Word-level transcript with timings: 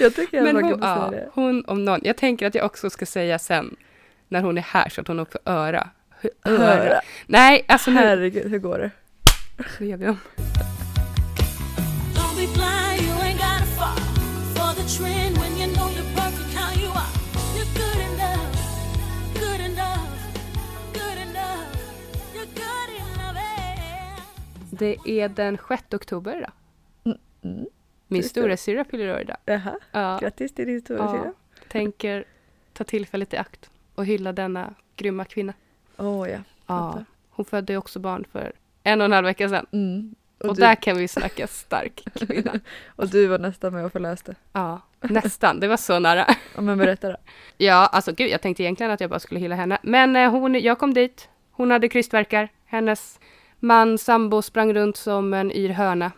Jag 0.00 0.14
tycker 0.14 0.38
att 0.38 0.44
Men 0.44 0.64
hon, 0.64 0.78
ja, 0.82 1.08
det. 1.10 1.28
hon 1.32 1.64
om 1.66 1.84
någon. 1.84 2.00
Jag 2.02 2.16
tänker 2.16 2.46
att 2.46 2.54
jag 2.54 2.66
också 2.66 2.90
ska 2.90 3.06
säga 3.06 3.38
sen, 3.38 3.76
när 4.28 4.42
hon 4.42 4.58
är 4.58 4.62
här, 4.62 4.88
så 4.88 5.00
att 5.00 5.08
hon 5.08 5.20
också 5.20 5.38
får 5.44 5.52
öra. 5.52 5.88
Höra. 6.42 7.00
Nej, 7.26 7.64
alltså 7.68 7.90
nu, 7.90 7.96
Herregud, 7.96 8.50
hur 8.50 8.58
går 8.58 8.78
det? 8.78 8.90
nu 9.78 9.86
gör 9.86 9.96
vi 9.96 10.08
om. 10.08 10.18
Det 24.70 24.96
är 25.04 25.28
den 25.28 25.58
6 25.68 25.82
oktober 25.94 26.36
idag. 26.36 26.52
Mm. 27.42 27.66
Min 28.12 28.22
Just 28.22 28.34
det. 28.34 28.40
stora 28.40 28.56
syra 28.56 28.84
fyller 28.84 29.14
år 29.14 29.20
idag. 29.20 29.36
Jaha, 29.44 29.78
Ja, 29.92 30.18
grattis 30.20 30.54
till 30.54 30.66
din 30.66 30.80
stora 30.80 30.98
ja, 30.98 31.32
tänker 31.68 32.24
ta 32.72 32.84
tillfället 32.84 33.34
i 33.34 33.36
akt 33.36 33.70
och 33.94 34.06
hylla 34.06 34.32
denna 34.32 34.74
grymma 34.96 35.24
kvinna. 35.24 35.52
Åh 35.96 36.30
ja. 36.30 36.38
Ja, 36.66 36.90
fattar. 36.90 37.04
hon 37.30 37.44
födde 37.44 37.76
också 37.76 37.98
barn 37.98 38.24
för 38.32 38.52
en 38.82 39.00
och 39.00 39.04
en 39.04 39.12
halv 39.12 39.24
vecka 39.26 39.48
sedan. 39.48 39.66
Mm. 39.72 40.14
Och, 40.38 40.54
du, 40.54 40.60
där 40.60 40.74
kan 40.74 40.96
vi 40.96 41.08
snacka 41.08 41.46
stark 41.46 42.04
kvinna. 42.14 42.52
och 42.96 43.08
du 43.08 43.26
var 43.26 43.38
nästan 43.38 43.72
med 43.72 43.84
och 43.84 43.92
förlöste. 43.92 44.34
Ja, 44.52 44.80
nästan. 45.00 45.60
Det 45.60 45.68
var 45.68 45.76
så 45.76 45.98
nära. 45.98 46.26
Ja 46.54 46.60
men 46.60 46.78
berätta 46.78 47.08
då. 47.08 47.16
Ja, 47.56 47.86
alltså 47.86 48.12
gud, 48.12 48.30
jag 48.30 48.40
tänkte 48.40 48.62
egentligen 48.62 48.92
att 48.92 49.00
jag 49.00 49.10
bara 49.10 49.20
skulle 49.20 49.40
hylla 49.40 49.54
henne. 49.54 49.78
Men 49.82 50.16
eh, 50.16 50.30
hon, 50.30 50.54
jag 50.54 50.78
kom 50.78 50.94
dit, 50.94 51.28
hon 51.50 51.70
hade 51.70 51.88
krystverkar. 51.88 52.48
Hennes 52.64 53.20
man, 53.58 53.98
sambo, 53.98 54.42
sprang 54.42 54.74
runt 54.74 54.96
som 54.96 55.34
en 55.34 55.52
yr 55.52 55.68
höna. 55.70 56.12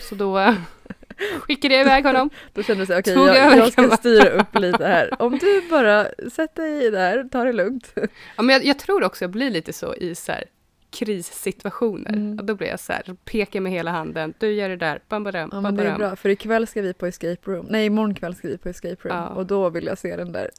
Så 0.00 0.14
då 0.14 0.54
skickade 1.40 1.74
jag 1.74 1.80
iväg 1.80 2.06
honom. 2.06 2.30
Då 2.52 2.62
kände 2.62 2.82
du 2.82 2.86
såhär, 2.86 3.00
okej 3.00 3.14
Tog 3.14 3.28
jag, 3.28 3.58
jag 3.58 3.72
ska 3.72 3.96
styra 3.96 4.28
upp 4.28 4.58
lite 4.58 4.86
här. 4.86 5.22
Om 5.22 5.38
du 5.38 5.62
bara 5.70 6.06
sätter 6.32 6.62
dig 6.62 6.90
där, 6.90 7.28
ta 7.28 7.44
det 7.44 7.52
lugnt. 7.52 7.92
Ja, 8.36 8.42
men 8.42 8.48
jag, 8.48 8.64
jag 8.64 8.78
tror 8.78 9.04
också 9.04 9.24
jag 9.24 9.30
blir 9.30 9.50
lite 9.50 9.72
så 9.72 9.94
i 9.94 10.14
så 10.14 10.32
här, 10.32 10.44
krissituationer. 10.90 12.12
Mm. 12.12 12.38
Och 12.38 12.44
då 12.44 12.54
blir 12.54 12.68
jag 12.68 12.80
så 12.80 12.92
här, 12.92 13.16
pekar 13.24 13.60
med 13.60 13.72
hela 13.72 13.90
handen. 13.90 14.34
Du 14.38 14.52
gör 14.52 14.68
det 14.68 14.76
där, 14.76 15.00
bam, 15.08 15.24
badam, 15.24 15.50
Ja 15.52 15.60
bam, 15.60 15.62
men 15.62 15.76
det 15.76 15.90
är 15.90 15.98
bra, 15.98 16.16
för 16.16 16.28
ikväll 16.28 16.66
ska 16.66 16.82
vi 16.82 16.94
på 16.94 17.06
escape 17.06 17.50
room. 17.50 17.66
Nej 17.70 17.86
imorgon 17.86 18.14
kväll 18.14 18.34
ska 18.34 18.48
vi 18.48 18.58
på 18.58 18.68
escape 18.68 19.08
room. 19.08 19.16
Ja. 19.16 19.28
Och 19.28 19.46
då 19.46 19.70
vill 19.70 19.86
jag 19.86 19.98
se 19.98 20.16
den 20.16 20.32
där. 20.32 20.50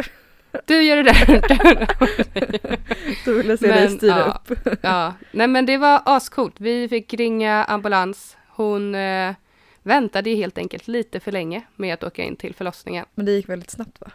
Du 0.66 0.84
gör 0.84 0.96
det 0.96 1.04
där. 1.04 1.88
Då 3.26 3.34
vill 3.34 3.50
jag 3.50 3.60
se 3.60 3.68
Men, 3.68 3.78
dig 3.78 3.98
styra 3.98 4.18
ja. 4.18 4.42
upp. 4.46 4.78
ja, 4.82 5.14
nej 5.32 5.48
men 5.48 5.66
det 5.66 5.78
var 5.78 6.02
ascoolt. 6.06 6.56
Vi 6.58 6.90
fick 6.90 7.14
ringa 7.14 7.64
ambulans. 7.64 8.38
Hon 8.48 8.96
eh, 8.96 9.36
väntade 9.86 10.30
ju 10.30 10.36
helt 10.36 10.58
enkelt 10.58 10.88
lite 10.88 11.20
för 11.20 11.32
länge 11.32 11.62
med 11.76 11.94
att 11.94 12.04
åka 12.04 12.24
in 12.24 12.36
till 12.36 12.56
förlossningen. 12.56 13.06
Men 13.16 13.26
det 13.26 13.32
gick 13.32 13.50
väldigt 13.50 13.72
snabbt 13.72 14.02
va? 14.02 14.12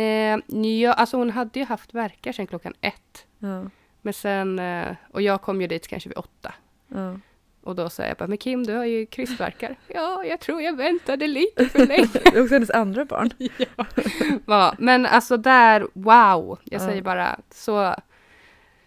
Eh, 0.00 0.38
ja, 0.66 0.92
alltså 0.92 1.16
hon 1.16 1.30
hade 1.30 1.58
ju 1.58 1.64
haft 1.64 1.94
verkar 1.94 2.32
sedan 2.32 2.46
klockan 2.46 2.74
ett. 2.80 3.26
Ja. 3.38 3.64
Men 4.02 4.12
sen, 4.12 4.58
eh, 4.58 4.88
och 5.10 5.22
jag 5.22 5.42
kom 5.42 5.60
ju 5.60 5.66
dit 5.66 5.88
kanske 5.88 6.08
vid 6.08 6.18
åtta. 6.18 6.54
ja. 6.88 7.18
Och 7.62 7.74
då 7.76 7.90
sa 7.90 8.02
jag 8.04 8.16
bara, 8.16 8.26
men 8.26 8.38
Kim 8.38 8.64
du 8.66 8.74
har 8.74 8.84
ju 8.84 9.06
krystvärkar. 9.06 9.76
ja, 9.88 10.24
jag 10.24 10.40
tror 10.40 10.62
jag 10.62 10.76
väntade 10.76 11.26
lite 11.26 11.68
för 11.68 11.86
länge. 11.86 12.08
Det 12.12 12.26
är 12.36 12.42
också 12.42 12.54
hennes 12.54 12.70
andra 12.70 13.04
barn. 13.04 13.30
ja, 14.46 14.74
men 14.78 15.06
alltså 15.06 15.36
där, 15.36 15.80
wow! 15.92 16.58
Jag 16.64 16.80
Ja. 16.82 16.86
säger 16.86 17.02
bara, 17.02 17.40
så 17.50 17.94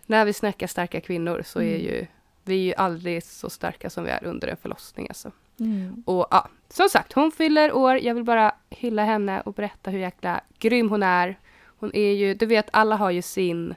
när 0.06 0.26
vi 0.26 0.34
snackar 0.34 0.68
starka 0.68 1.02
kvinnor 1.02 1.42
så 1.46 1.60
är 1.60 1.64
Mm. 1.76 1.82
ju 1.82 2.08
vi 2.44 2.54
är 2.56 2.66
ju 2.66 2.74
aldrig 2.74 3.24
så 3.24 3.50
starka 3.50 3.90
som 3.90 4.04
vi 4.04 4.10
är 4.10 4.24
under 4.24 4.48
en 4.48 4.58
förlossning. 4.58 5.08
Alltså. 5.10 5.32
Mm. 5.60 6.04
Och 6.06 6.28
ja, 6.32 6.48
som 6.70 6.90
sagt, 6.90 7.14
hon 7.14 7.32
fyller 7.32 7.74
år. 7.74 7.98
Jag 7.98 8.16
vill 8.16 8.24
bara 8.24 8.56
hylla 8.70 9.04
henne 9.04 9.42
och 9.42 9.54
berätta 9.54 9.92
hur 9.92 10.00
jäkla 10.00 10.42
grym 10.60 10.90
hon 10.90 11.04
är. 11.04 11.40
Hon 11.80 11.92
är 11.96 12.12
ju, 12.14 12.34
du 12.34 12.46
vet, 12.46 12.70
alla 12.74 12.96
har 12.96 13.12
ju 13.12 13.22
sin, 13.22 13.76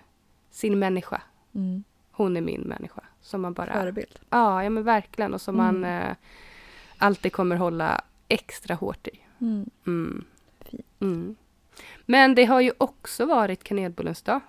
sin 0.51 0.79
människa. 0.79 1.23
Mm. 1.55 1.85
Hon 2.11 2.37
är 2.37 2.41
min 2.41 2.61
människa. 2.61 3.01
Som 3.21 3.41
man 3.43 3.53
bara... 3.53 3.73
Förebild. 3.73 4.19
Ja, 4.31 4.63
ja 4.65 4.71
men 4.71 4.83
verkligen. 4.85 5.35
Och 5.35 5.41
som 5.41 5.61
Mm. 5.61 5.81
man 5.81 5.91
eh, 6.03 6.17
alltid 6.99 7.33
kommer 7.33 7.57
hålla 7.57 8.01
extra 8.29 8.75
hårt 8.75 9.07
i. 9.09 9.21
Mm. 9.41 9.71
Mm. 9.87 10.25
Mm. 11.01 11.37
Men 12.07 12.35
det 12.35 12.45
har 12.45 12.61
ju 12.61 12.73
också 12.79 13.25
varit 13.27 13.65
kanelbullens 13.65 14.23
dag. 14.23 14.41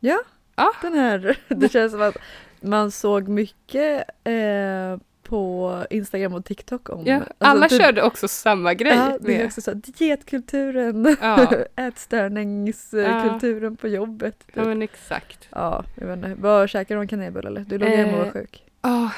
Ja, 0.00 0.18
Ja. 0.56 0.72
den 0.82 0.94
här. 0.94 1.38
Det 1.48 1.72
känns 1.72 1.92
som 1.92 2.02
att 2.02 2.16
man 2.60 2.90
såg 2.90 3.28
mycket 3.28 4.04
eh, 4.24 4.98
på 5.28 5.84
Instagram 5.90 6.34
och 6.34 6.44
TikTok 6.44 6.88
om. 6.88 7.02
Ja, 7.06 7.14
alltså 7.16 7.32
alla 7.38 7.68
typ- 7.68 7.80
körde 7.82 8.02
också 8.02 8.28
samma 8.28 8.74
grej. 8.74 8.94
Ja, 8.96 9.18
det 9.20 9.40
är 9.40 9.46
också 9.46 9.60
så 9.60 9.70
här, 9.70 9.80
dietkulturen, 9.98 11.16
Ja. 11.20 11.52
ätstörningskulturen 11.76 13.76
på 13.76 13.88
jobbet. 13.88 14.46
Typ. 14.46 14.56
ja, 14.56 14.64
men 14.64 14.82
exakt. 14.82 15.48
Ja, 15.50 15.84
jag 15.94 16.06
vet 16.06 16.16
inte. 16.16 16.34
Vad 16.38 16.70
käkade 16.70 17.00
du 17.00 17.06
kanelbulle 17.06 17.48
eller? 17.48 17.60
Du 17.60 17.78
låg 17.78 17.88
hemma 17.88 18.12
och 18.12 18.18
var 18.18 18.26
Eh, 18.26 18.32
sjuk. 18.32 18.64
Ja, 18.82 19.10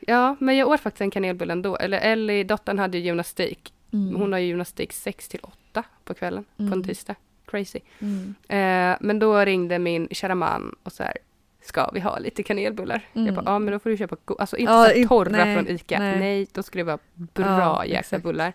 ja, 0.00 0.36
men 0.40 0.56
jag 0.56 0.68
åt 0.68 0.80
faktiskt 0.80 1.00
en 1.00 1.10
kanelbulle 1.10 1.52
ändå. 1.52 1.76
Eller 1.76 1.98
Ellie, 2.00 2.44
dottern, 2.44 2.78
hade 2.78 2.98
ju 2.98 3.04
gymnastik. 3.04 3.72
Hon 3.90 4.32
har 4.32 4.38
ju 4.38 4.46
gymnastik 4.46 4.92
6 4.92 5.28
till 5.28 5.40
8 5.42 5.84
på 6.04 6.14
kvällen 6.14 6.44
på 6.56 6.62
en 6.62 6.72
Mm. 6.72 6.84
tisdag. 6.84 7.14
Crazy. 7.46 7.80
Mm. 7.98 8.34
Eh, 8.48 8.96
men 9.00 9.18
då 9.18 9.38
ringde 9.38 9.78
min 9.78 10.08
kära 10.10 10.34
man 10.34 10.74
och 10.82 10.92
så 10.92 11.02
här, 11.02 11.16
ska 11.62 11.90
vi 11.90 12.00
ha 12.00 12.18
lite 12.18 12.42
kanelbullar? 12.42 13.08
Jag 13.12 13.22
Mm. 13.22 13.34
bara, 13.34 13.44
ja 13.46 13.58
men 13.58 13.72
då 13.72 13.78
får 13.78 13.90
du 13.90 13.96
köpa, 13.96 14.16
alltså 14.38 14.56
inte 14.56 14.72
Ja, 14.72 14.88
så 15.02 15.08
torra 15.08 15.30
nej, 15.44 15.56
från 15.56 15.68
ICA. 15.68 15.98
Nej. 15.98 16.18
nej. 16.18 16.46
då 16.52 16.62
skulle 16.62 16.80
det 16.80 16.86
vara 16.86 16.98
bra 17.14 17.46
Ja, 17.58 17.84
jäkla 17.84 18.18
bullar. 18.18 18.52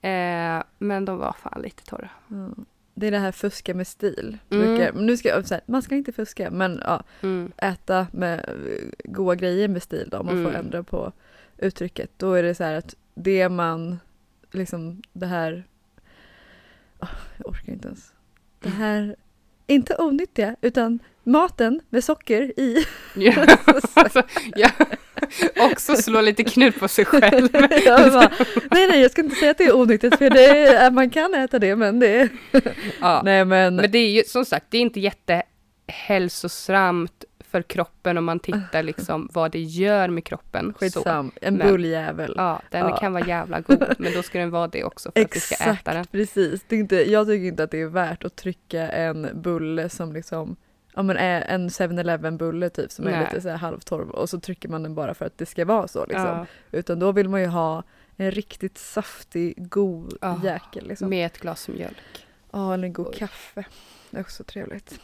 Eh, 0.00 0.62
men 0.78 1.04
de 1.04 1.18
var 1.18 1.32
fan 1.32 1.62
lite 1.62 1.84
torra. 1.84 2.10
Ja. 2.28 2.48
Det 2.94 3.06
är 3.06 3.10
det 3.10 3.18
här 3.18 3.32
fuska 3.32 3.74
med 3.74 3.86
stil. 3.86 4.38
Mm. 4.50 4.64
Brukar, 4.66 4.92
nu 4.92 5.16
ska 5.16 5.28
jag, 5.28 5.46
så 5.46 5.54
här, 5.54 5.62
man 5.66 5.82
ska 5.82 5.94
inte 5.94 6.12
fuska 6.12 6.50
men 6.50 6.80
ja, 6.84 7.02
Mm. 7.22 7.52
äta 7.56 8.06
med 8.12 8.38
eh, 8.38 8.88
goda 9.04 9.34
grejer 9.34 9.68
med 9.68 9.82
stil 9.82 10.08
då, 10.10 10.18
om 10.18 10.26
man 10.26 10.34
får 10.44 10.50
Mm. 10.50 10.60
ändra 10.66 10.82
på 10.82 11.12
uttrycket. 11.58 12.10
Då 12.16 12.32
är 12.34 12.42
det 12.42 12.54
så 12.54 12.64
här 12.64 12.74
att 12.74 12.94
det 13.14 13.48
man, 13.48 13.98
liksom 14.50 15.02
det 15.12 15.26
här, 15.26 15.64
Ah, 16.98 17.08
jag 17.38 17.48
orkar 17.48 17.72
inte 17.72 17.88
ens. 17.88 18.12
Det 18.60 18.68
här, 18.68 19.16
inte 19.66 19.94
onyttiga 19.98 20.56
utan 20.60 20.98
maten 21.24 21.80
med 21.90 22.04
socker 22.04 22.60
i. 22.60 22.86
Ja, 23.14 23.34
alltså, 23.94 24.22
ja. 24.56 24.70
Också 25.56 25.96
slå 25.96 26.20
lite 26.20 26.44
knut 26.44 26.80
på 26.80 26.88
sig 26.88 27.04
själv. 27.04 27.52
bara, 28.12 28.30
nej 28.70 28.88
nej 28.88 29.00
jag 29.02 29.10
ska 29.10 29.22
inte 29.22 29.36
säga 29.36 29.50
att 29.50 29.58
det 29.58 29.64
är 29.64 29.76
onyttigt 29.76 30.16
för 30.18 30.30
det 30.30 30.46
är, 30.68 30.90
man 30.90 31.10
kan 31.10 31.34
äta 31.34 31.58
det 31.58 31.76
men 31.76 32.00
det 32.00 32.20
är, 32.20 32.28
Ja. 33.00 33.20
nej 33.24 33.44
men, 33.44 33.76
Men 33.76 33.90
det 33.90 33.98
är 33.98 34.10
ju 34.10 34.22
som 34.24 34.44
sagt, 34.44 34.66
det 34.70 34.78
är 34.78 34.82
inte 34.82 35.00
jättehälsosamt 35.00 37.24
för 37.50 37.62
kroppen 37.62 38.18
om 38.18 38.24
man 38.24 38.40
tittar 38.40 38.82
liksom 38.82 39.28
vad 39.32 39.50
det 39.52 39.60
gör 39.60 40.08
med 40.08 40.24
kroppen. 40.24 40.72
Så, 40.72 40.78
skitsam, 40.78 41.30
en 41.40 41.54
men- 41.56 41.68
bulljävel. 41.68 42.34
ja, 42.36 42.62
den 42.70 42.80
Ja. 42.88 42.96
kan 42.96 43.12
vara 43.12 43.26
jävla 43.26 43.60
god, 43.60 43.94
men 43.98 44.12
då 44.12 44.22
ska 44.22 44.38
den 44.38 44.50
vara 44.50 44.68
det 44.68 44.84
också 44.84 45.10
för 45.14 45.20
att 45.22 45.36
vi 45.36 45.40
ska 45.40 45.54
äta 45.54 45.90
den. 45.92 46.00
Exakt, 46.00 46.12
precis. 46.12 46.62
Det 46.68 46.76
är 46.76 46.80
inte, 46.80 47.10
jag 47.10 47.26
tycker 47.26 47.46
inte 47.46 47.62
att 47.62 47.70
det 47.70 47.80
är 47.80 47.86
värt 47.86 48.24
att 48.24 48.36
trycka 48.36 48.88
en 48.88 49.28
bulle 49.34 49.88
som 49.88 50.12
liksom 50.12 50.56
Ja 50.94 51.02
men 51.02 51.16
är 51.16 51.40
en 51.40 51.68
7-Eleven 51.68 52.36
bulle 52.36 52.70
typ 52.70 52.90
som 52.92 53.06
är 53.06 53.10
Nej. 53.10 53.20
lite 53.24 53.40
så 53.40 53.48
här 53.48 53.56
halvtorr 53.56 54.10
och 54.10 54.30
så 54.30 54.40
trycker 54.40 54.68
man 54.68 54.82
den 54.82 54.94
bara 54.94 55.14
för 55.14 55.24
att 55.24 55.38
det 55.38 55.46
ska 55.46 55.64
vara 55.64 55.88
så 55.88 56.06
liksom. 56.06 56.26
Ja, 56.26 56.46
Utan 56.72 56.98
då 56.98 57.12
vill 57.12 57.28
man 57.28 57.40
ju 57.40 57.46
ha 57.46 57.82
en 58.16 58.30
riktigt 58.30 58.78
saftig, 58.78 59.70
god 59.70 60.18
Ja, 60.20 60.40
jäkel 60.44 60.88
liksom. 60.88 61.08
med 61.08 61.26
ett 61.26 61.38
glas 61.38 61.68
mjölk. 61.68 62.26
Ja, 62.50 62.74
eller 62.74 62.84
en 62.86 62.92
god 62.92 63.06
Oj. 63.06 63.14
kaffe. 63.18 63.64
Det 64.10 64.16
är 64.16 64.20
också 64.20 64.44
trevligt. 64.44 65.00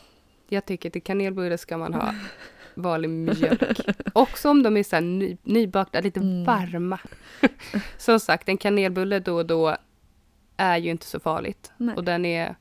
Jag 0.48 0.64
tycker 0.64 0.90
till 0.90 1.02
kanelbulle 1.02 1.58
ska 1.58 1.76
man 1.78 1.94
ha 1.94 2.14
vanlig 2.74 3.08
mjölk. 3.10 3.80
Också 4.14 4.50
om 4.50 4.62
de 4.62 4.76
är 4.76 4.82
så 4.82 5.00
ny, 5.00 5.36
nybakta, 5.42 6.00
lite 6.00 6.20
Mm. 6.20 6.44
varma. 6.44 6.98
Som 7.98 8.20
sagt, 8.20 8.48
en 8.48 8.56
kanelbulle 8.58 9.18
då 9.18 9.36
och 9.36 9.46
då 9.46 9.76
är 10.56 10.76
ju 10.76 10.90
inte 10.90 11.06
så 11.06 11.20
farligt. 11.20 11.72
Nej. 11.76 11.96
Och 11.96 12.04
den 12.04 12.24
är, 12.24 12.56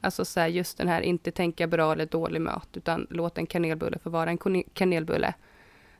alltså 0.00 0.24
så 0.24 0.40
här, 0.40 0.48
just 0.48 0.78
den 0.78 0.88
här, 0.88 1.00
inte 1.00 1.30
tänka 1.30 1.66
bra 1.66 1.92
eller 1.92 2.06
dålig 2.06 2.40
mat, 2.40 2.68
utan 2.76 3.06
låt 3.10 3.38
en 3.38 3.46
kanelbulle 3.46 3.98
få 3.98 4.10
vara 4.10 4.30
en 4.30 4.62
kanelbulle. 4.72 5.34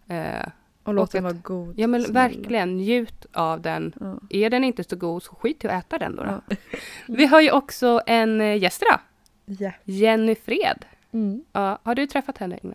Eh, 0.09 0.47
Och 0.83 0.95
låt 0.95 1.11
den 1.13 1.23
vara 1.25 1.33
god. 1.33 1.79
ja 1.79 1.87
men 1.87 2.03
snälla. 2.03 2.21
verkligen, 2.29 2.77
njut 2.77 3.27
av 3.33 3.61
den. 3.61 3.93
Ja. 4.01 4.19
Är 4.31 4.51
den 4.51 4.65
inte 4.65 4.85
så 4.85 4.97
god, 4.97 5.23
så 5.23 5.35
skit 5.35 5.65
i 5.65 5.69
att 5.69 5.85
äta 5.87 5.99
den 5.99 6.17
då. 6.17 6.23
då. 6.25 6.41
Ja. 6.49 6.57
Vi 7.09 7.27
har 7.27 7.41
ju 7.41 7.51
också 7.51 8.01
en 8.07 8.41
eh, 8.41 8.57
gäst 8.63 8.83
idag, 8.83 9.01
Ja. 9.45 9.73
Jenny 9.85 10.35
Fred. 10.35 10.85
Mm. 11.13 11.45
Ja, 11.53 11.79
har 11.83 11.95
du 11.95 12.07
träffat 12.07 12.39
henne 12.39 12.59
innan? 12.63 12.75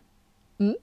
Mm. 0.58 0.76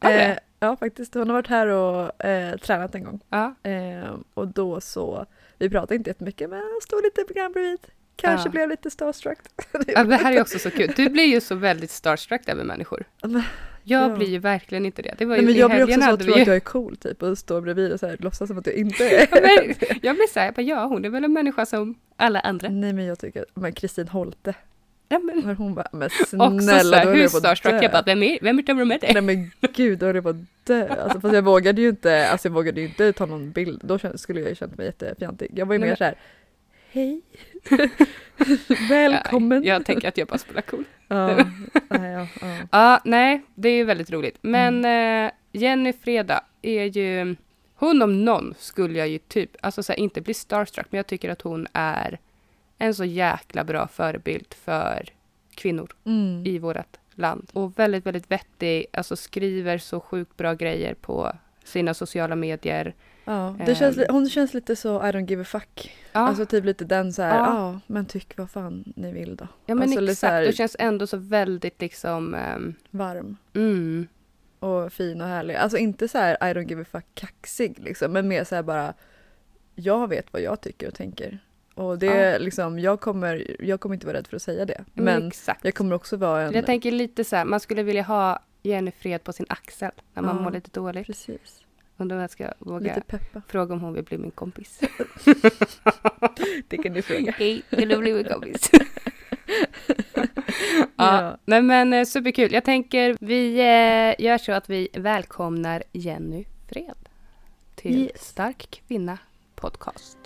Har 0.00 0.10
du 0.12 0.16
Eh, 0.18 0.36
ja 0.60 0.76
faktiskt, 0.76 1.14
hon 1.14 1.28
har 1.28 1.34
varit 1.34 1.46
här 1.46 1.66
och 1.66 2.24
eh, 2.24 2.56
tränat 2.56 2.94
en 2.94 3.04
gång. 3.04 3.20
Ja. 3.28 3.54
Eh, 3.62 4.14
och 4.34 4.48
då 4.48 4.80
så, 4.80 5.26
vi 5.58 5.70
pratade 5.70 5.94
inte 5.94 6.10
jättemycket 6.10 6.50
men 6.50 6.62
stod 6.82 7.02
lite 7.02 7.24
program 7.24 7.52
bredvid. 7.52 7.78
Kanske 8.20 8.48
Ja. 8.48 8.50
blev 8.50 8.68
lite 8.68 8.90
starstruck. 8.90 9.38
Ja, 9.86 10.04
det 10.04 10.16
här 10.16 10.32
är 10.32 10.40
också 10.40 10.58
så 10.58 10.70
kul. 10.70 10.92
Du 10.96 11.08
blir 11.08 11.24
ju 11.24 11.40
så 11.40 11.54
väldigt 11.54 11.90
starstruck 11.90 12.48
över 12.48 12.64
människor. 12.64 13.04
Jag 13.82 14.10
Ja. 14.10 14.16
blir 14.16 14.28
ju 14.28 14.38
verkligen 14.38 14.86
inte 14.86 15.02
det. 15.02 15.14
Det 15.18 15.24
var 15.24 15.36
Nej, 15.36 15.40
ju 15.40 15.46
men 15.46 15.54
i 15.56 15.58
jag 15.58 15.70
blir 15.70 15.82
också 15.84 15.94
så 15.94 16.00
att 16.00 16.06
hade 16.06 16.24
tro 16.24 16.34
vi 16.34 16.40
att 16.40 16.46
jag 16.46 16.56
är 16.56 16.60
cool 16.60 16.96
typ 16.96 17.22
och 17.22 17.38
står 17.38 17.60
bredvid 17.60 17.92
och 17.92 18.00
så 18.00 18.06
här, 18.06 18.16
låtsas 18.20 18.48
som 18.48 18.58
att 18.58 18.66
jag 18.66 18.74
inte 18.76 19.04
är. 19.10 19.28
Ja, 19.30 19.40
men 19.42 19.74
jag 20.02 20.14
blir 20.16 20.32
såhär, 20.32 20.46
jag 20.46 20.54
bara, 20.54 20.62
ja 20.62 20.86
hon 20.86 21.04
är 21.04 21.08
väl 21.08 21.24
en 21.24 21.32
människa 21.32 21.66
som 21.66 21.94
alla 22.16 22.40
andra. 22.40 22.68
Nej 22.68 22.92
men 22.92 23.04
jag 23.06 23.18
tycker, 23.18 23.44
men 23.54 23.72
Kristin 23.72 24.08
Holte, 24.08 24.54
Ja, 25.10 25.18
men, 25.18 25.38
när 25.44 25.54
hon 25.54 25.74
bara, 25.74 25.88
men 25.92 26.02
också 26.06 26.24
snälla 26.60 26.82
såhär, 26.82 27.04
då 27.04 27.10
höll 27.10 27.18
hur 27.18 27.28
starstruck. 27.28 27.82
Jag 27.82 27.92
bara, 27.92 28.02
vem 28.06 28.22
är, 28.22 28.38
vem 28.42 28.58
är 28.58 28.98
det? 28.98 29.12
Nej 29.12 29.22
men 29.22 29.50
gud, 29.74 29.98
då 29.98 30.06
jag 30.06 30.22
på 30.22 30.28
att 30.28 30.36
dö. 30.64 30.88
Alltså, 30.88 31.20
fast 31.20 31.34
jag 31.34 31.42
vågade 31.42 31.80
ju 31.82 31.88
inte, 31.88 32.28
alltså 32.28 32.48
jag 32.48 32.52
vågade 32.54 32.80
ju 32.80 32.86
inte 32.86 33.12
ta 33.12 33.26
någon 33.26 33.50
bild. 33.50 33.80
Då 33.84 33.98
skulle 34.14 34.40
jag 34.40 34.48
ju 34.48 34.54
känt 34.54 34.76
mig 34.76 34.86
jättefjantig. 34.86 35.50
Jag 35.54 35.66
var 35.66 35.74
ju 35.74 35.78
Nej, 35.78 35.86
mer 35.86 35.90
men- 35.90 35.96
så 35.96 36.04
här. 36.04 36.14
Hej. 36.98 37.20
Välkommen. 38.88 39.64
Jag 39.64 39.84
tänker 39.86 40.08
att 40.08 40.18
jag 40.18 40.28
bara 40.28 40.38
spelar 40.38 40.60
cool. 40.62 40.84
Ja, 41.08 41.36
nej, 41.88 42.12
ja, 42.12 42.26
ja. 42.40 42.56
Ja, 42.72 43.00
nej, 43.04 43.42
det 43.54 43.68
är 43.68 43.74
ju 43.76 43.84
väldigt 43.84 44.10
roligt. 44.10 44.38
Men 44.40 44.78
Mm. 44.84 45.26
eh, 45.26 45.32
Jenny 45.52 45.92
Freda 45.92 46.44
är 46.62 46.84
ju, 46.84 47.36
hon 47.74 48.02
om 48.02 48.24
någon 48.24 48.54
skulle 48.58 48.98
jag 48.98 49.08
ju 49.08 49.18
typ, 49.18 49.50
alltså 49.60 49.82
så 49.82 49.92
här, 49.92 49.98
inte 50.00 50.20
bli 50.20 50.34
starstruck, 50.34 50.86
men 50.90 50.96
jag 50.96 51.06
tycker 51.06 51.30
att 51.30 51.42
hon 51.42 51.66
är 51.72 52.18
en 52.78 52.94
så 52.94 53.04
jäkla 53.04 53.64
bra 53.64 53.88
förebild 53.88 54.54
för 54.64 55.08
kvinnor 55.54 55.90
Mm. 56.06 56.46
i 56.46 56.58
vårt 56.58 56.96
land. 57.14 57.50
Och 57.52 57.78
väldigt, 57.78 58.06
väldigt 58.06 58.30
vettig, 58.30 58.86
alltså 58.92 59.16
skriver 59.16 59.78
så 59.78 60.00
sjukt 60.00 60.36
bra 60.36 60.54
grejer 60.54 60.94
på 60.94 61.32
sina 61.64 61.94
sociala 61.94 62.36
medier. 62.36 62.94
Ja, 63.28 63.56
det 63.66 63.74
känns, 63.74 63.98
Ehm. 63.98 64.04
hon 64.10 64.28
känns 64.28 64.54
lite 64.54 64.76
så 64.76 64.96
I 64.96 65.02
don't 65.12 65.28
give 65.30 65.42
a 65.42 65.44
fuck. 65.44 65.94
Ja, 66.12 66.20
Alltså 66.20 66.46
typ 66.46 66.64
lite 66.64 66.84
den 66.84 67.12
så 67.12 67.22
här, 67.22 67.38
ja 67.38 67.44
Ja. 67.46 67.80
men 67.86 68.06
tyck 68.06 68.38
vad 68.38 68.50
fan 68.50 68.92
ni 68.96 69.12
vill 69.12 69.36
då. 69.36 69.48
ja 69.66 69.74
men 69.74 69.82
alltså 69.88 70.04
exakt. 70.10 70.30
här- 70.32 70.42
Det 70.42 70.52
känns 70.52 70.76
ändå 70.78 71.06
så 71.06 71.16
väldigt 71.16 71.80
liksom, 71.80 72.34
ehm, 72.34 72.74
Varm 72.90 73.36
mm, 73.54 74.06
och 74.58 74.92
fin 74.92 75.20
och 75.20 75.26
härlig. 75.28 75.54
Alltså 75.54 75.78
inte 75.78 76.08
så 76.08 76.18
här 76.18 76.34
I 76.34 76.54
don't 76.54 76.68
give 76.68 76.82
a 76.82 76.86
fuck 76.90 77.04
kaxig 77.14 77.78
liksom, 77.78 78.12
men 78.12 78.28
mer 78.28 78.44
så 78.44 78.54
här 78.54 78.62
bara 78.62 78.94
jag 79.74 80.08
vet 80.08 80.32
vad 80.32 80.42
jag 80.42 80.60
tycker 80.60 80.88
och 80.88 80.94
tänker. 80.94 81.38
Och 81.74 81.98
det 81.98 82.06
är 82.06 82.38
liksom, 82.38 82.78
jag 82.78 83.00
kommer, 83.00 83.56
jag 83.64 83.80
kommer 83.80 83.94
inte 83.94 84.06
vara 84.06 84.16
rädd 84.16 84.26
för 84.26 84.36
att 84.36 84.42
säga 84.42 84.64
det. 84.64 84.84
men, 84.94 85.04
Men 85.04 85.28
exakt. 85.28 85.64
jag 85.64 85.74
kommer 85.74 85.94
också 85.96 86.16
vara 86.16 86.42
en... 86.42 86.52
Jag 86.54 86.66
tänker 86.66 86.90
lite 86.92 87.24
så 87.24 87.36
här, 87.36 87.44
man 87.44 87.60
skulle 87.60 87.82
vilja 87.82 88.02
ha 88.02 88.38
Jenny 88.62 88.90
Fred 88.90 89.24
på 89.24 89.32
sin 89.32 89.46
axel 89.48 89.90
när 90.14 90.22
man 90.22 90.36
Ja. 90.36 90.42
mår 90.42 90.50
lite 90.50 90.70
dåligt. 90.70 91.06
Precis. 91.06 91.60
Undrar 92.00 92.16
om 92.16 92.20
jag 92.20 92.30
ska 92.30 92.52
våga 92.58 93.02
fråga 93.48 93.74
om 93.74 93.80
hon 93.80 93.92
vill 93.94 94.04
bli 94.04 94.18
min 94.18 94.30
kompis. 94.30 94.80
Det 96.68 96.76
kan 96.76 96.92
du 96.92 97.02
fråga. 97.02 97.32
Hej, 97.38 97.62
vill 97.70 97.88
du 97.88 97.96
bli 97.98 98.12
min 98.12 98.24
kompis? 98.24 98.70
ja, 100.14 100.26
Ja. 100.96 101.38
nej 101.44 101.62
men 101.62 101.92
eh, 101.92 102.04
superkul. 102.04 102.52
Jag 102.52 102.64
tänker 102.64 103.16
vi 103.20 103.54
eh, 103.58 104.24
gör 104.24 104.38
så 104.38 104.52
att 104.52 104.70
vi 104.70 104.88
välkomnar 104.92 105.82
Jenny 105.92 106.44
Fred 106.68 107.08
till 107.74 108.00
Yes. 108.02 108.28
Stark 108.28 108.82
Kvinna 108.88 109.18
Podcast. 109.54 110.18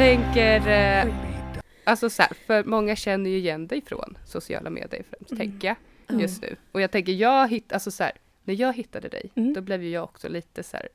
Tänker, 0.00 0.68
eh, 0.68 1.14
alltså 1.84 2.10
så 2.10 2.22
här, 2.22 2.32
för 2.46 2.64
många 2.64 2.96
känner 2.96 3.30
ju 3.30 3.36
igen 3.36 3.66
dig 3.66 3.82
från 3.86 4.18
sociala 4.26 4.70
medier 4.70 5.04
främst, 5.10 5.36
tänker 5.38 5.68
jag 5.68 5.76
Mm. 6.08 6.20
just 6.22 6.42
nu. 6.42 6.56
Och 6.72 6.80
jag 6.80 6.90
tänker, 6.90 7.12
jag 7.12 7.48
hitt, 7.48 7.72
alltså 7.72 7.90
så 7.90 8.02
här, 8.04 8.12
när 8.44 8.54
jag 8.54 8.72
hittade 8.76 9.08
dig, 9.08 9.30
Mm. 9.34 9.54
då 9.54 9.60
blev 9.60 9.82
ju 9.82 9.90
jag 9.90 10.04
också 10.04 10.28
lite 10.28 10.62
så 10.62 10.76
här 10.76 10.88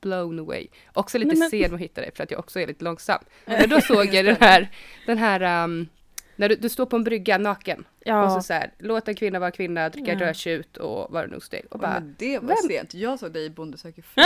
blown 0.00 0.38
away. 0.38 0.66
Också 0.92 1.18
lite 1.18 1.28
Nej, 1.28 1.38
men- 1.38 1.50
sen 1.50 1.74
att 1.74 1.80
hitta 1.80 2.00
dig 2.00 2.10
för 2.14 2.22
att 2.24 2.30
jag 2.30 2.40
också 2.40 2.60
är 2.60 2.66
lite 2.66 2.84
långsam. 2.84 3.18
Men 3.44 3.68
då 3.68 3.80
såg 3.80 4.06
jag 4.14 4.24
den 4.24 4.36
här, 4.40 4.70
den 5.06 5.18
här 5.18 5.64
um, 5.64 5.88
när 6.36 6.48
du, 6.48 6.54
du 6.56 6.68
står 6.68 6.86
på 6.86 6.96
en 6.96 7.04
brygga 7.04 7.38
naken 7.38 7.84
Ja. 8.04 8.24
och 8.24 8.32
så, 8.32 8.40
så 8.42 8.52
här, 8.52 8.70
låt 8.78 9.08
en 9.08 9.14
kvinna 9.14 9.38
vara 9.38 9.50
kvinna, 9.50 9.88
dricka 9.88 10.12
Ja. 10.12 10.20
rödtjut 10.20 10.76
och 10.76 11.12
det 11.22 11.26
nu 11.26 11.40
steg. 11.40 11.64
Och 11.70 11.76
Ja, 11.76 11.78
bara, 11.78 12.00
men 12.00 12.14
det 12.18 12.38
var 12.38 12.48
vem- 12.48 12.56
sent. 12.56 12.94
Jag 12.94 13.18
såg 13.18 13.32
dig 13.32 13.44
i 13.44 13.50
Bonde 13.50 13.78
söker 13.78 14.02
fru. 14.14 14.22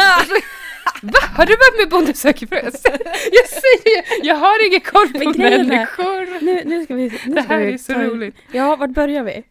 Va? 1.03 1.19
Har 1.37 1.47
du 1.47 1.53
varit 1.53 1.81
med 1.81 1.89
Bonde 1.91 2.15
söker 2.15 2.47
fru? 2.47 2.57
Jag 2.63 2.73
säger, 3.49 4.27
jag 4.27 4.35
har 4.37 4.67
ingen 4.69 4.81
koll 4.81 5.09
på 5.09 5.19
är- 5.43 5.65
människor. 5.65 6.45
Nu, 6.45 6.63
nu 6.65 6.85
ska 6.85 6.95
vi... 6.95 7.13
Nu 7.27 7.35
Det 7.35 7.41
här 7.41 7.59
vi 7.61 7.73
är 7.73 7.79
så 7.79 7.93
ta- 7.93 8.03
roligt. 8.03 8.37
Ja, 8.53 8.77
vart 8.77 8.91
börjar 8.91 9.23
vi? 9.25 9.43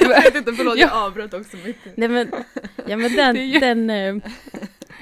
Jag 0.00 0.08
vet 0.08 0.34
inte, 0.36 0.52
förlåt 0.52 0.78
Ja. 0.78 0.88
jag 0.92 1.02
avbröt 1.06 1.34
också 1.34 1.56
i. 1.56 1.74
Nej 1.96 2.08
men, 2.08 2.30
ja, 2.86 2.96
men 2.96 3.16
den, 3.16 3.36
är 3.36 3.42
ju- 3.42 3.60
den 3.60 3.90
eh, 3.90 4.14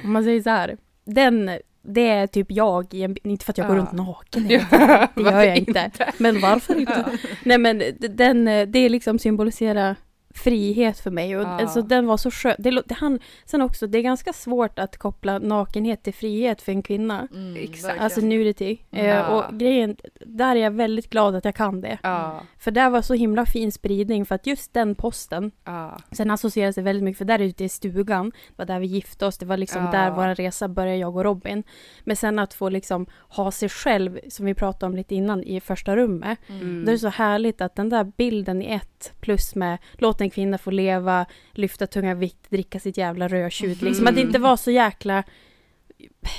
om 0.05 0.13
man 0.13 0.25
säger 0.25 0.43
så 0.43 0.51
här, 0.51 0.77
den, 1.07 1.51
det 1.85 2.09
är 2.09 2.27
typ 2.27 2.47
jag, 2.51 2.95
i 2.95 3.03
en, 3.03 3.17
inte 3.25 3.45
för 3.45 3.53
att 3.53 3.59
jag 3.59 3.67
går 3.67 3.77
Ja. 3.77 3.81
runt 3.83 3.93
naken, 3.93 4.47
Ja, 4.51 5.09
det 5.15 5.23
gör 5.23 5.43
jag 5.43 5.57
inte. 5.57 5.91
Men 6.19 6.41
varför 6.41 6.79
inte? 6.81 7.05
Nej 7.43 7.59
men 7.59 7.83
den, 7.99 8.49
eh, 8.49 8.67
det 8.69 8.89
liksom 8.89 9.19
symboliserar 9.19 9.97
frihet 10.35 10.99
för 10.99 11.11
mig 11.11 11.37
och 11.37 11.43
Ja. 11.43 11.47
alltså, 11.49 11.83
den 11.83 12.07
var 12.07 12.17
så 12.17 12.31
skön. 12.31 12.55
Det, 12.59 12.71
det, 12.71 12.95
han, 12.95 13.19
sen 13.45 13.63
också, 13.63 13.87
det 13.87 13.99
är 13.99 14.03
ganska 14.03 14.33
svårt 14.33 14.79
att 14.79 14.97
koppla 14.99 15.39
nakenhet 15.39 16.03
till 16.03 16.15
frihet 16.15 16.63
för 16.63 16.73
en 16.73 16.83
kvinna. 16.83 17.29
Mm, 17.35 17.57
Exakt. 17.63 18.01
Alltså 18.01 18.21
nudity. 18.21 18.79
Eh, 18.91 19.07
Ja. 19.07 19.27
och 19.49 19.59
grejen, 19.59 19.97
där 20.27 20.57
är 20.57 20.61
jag 20.61 20.71
väldigt 20.71 21.11
glad 21.11 21.35
att 21.35 21.45
jag 21.45 21.55
kan 21.55 21.81
det. 21.81 21.99
Ja, 22.03 22.41
För 22.59 22.71
där 22.71 22.91
var 22.91 23.03
så 23.03 23.15
himla 23.15 23.47
fin 23.47 23.73
spridning 23.73 24.27
för 24.27 24.35
att 24.35 24.47
just 24.47 24.73
den 24.75 24.95
posten, 24.95 25.51
ja, 25.65 25.99
sen 26.13 26.31
associeras 26.31 26.75
det 26.75 26.83
väldigt 26.83 27.05
mycket 27.05 27.19
för 27.19 27.25
där 27.25 27.39
ute 27.39 27.65
i 27.65 27.69
stugan, 27.69 28.31
det 28.31 28.55
var 28.57 28.65
där 28.67 28.81
vi 28.81 28.87
gifte 28.87 29.27
oss, 29.27 29.39
det 29.39 29.47
var 29.47 29.57
liksom 29.57 29.85
Ja. 29.85 29.91
där 29.91 30.11
vår 30.11 30.35
resa 30.35 30.69
började, 30.69 30.99
jag 30.99 31.17
och 31.17 31.25
Robin. 31.25 31.63
Men 32.05 32.17
sen 32.17 32.39
att 32.39 32.55
få 32.55 32.69
liksom 32.69 33.07
ha 33.29 33.51
sig 33.51 33.69
själv, 33.69 34.19
som 34.29 34.47
vi 34.47 34.55
pratade 34.55 34.91
om 34.91 34.97
lite 34.97 35.15
innan, 35.15 35.43
i 35.43 35.61
första 35.61 35.97
rummet. 35.97 36.39
mm. 36.49 36.85
Det 36.85 36.93
är 36.93 36.97
så 36.97 37.09
härligt 37.09 37.61
att 37.61 37.77
den 37.77 37.89
där 37.89 38.05
bilden 38.05 38.63
i 38.63 38.67
ett 38.75 38.92
plus 39.21 39.55
med 39.55 39.79
låt 39.99 40.21
en 40.21 40.31
kvinna 40.31 40.59
få 40.59 40.71
leva, 40.71 41.27
lyfta 41.53 41.87
tunga 41.87 42.15
vikt, 42.15 42.51
dricka 42.51 42.81
sitt 42.81 42.97
jävla 42.97 43.29
rödtjut. 43.29 43.83
Liksom 43.83 44.07
att 44.07 44.15
det 44.15 44.21
inte 44.21 44.39
var 44.39 44.57
så 44.57 44.71
jäkla, 44.71 45.23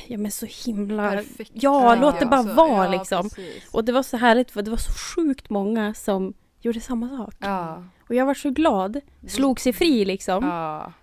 ja 0.07 0.17
men 0.17 0.31
så 0.31 0.45
himla, 0.65 1.09
Perfekt. 1.11 1.51
ja 1.53 1.95
Ja, 1.95 2.01
låt 2.01 2.19
det 2.19 2.25
bara 2.25 2.39
alltså, 2.39 2.55
vara 2.55 2.85
ja, 2.85 2.91
liksom. 2.91 3.29
precis. 3.29 3.69
Och 3.71 3.85
det 3.85 3.91
var 3.91 4.03
så 4.03 4.17
härligt 4.17 4.51
för 4.51 4.61
det 4.61 4.71
var 4.71 4.77
så 4.77 4.91
sjukt 4.91 5.49
många 5.49 5.93
som 5.93 6.33
gjorde 6.61 6.79
samma 6.79 7.17
sak. 7.17 7.35
Ja, 7.39 7.83
Och 8.09 8.15
jag 8.15 8.25
var 8.25 8.33
så 8.33 8.49
glad, 8.49 8.99
slog 9.27 9.59
sig 9.59 9.73
fri 9.73 10.05
liksom. 10.05 10.43
ja. 10.45 10.93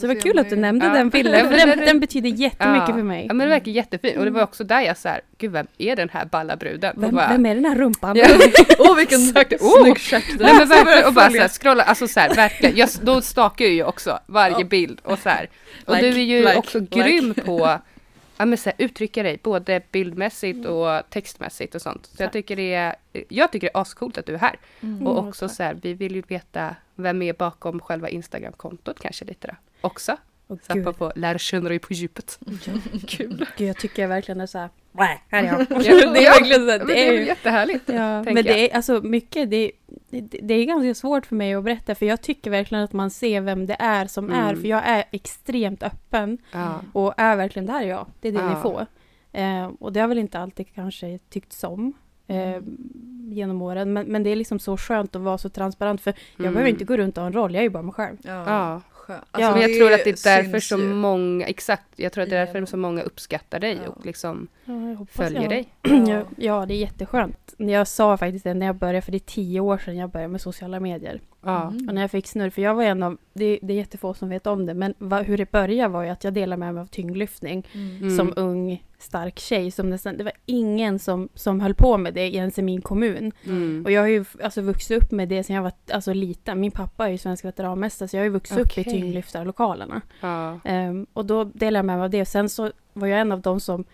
Så 0.00 0.06
det 0.06 0.14
var 0.14 0.20
ser 0.20 0.28
kul 0.30 0.38
att 0.38 0.50
du 0.50 0.56
nämnde 0.56 0.86
Ja. 0.86 0.92
den 0.92 1.08
bilden, 1.08 1.48
för 1.48 1.56
den, 1.66 1.78
den 1.78 2.00
betyder 2.00 2.28
jättemycket 2.30 2.88
ja. 2.88 2.94
för 2.94 3.02
mig. 3.02 3.26
Ja 3.28 3.34
men 3.34 3.46
det 3.46 3.50
verkar 3.54 3.72
jättefint 3.72 4.16
och 4.18 4.24
det 4.24 4.30
var 4.30 4.42
också 4.42 4.64
där 4.64 4.80
jag 4.80 4.96
så 4.98 5.08
här, 5.08 5.20
gud 5.38 5.52
vem 5.52 5.66
är 5.78 5.96
den 5.96 6.08
här 6.08 6.24
balla 6.24 6.56
bruden? 6.56 6.94
Vem, 6.96 7.14
bara- 7.14 7.28
vem 7.28 7.46
är 7.46 7.54
den 7.54 7.64
här 7.64 7.74
rumpan? 7.76 8.16
Åh 8.78 8.96
vilken 8.96 9.20
Exakt. 9.20 9.52
Oh! 9.62 9.82
snygg 9.82 9.98
stjärt! 9.98 10.24
Nej 10.40 10.54
men 10.54 10.68
verkligen, 10.68 11.04
och 11.06 11.12
bara 11.14 11.24
följa. 11.24 11.38
såhär 11.48 11.48
scrolla, 11.48 11.82
alltså 11.82 12.08
såhär 12.08 12.34
verkligen, 12.34 12.76
jag, 12.76 12.88
då 13.02 13.20
stakar 13.20 13.64
jag 13.64 13.74
ju 13.74 13.84
också 13.84 14.18
varje 14.26 14.64
bild 14.64 15.00
och 15.04 15.18
såhär. 15.18 15.48
Och 15.84 15.94
Like, 15.94 16.10
du 16.10 16.14
är 16.20 16.24
ju 16.24 16.38
like, 16.40 16.56
också 16.56 16.78
like. 16.78 17.00
grym 17.02 17.34
på 17.34 17.78
ja, 18.36 18.44
men 18.46 18.58
såhär, 18.58 18.74
uttrycka 18.78 19.22
dig, 19.22 19.40
både 19.42 19.80
bildmässigt 19.92 20.66
och 20.66 21.10
textmässigt 21.10 21.74
och 21.74 21.82
sånt. 21.82 22.06
Så 22.16 22.22
jag 22.22 22.32
tycker 22.32 22.56
det 22.56 22.74
är, 22.74 22.94
jag 23.28 23.52
tycker 23.52 23.66
det 23.72 23.78
är 23.78 23.80
ascoolt 23.82 24.18
att 24.18 24.26
du 24.26 24.34
är 24.34 24.38
här. 24.38 24.56
Mm. 24.80 25.06
Och 25.06 25.12
Mm, 25.18 25.28
också 25.28 25.48
tack. 25.48 25.56
såhär, 25.56 25.76
vi 25.82 25.94
vill 25.94 26.14
ju 26.16 26.22
veta 26.28 26.76
vem 26.94 27.22
är 27.22 27.32
bakom 27.32 27.80
själva 27.80 28.08
Instagram-kontot 28.08 29.00
kanske 29.00 29.24
lite 29.24 29.46
då. 29.48 29.54
Också. 29.80 30.16
Så 30.48 30.58
gud. 30.74 30.88
apropå 30.88 31.12
lära 31.16 31.38
känna 31.38 31.68
dig 31.68 31.78
på 31.78 31.92
djupet. 31.92 32.38
Kul. 33.06 33.46
Gud, 33.56 33.68
jag 33.68 33.76
tycker 33.76 34.06
verkligen 34.06 34.38
det 34.38 34.44
är 34.44 34.46
såhär, 34.46 34.68
"Wah, 34.92 35.08
här 35.28 35.42
är 35.44 35.46
jag. 35.46 35.60
Ja, 35.70 36.12
det 36.12 36.26
är 36.26 36.30
verkligen 36.30 36.60
så, 36.60 36.66
Men 36.66 36.78
det 36.86 36.94
det 36.94 37.08
är 37.08 37.12
ju 37.12 37.26
jättehärligt. 37.26 37.84
Ja, 37.88 38.22
men 38.22 38.36
jag. 38.36 38.44
det 38.44 38.70
är 38.70 38.76
alltså 38.76 39.00
mycket, 39.02 39.50
det, 39.50 39.72
det, 40.10 40.20
det 40.42 40.54
är 40.54 40.64
ganska 40.64 40.94
svårt 40.94 41.26
för 41.26 41.36
mig 41.36 41.54
att 41.54 41.64
berätta 41.64 41.94
för 41.94 42.06
jag 42.06 42.20
tycker 42.22 42.50
verkligen 42.50 42.84
att 42.84 42.92
man 42.92 43.10
ser 43.10 43.40
vem 43.40 43.66
det 43.66 43.76
är 43.78 44.06
som 44.06 44.24
Mm. 44.24 44.38
är 44.46 44.54
för 44.54 44.68
jag 44.68 44.82
är 44.88 45.04
extremt 45.10 45.82
öppen 45.82 46.38
Ja. 46.52 46.80
och 46.92 47.14
är 47.16 47.36
verkligen 47.36 47.66
där 47.66 47.80
är 47.82 47.86
jag, 47.88 48.06
det 48.20 48.28
är 48.28 48.32
det 48.32 48.38
Ja. 48.38 48.48
ni 48.56 48.62
får. 48.62 48.86
Eh, 49.32 49.70
och 49.80 49.92
det 49.92 50.00
har 50.00 50.08
väl 50.08 50.18
inte 50.18 50.38
alltid 50.38 50.74
kanske 50.74 51.18
tyckts 51.28 51.64
om 51.64 51.92
eh, 52.26 52.56
genom 53.28 53.62
åren 53.62 53.92
men, 53.92 54.06
men 54.06 54.22
det 54.22 54.30
är 54.30 54.36
liksom 54.36 54.58
så 54.58 54.76
skönt 54.76 55.16
att 55.16 55.22
vara 55.22 55.38
så 55.38 55.48
transparent 55.48 56.00
för 56.00 56.10
jag 56.36 56.40
Mm. 56.40 56.52
behöver 56.54 56.70
inte 56.70 56.84
gå 56.84 56.96
runt 56.96 57.16
och 57.18 57.22
ha 57.22 57.26
en 57.26 57.32
roll, 57.32 57.54
jag 57.54 57.58
är 57.60 57.62
ju 57.64 57.70
bara 57.70 57.82
mig 57.82 57.92
själv. 57.94 58.16
Ja, 58.22 58.80
Ja. 59.12 59.18
skönt. 59.32 59.42
Ja, 59.42 59.52
men 59.52 59.60
jag 59.60 59.74
tror 59.78 59.92
att 59.92 60.04
det 60.04 60.26
är 60.26 60.42
därför 60.42 60.60
så 60.60 60.78
ju. 60.78 60.84
många, 60.94 61.46
exakt, 61.46 61.84
jag 61.96 62.12
tror 62.12 62.24
att 62.24 62.30
det 62.30 62.36
är 62.36 62.46
därför 62.46 62.66
så 62.66 62.76
många 62.76 63.02
uppskattar 63.02 63.60
dig 63.60 63.78
Ja. 63.84 63.90
och 63.90 64.06
liksom 64.06 64.48
Ja, 64.64 65.06
följer 65.10 65.40
jag. 65.40 65.50
dig. 65.50 65.68
Ja, 66.08 66.22
ja, 66.36 66.66
det 66.66 66.74
är 66.74 66.78
jätteskönt. 66.78 67.54
Jag 67.56 67.88
sa 67.88 68.16
faktiskt 68.16 68.44
det 68.44 68.54
när 68.54 68.66
jag 68.66 68.76
började, 68.76 69.02
för 69.02 69.12
det 69.12 69.16
är 69.18 69.32
tio 69.34 69.60
år 69.60 69.78
sedan 69.78 69.96
jag 69.96 70.10
började 70.10 70.32
med 70.32 70.40
sociala 70.40 70.80
medier. 70.80 71.20
Ja. 71.42 71.68
Mm. 71.68 71.88
Och 71.88 71.94
när 71.94 72.00
jag 72.02 72.10
fick 72.10 72.26
snurr, 72.26 72.50
för 72.50 72.62
jag 72.62 72.74
var 72.74 72.82
en 72.82 73.02
av, 73.02 73.16
det, 73.32 73.58
det 73.62 73.72
är 73.72 73.76
jättefå 73.76 74.14
som 74.14 74.28
vet 74.28 74.46
om 74.46 74.66
det, 74.66 74.74
men 74.74 74.94
va, 74.98 75.22
hur 75.22 75.38
det 75.38 75.50
började 75.50 75.88
var 75.92 76.02
ju 76.02 76.08
att 76.08 76.24
jag 76.24 76.32
delade 76.34 76.60
med 76.60 76.74
mig 76.74 76.80
av 76.80 76.86
tyngdlyftning 76.86 77.66
Mm. 77.74 77.96
Mm. 77.96 78.16
som 78.16 78.32
ung 78.36 78.84
stark 79.02 79.38
tjej 79.38 79.70
som 79.70 79.90
nästan, 79.90 80.16
det 80.16 80.24
var 80.24 80.32
ingen 80.46 80.98
som, 80.98 81.28
som 81.34 81.60
höll 81.60 81.74
på 81.74 81.98
med 81.98 82.14
det 82.14 82.34
ens 82.34 82.58
i 82.58 82.62
min 82.62 82.82
kommun. 82.82 83.32
Mm. 83.46 83.82
Och 83.84 83.90
jag 83.90 84.00
har 84.00 84.08
ju 84.08 84.24
alltså 84.42 84.60
vuxit 84.60 85.02
upp 85.02 85.10
med 85.10 85.28
det 85.28 85.44
sen 85.44 85.56
jag 85.56 85.62
var 85.62 85.72
alltså, 85.92 86.12
liten. 86.12 86.60
Min 86.60 86.70
pappa 86.70 87.06
är 87.06 87.10
ju 87.10 87.18
svensk 87.18 87.44
veteranmästare 87.44 88.08
så 88.08 88.16
jag 88.16 88.20
har 88.20 88.24
ju 88.24 88.30
vuxit 88.30 88.58
upp 88.58 88.78
i 88.78 88.84
tyngdlyftarlokalerna. 88.84 90.00
Ja. 90.20 90.60
Ehm, 90.64 91.06
och 91.12 91.26
då 91.26 91.44
delade 91.44 91.78
jag 91.78 91.84
med 91.84 91.96
mig 91.96 92.04
av 92.04 92.10
det. 92.10 92.24
Sen 92.24 92.48
så 92.48 92.72
var 92.92 93.06
jag 93.06 93.20
en 93.20 93.32
av 93.32 93.40
dem 93.40 93.60
som 93.60 93.84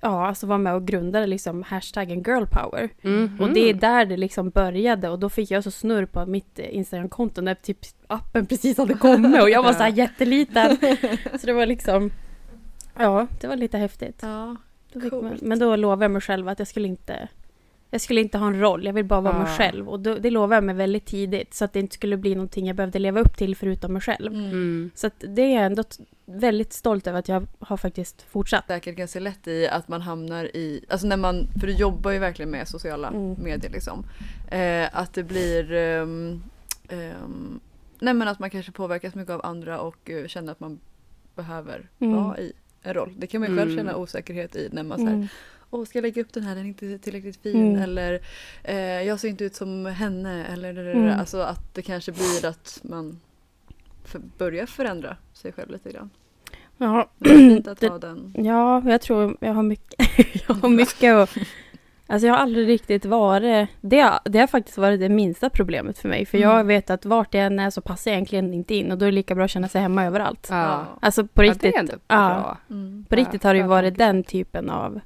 ja, 0.00 0.26
alltså 0.26 0.46
var 0.46 0.58
med 0.58 0.74
och 0.74 0.86
grundade 0.86 1.26
liksom 1.26 1.62
hashtaggen 1.62 2.22
girl 2.22 2.44
power. 2.44 2.88
Mhm. 3.02 3.40
Och 3.40 3.50
det 3.50 3.70
är 3.70 3.74
där 3.74 4.06
det 4.06 4.16
liksom 4.16 4.50
började 4.50 5.08
och 5.08 5.18
då 5.18 5.28
fick 5.28 5.50
jag 5.50 5.64
så 5.64 5.70
snurr 5.70 6.06
på 6.06 6.26
mitt 6.26 6.58
eh, 6.58 6.76
Instagramkonto 6.76 7.40
när 7.40 7.54
typ 7.54 7.78
appen 8.06 8.46
precis 8.46 8.78
hade 8.78 8.94
kommit 8.94 9.42
och 9.42 9.50
jag 9.50 9.62
var 9.62 9.72
så 9.72 9.82
här 9.82 9.92
jätteliten. 9.96 10.76
Så 11.40 11.46
det 11.46 11.52
var 11.52 11.66
liksom, 11.66 12.10
ja, 12.98 13.26
det 13.40 13.46
var 13.46 13.56
lite 13.56 13.78
häftigt. 13.78 14.18
Ja. 14.22 14.56
Då 14.92 15.00
fick 15.00 15.12
man, 15.12 15.38
men 15.42 15.58
då 15.58 15.76
lovade 15.76 16.04
jag 16.04 16.10
mig 16.10 16.20
själv 16.22 16.48
att 16.48 16.58
jag 16.58 16.68
skulle 16.68 16.88
inte 16.88 17.28
jag 17.90 18.00
skulle 18.00 18.20
inte 18.20 18.38
ha 18.38 18.46
en 18.46 18.60
roll, 18.60 18.84
jag 18.86 18.92
vill 18.92 19.04
bara 19.04 19.20
vara 19.20 19.38
mig 19.38 19.52
Ah. 19.52 19.56
själv. 19.58 19.88
Och 19.88 20.00
då, 20.00 20.14
det 20.14 20.30
lovade 20.30 20.54
jag 20.54 20.64
mig 20.64 20.74
väldigt 20.74 21.06
tidigt 21.06 21.54
så 21.54 21.64
att 21.64 21.72
det 21.72 21.80
inte 21.80 21.94
skulle 21.94 22.16
bli 22.16 22.34
någonting 22.34 22.66
jag 22.66 22.76
behövde 22.76 22.98
leva 22.98 23.20
upp 23.20 23.36
till 23.36 23.56
förutom 23.56 23.92
mig 23.92 24.02
själv. 24.02 24.32
Mm. 24.32 24.44
Mm. 24.44 24.90
Så 24.94 25.06
att 25.06 25.14
det 25.18 25.42
är 25.42 25.54
jag 25.54 25.64
ändå 25.66 25.82
väldigt 26.26 26.72
stolt 26.72 27.06
över 27.06 27.18
att 27.18 27.28
jag 27.28 27.46
har 27.58 27.76
faktiskt 27.76 28.22
fortsatt. 28.22 28.64
Säkert 28.66 28.96
ganska 28.96 29.20
lätt 29.20 29.46
i 29.48 29.68
att 29.68 29.88
man 29.88 30.02
hamnar 30.02 30.44
i, 30.44 30.84
alltså 30.88 31.06
när 31.06 31.16
man, 31.16 31.46
för 31.60 31.66
du 31.66 31.72
jobbar 31.72 32.10
ju 32.10 32.18
verkligen 32.18 32.50
med 32.50 32.68
sociala 32.68 33.08
Mm. 33.08 33.34
medier 33.42 33.70
liksom. 33.72 34.04
Eh, 34.50 34.88
att 34.92 35.14
det 35.14 35.22
blir, 35.22 35.72
ehm, 35.72 36.42
ehm, 36.88 37.60
nej 38.00 38.14
men 38.14 38.28
att 38.28 38.38
man 38.38 38.50
kanske 38.50 38.72
påverkas 38.72 39.14
mycket 39.14 39.34
av 39.34 39.46
andra 39.46 39.80
och 39.80 40.10
eh, 40.10 40.26
känner 40.26 40.52
att 40.52 40.60
man 40.60 40.80
behöver 41.34 41.88
Mm. 41.98 42.16
vara 42.16 42.38
i 42.38 42.52
roll. 42.94 43.14
Det 43.18 43.26
kan 43.26 43.40
man 43.40 43.50
ju 43.50 43.56
själv 43.56 43.70
Mm. 43.72 43.84
känna 43.84 43.96
osäkerhet 43.96 44.56
i 44.56 44.68
när 44.72 44.82
man 44.82 44.98
säger 44.98 45.12
Mm. 45.12 45.28
Åh, 45.70 45.84
ska 45.84 45.98
jag 45.98 46.02
lägga 46.02 46.22
upp 46.22 46.32
den 46.32 46.42
här? 46.42 46.54
Den 46.54 46.64
är 46.64 46.68
inte 46.68 46.98
tillräckligt 46.98 47.36
fin. 47.42 47.68
Mm. 47.70 47.82
Eller 47.82 48.20
eh, 48.64 48.76
jag 49.02 49.20
ser 49.20 49.28
inte 49.28 49.44
ut 49.44 49.54
som 49.54 49.86
henne. 49.86 50.46
Eller 50.46 50.94
Mm. 50.94 51.18
alltså 51.20 51.38
att 51.40 51.74
det 51.74 51.82
kanske 51.82 52.12
blir 52.12 52.46
att 52.46 52.80
man 52.82 53.20
för, 54.04 54.20
börjar 54.38 54.66
förändra 54.66 55.16
sig 55.32 55.52
själv 55.52 55.70
lite 55.70 55.92
grann. 55.92 56.10
Ja, 56.78 57.10
det 57.18 57.30
är 57.30 57.38
fint 57.38 57.68
att 57.68 57.80
ha 57.88 57.98
den. 57.98 58.34
Ja, 58.38 58.82
jag 58.90 59.00
tror 59.00 59.36
jag 59.40 59.52
har 59.54 59.62
mycket, 59.62 59.94
jag 60.48 60.54
har 60.54 60.68
mycket 60.82 61.14
att... 61.14 61.36
Alltså 62.08 62.26
jag 62.26 62.34
har 62.34 62.40
aldrig 62.40 62.68
riktigt 62.68 63.04
varit... 63.04 63.68
Det 63.80 64.00
har, 64.00 64.18
det 64.24 64.38
har 64.38 64.46
faktiskt 64.46 64.78
varit 64.78 65.00
det 65.00 65.08
minsta 65.08 65.50
problemet 65.50 65.98
för 65.98 66.08
mig. 66.08 66.26
För 66.26 66.38
jag 66.38 66.54
Mm. 66.54 66.66
vet 66.66 66.90
att 66.90 67.04
vart 67.04 67.34
jag 67.34 67.44
än 67.46 67.58
är 67.58 67.70
så 67.70 67.80
passar 67.80 68.10
jag 68.10 68.16
egentligen 68.16 68.54
inte 68.54 68.74
in. 68.74 68.92
Och 68.92 68.98
då 68.98 69.04
är 69.04 69.10
det 69.10 69.14
lika 69.14 69.34
bra 69.34 69.44
att 69.44 69.50
känna 69.50 69.68
sig 69.68 69.80
hemma 69.80 70.04
överallt. 70.04 70.46
Ja. 70.50 70.84
Alltså 71.00 71.26
på 71.26 71.44
Ja, 71.44 71.50
riktigt. 71.50 71.62
det 71.62 71.76
är 71.76 71.80
ändå 71.80 71.92
ja, 72.08 72.16
bra. 72.16 72.58
Mm. 72.70 73.04
på 73.08 73.16
riktigt 73.16 73.42
har 73.44 73.54
det 73.54 73.58
ju 73.58 73.64
Ja, 73.64 73.68
varit 73.68 73.98
den 73.98 74.24
typen 74.24 74.70
av... 74.70 75.00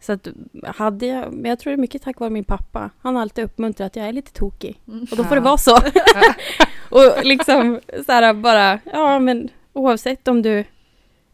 Så 0.00 0.12
att 0.12 0.28
hade 0.66 1.06
jag... 1.06 1.32
Men 1.32 1.48
jag 1.48 1.58
tror 1.58 1.70
det 1.70 1.74
är 1.74 1.80
mycket 1.80 2.02
tack 2.02 2.20
vare 2.20 2.30
min 2.30 2.44
pappa. 2.44 2.90
Han 3.02 3.14
har 3.14 3.22
alltid 3.22 3.44
uppmuntrat 3.44 3.86
att 3.86 3.96
jag 3.96 4.06
är 4.08 4.12
lite 4.12 4.32
tokig. 4.32 4.80
Mm. 4.88 5.00
Och 5.10 5.16
då 5.16 5.24
får 5.24 5.36
Ja. 5.36 5.40
det 5.40 5.44
vara 5.44 5.56
så. 5.56 5.76
och 6.90 7.24
liksom 7.24 7.80
så 8.06 8.12
här 8.12 8.34
bara, 8.34 8.78
ja 8.92 9.18
men 9.18 9.48
oavsett 9.72 10.28
om 10.28 10.42
du... 10.42 10.64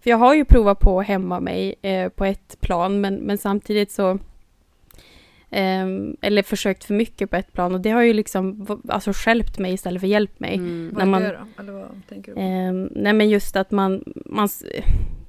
För 0.03 0.11
jag 0.11 0.17
har 0.19 0.35
ju 0.35 0.45
provat 0.45 0.81
på 0.81 1.01
att 1.01 1.07
hämma 1.07 1.41
mig 1.41 1.75
eh, 1.83 2.09
på 2.09 2.25
ett 2.25 2.57
plan 2.61 3.01
men, 3.01 3.15
men 3.15 3.39
samtidigt 3.39 3.93
så... 3.93 4.19
ehm, 5.55 6.17
eller 6.21 6.43
försökt 6.43 6.85
för 6.85 6.95
mycket 6.95 7.31
på 7.31 7.37
ett 7.37 7.53
plan 7.53 7.75
och 7.75 7.81
det 7.81 7.91
har 7.91 8.03
ju 8.03 8.13
liksom 8.13 8.67
alltså 8.89 9.13
stjälpt 9.15 9.59
mig 9.59 9.73
istället 9.73 10.01
för 10.01 10.07
hjälpt 10.09 10.41
mig. 10.41 10.55
Mm. 10.55 10.91
Vad 10.93 11.03
är 11.03 11.07
när 11.07 11.11
man- 11.11 11.23
det 11.23 11.39
då? 11.57 11.63
Eller 11.63 11.73
vad 11.73 12.03
tänker 12.09 12.35
du? 12.35 12.41
Ehm, 12.41 12.89
nej 12.95 13.13
men 13.13 13.29
just 13.31 13.57
att 13.57 13.71
man... 13.71 14.05
man 14.27 14.49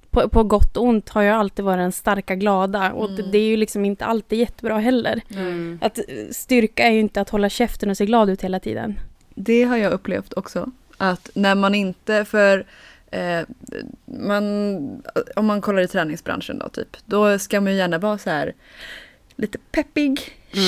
på, 0.10 0.30
på 0.30 0.44
gott 0.44 0.78
och 0.78 0.84
ont 0.84 1.10
har 1.10 1.22
jag 1.24 1.36
alltid 1.36 1.66
varit 1.66 1.80
den 1.80 1.92
starka 1.92 2.36
glada 2.36 2.92
och 2.92 3.10
det, 3.10 3.20
Mm. 3.20 3.32
det 3.32 3.38
är 3.38 3.48
ju 3.48 3.58
liksom 3.58 3.86
inte 3.86 4.06
alltid 4.06 4.40
jättebra 4.40 4.78
heller. 4.78 5.22
Mm. 5.36 5.80
Att 5.82 5.98
eh, 5.98 6.04
styrka 6.32 6.84
är 6.84 6.92
ju 6.92 7.00
inte 7.00 7.22
att 7.22 7.30
hålla 7.30 7.50
käften 7.50 7.90
och 7.90 7.98
se 7.98 8.06
glad 8.06 8.30
ut 8.30 8.42
hela 8.42 8.60
tiden. 8.60 9.00
Det 9.36 9.64
har 9.64 9.78
jag 9.78 9.92
upplevt 9.94 10.34
också. 10.34 10.72
Att 10.98 11.30
när 11.34 11.56
man 11.56 11.76
inte, 11.76 12.26
för 12.26 12.66
eh, 13.12 13.40
man, 14.06 14.44
om 15.36 15.46
man 15.46 15.62
kollar 15.62 15.82
i 15.82 15.88
träningsbranschen 15.88 16.60
då 16.60 16.70
typ, 16.70 16.98
då 17.06 17.40
ska 17.40 17.62
man 17.62 17.72
ju 17.72 17.78
gärna 17.78 17.98
vara 17.98 18.18
så 18.18 18.30
här 18.30 18.54
lite 19.38 19.58
peppig 19.58 20.20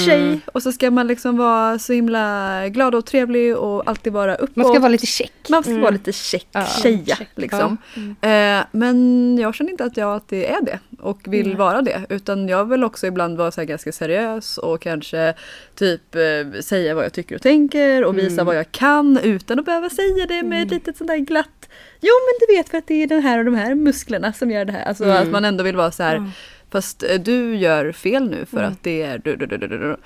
tjej 0.06 0.22
Mm. 0.22 0.40
och 0.46 0.64
så 0.64 0.72
ska 0.72 0.92
man 0.92 1.08
liksom 1.08 1.38
vara 1.38 1.80
så 1.80 1.94
himla 1.94 2.62
glad 2.70 2.96
och 2.96 3.06
trevlig 3.06 3.58
och 3.58 3.90
alltid 3.90 4.14
vara 4.14 4.36
uppåt. 4.36 4.56
Man 4.56 4.66
ska 4.66 4.80
vara 4.80 4.90
lite 4.92 5.06
check. 5.06 5.32
Man 5.50 5.64
ska 5.64 5.70
Mm. 5.72 5.82
vara 5.82 5.92
lite 5.92 6.12
check 6.14 6.48
Ja, 6.52 6.66
tjeja 6.84 7.16
check. 7.16 7.30
liksom. 7.36 7.78
Mm. 7.96 8.60
Eh, 8.60 8.66
men 8.72 9.38
jag 9.38 9.56
känner 9.56 9.72
inte 9.72 9.84
att 9.84 9.98
jag 9.98 10.10
alltid 10.14 10.44
är 10.44 10.62
det 10.62 10.80
och 11.00 11.20
vill 11.28 11.56
vara 11.58 11.82
det. 11.82 12.02
Utan 12.10 12.48
jag 12.48 12.66
vill 12.66 12.84
också 12.84 13.08
ibland 13.08 13.38
vara 13.38 13.52
så 13.52 13.64
ganska 13.64 13.92
seriös 13.92 14.58
och 14.58 14.82
kanske 14.82 15.34
typ 15.76 16.16
eh, 16.16 16.60
säga 16.62 16.96
vad 16.96 17.06
jag 17.06 17.14
tycker 17.14 17.36
och 17.36 17.42
tänker 17.42 18.04
och 18.04 18.18
visa 18.18 18.34
Mm. 18.34 18.46
vad 18.46 18.56
jag 18.56 18.72
kan 18.72 19.18
utan 19.18 19.60
att 19.60 19.66
behöva 19.66 19.90
säga 19.90 20.26
det 20.26 20.44
med 20.44 20.62
ett 20.62 20.68
Mm. 20.68 20.70
litet 20.70 20.98
sånt 20.98 21.08
där 21.08 21.18
glatt 21.18 21.70
Jo 22.02 22.12
men 22.28 22.48
du 22.48 22.56
vet 22.56 22.70
för 22.70 22.78
att 22.78 22.88
det 22.88 23.04
är 23.04 23.08
den 23.08 23.22
här 23.22 23.40
och 23.40 23.46
de 23.46 23.56
här 23.56 23.76
musklerna 23.76 24.34
som 24.34 24.52
gör 24.52 24.66
det 24.66 24.72
här. 24.72 24.86
Alltså 24.86 25.04
Mm. 25.04 25.18
att 25.18 25.28
man 25.32 25.46
ändå 25.46 25.64
vill 25.64 25.76
vara 25.76 25.92
så 25.92 26.04
här 26.04 26.16
Ja. 26.16 26.24
Fast 26.72 27.04
eh, 27.04 27.20
du 27.22 27.56
gör 27.56 27.92
fel 27.92 28.30
nu 28.30 28.46
för 28.46 28.58
Mm. 28.58 28.72
att 28.72 28.84
det 28.84 29.02
är 29.02 29.18
du, 29.18 29.36
du, 29.36 29.46
du, 29.46 29.58
du, 29.58 29.68
du. 29.68 29.98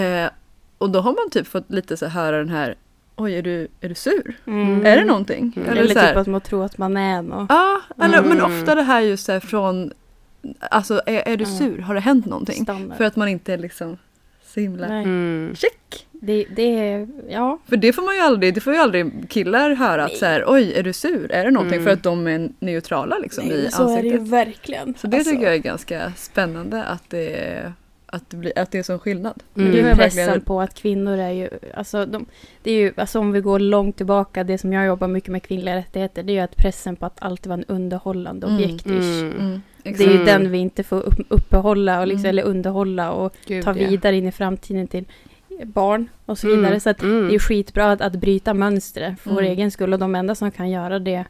Eh, 0.00 0.28
Och 0.78 0.90
då 0.90 1.00
har 1.00 1.12
man 1.12 1.30
typ 1.30 1.46
fått 1.46 1.70
lite 1.70 1.96
så 1.96 2.06
här 2.06 2.22
höra 2.24 2.38
den 2.38 2.48
här 2.48 2.74
Oj 3.16 3.34
är 3.34 3.42
du, 3.42 3.68
är 3.80 3.88
du 3.88 3.94
sur? 3.94 4.36
Mm. 4.46 4.86
Är 4.86 4.96
det 4.96 5.04
någonting? 5.04 5.52
Mm. 5.56 5.68
Eller, 5.68 5.80
Eller 5.82 5.94
typ 6.08 6.16
att 6.16 6.26
man 6.26 6.40
tror 6.40 6.64
att 6.64 6.78
man 6.78 6.96
är 6.96 7.22
något. 7.22 7.46
Ja, 7.48 7.80
eller, 8.04 8.22
men 8.22 8.38
Mm. 8.40 8.44
ofta 8.60 8.74
det 8.74 8.82
här 8.82 9.00
just 9.00 9.24
så 9.26 9.32
här 9.32 9.40
från 9.40 9.92
Alltså 10.60 11.00
är, 11.06 11.28
är 11.28 11.36
du 11.36 11.44
Ja. 11.44 11.50
sur? 11.58 11.78
Har 11.78 11.94
det 11.94 12.00
hänt 12.00 12.26
någonting? 12.26 12.62
Standard. 12.64 12.96
För 12.96 13.04
att 13.04 13.16
man 13.16 13.28
inte 13.28 13.56
liksom 13.56 13.96
så 14.54 14.60
himla 14.60 14.88
Nej. 14.88 15.04
Mm. 15.04 15.54
check. 15.56 16.06
Det, 16.12 16.46
det 16.56 16.78
är, 16.92 17.08
ja. 17.30 17.58
För 17.68 17.76
det 17.76 17.92
får 17.92 18.02
man 18.02 18.14
ju 18.14 18.20
aldrig, 18.20 18.54
det 18.54 18.60
får 18.60 18.72
ju 18.72 18.78
aldrig 18.78 19.30
killar 19.30 19.70
höra 19.74 20.04
att 20.04 20.10
Nej. 20.10 20.18
så 20.18 20.26
här, 20.26 20.44
oj 20.46 20.72
är 20.76 20.82
du 20.82 20.92
sur? 20.92 21.32
Är 21.32 21.44
det 21.44 21.50
någonting? 21.50 21.74
Mm. 21.78 21.84
För 21.84 21.92
att 21.92 22.02
de 22.02 22.26
är 22.26 22.48
neutrala 22.58 23.18
liksom 23.18 23.44
i 23.44 23.68
så 23.70 23.82
är 23.88 24.02
det 24.02 24.08
ju 24.08 24.14
ansiktet. 24.14 24.28
verkligen. 24.32 24.94
Så 24.98 25.06
det 25.06 25.16
Alltså, 25.16 25.30
tycker 25.32 25.44
jag 25.44 25.54
är 25.54 25.58
ganska 25.58 26.12
spännande 26.16 26.84
att 26.84 27.02
det 27.10 27.36
är, 27.44 27.72
att 28.06 28.30
det, 28.30 28.36
blir, 28.36 28.58
att 28.58 28.70
det 28.70 28.78
är 28.78 28.82
sån 28.82 28.98
skillnad. 28.98 29.42
Mm. 29.56 29.72
Det 29.72 29.80
är 29.80 29.86
jag 29.86 29.96
pressen 29.96 30.16
verkligen- 30.26 30.40
på 30.40 30.60
att 30.60 30.74
kvinnor 30.74 31.18
är 31.18 31.30
ju, 31.30 31.48
alltså, 31.74 32.06
de, 32.06 32.26
det 32.62 32.70
är 32.70 32.76
ju, 32.78 32.92
alltså 32.96 33.18
om 33.18 33.32
vi 33.32 33.40
går 33.40 33.58
långt 33.58 33.96
tillbaka, 33.96 34.44
det 34.44 34.58
som 34.58 34.72
jag 34.72 34.86
jobbar 34.86 35.08
mycket 35.08 35.30
med 35.30 35.42
kvinnliga 35.42 35.76
rättigheter, 35.76 36.22
det 36.22 36.32
är 36.32 36.34
ju 36.34 36.40
att 36.40 36.56
pressen 36.56 36.96
på 36.96 37.06
att 37.06 37.16
alltid 37.22 37.46
vara 37.46 37.58
en 37.58 37.64
underhållande 37.76 38.46
Mm. 38.46 38.58
objekt 38.58 38.86
Mm. 38.86 39.32
Mm, 39.38 39.62
Det 39.84 39.88
är 39.88 39.92
exakt. 39.92 40.10
ju 40.10 40.14
Mm. 40.14 40.26
den 40.26 40.50
vi 40.50 40.58
inte 40.58 40.82
får 40.82 41.00
upp, 41.00 41.14
uppehålla, 41.28 42.00
och 42.00 42.06
liksom, 42.06 42.20
Mm. 42.24 42.30
eller 42.30 42.42
underhålla 42.42 43.10
och 43.12 43.34
Gud, 43.46 43.64
ta 43.64 43.70
ja. 43.78 43.88
vidare 43.88 44.16
in 44.16 44.26
i 44.26 44.32
framtiden 44.32 44.86
till 44.86 45.04
barn 45.64 46.08
och 46.26 46.38
så 46.38 46.46
vidare. 46.46 46.66
Mm. 46.66 46.80
Så 46.80 46.90
att 46.90 47.02
Mm. 47.02 47.22
det 47.22 47.28
är 47.28 47.32
ju 47.32 47.38
skitbra 47.38 47.92
att, 47.92 48.00
att 48.00 48.12
bryta 48.16 48.54
mönstret 48.54 49.20
för 49.20 49.30
vår 49.30 49.40
Mm. 49.40 49.52
egen 49.52 49.70
skull 49.70 49.92
och 49.92 49.98
de 49.98 50.14
enda 50.14 50.34
som 50.34 50.50
kan 50.50 50.70
göra 50.70 50.98
det 50.98 51.24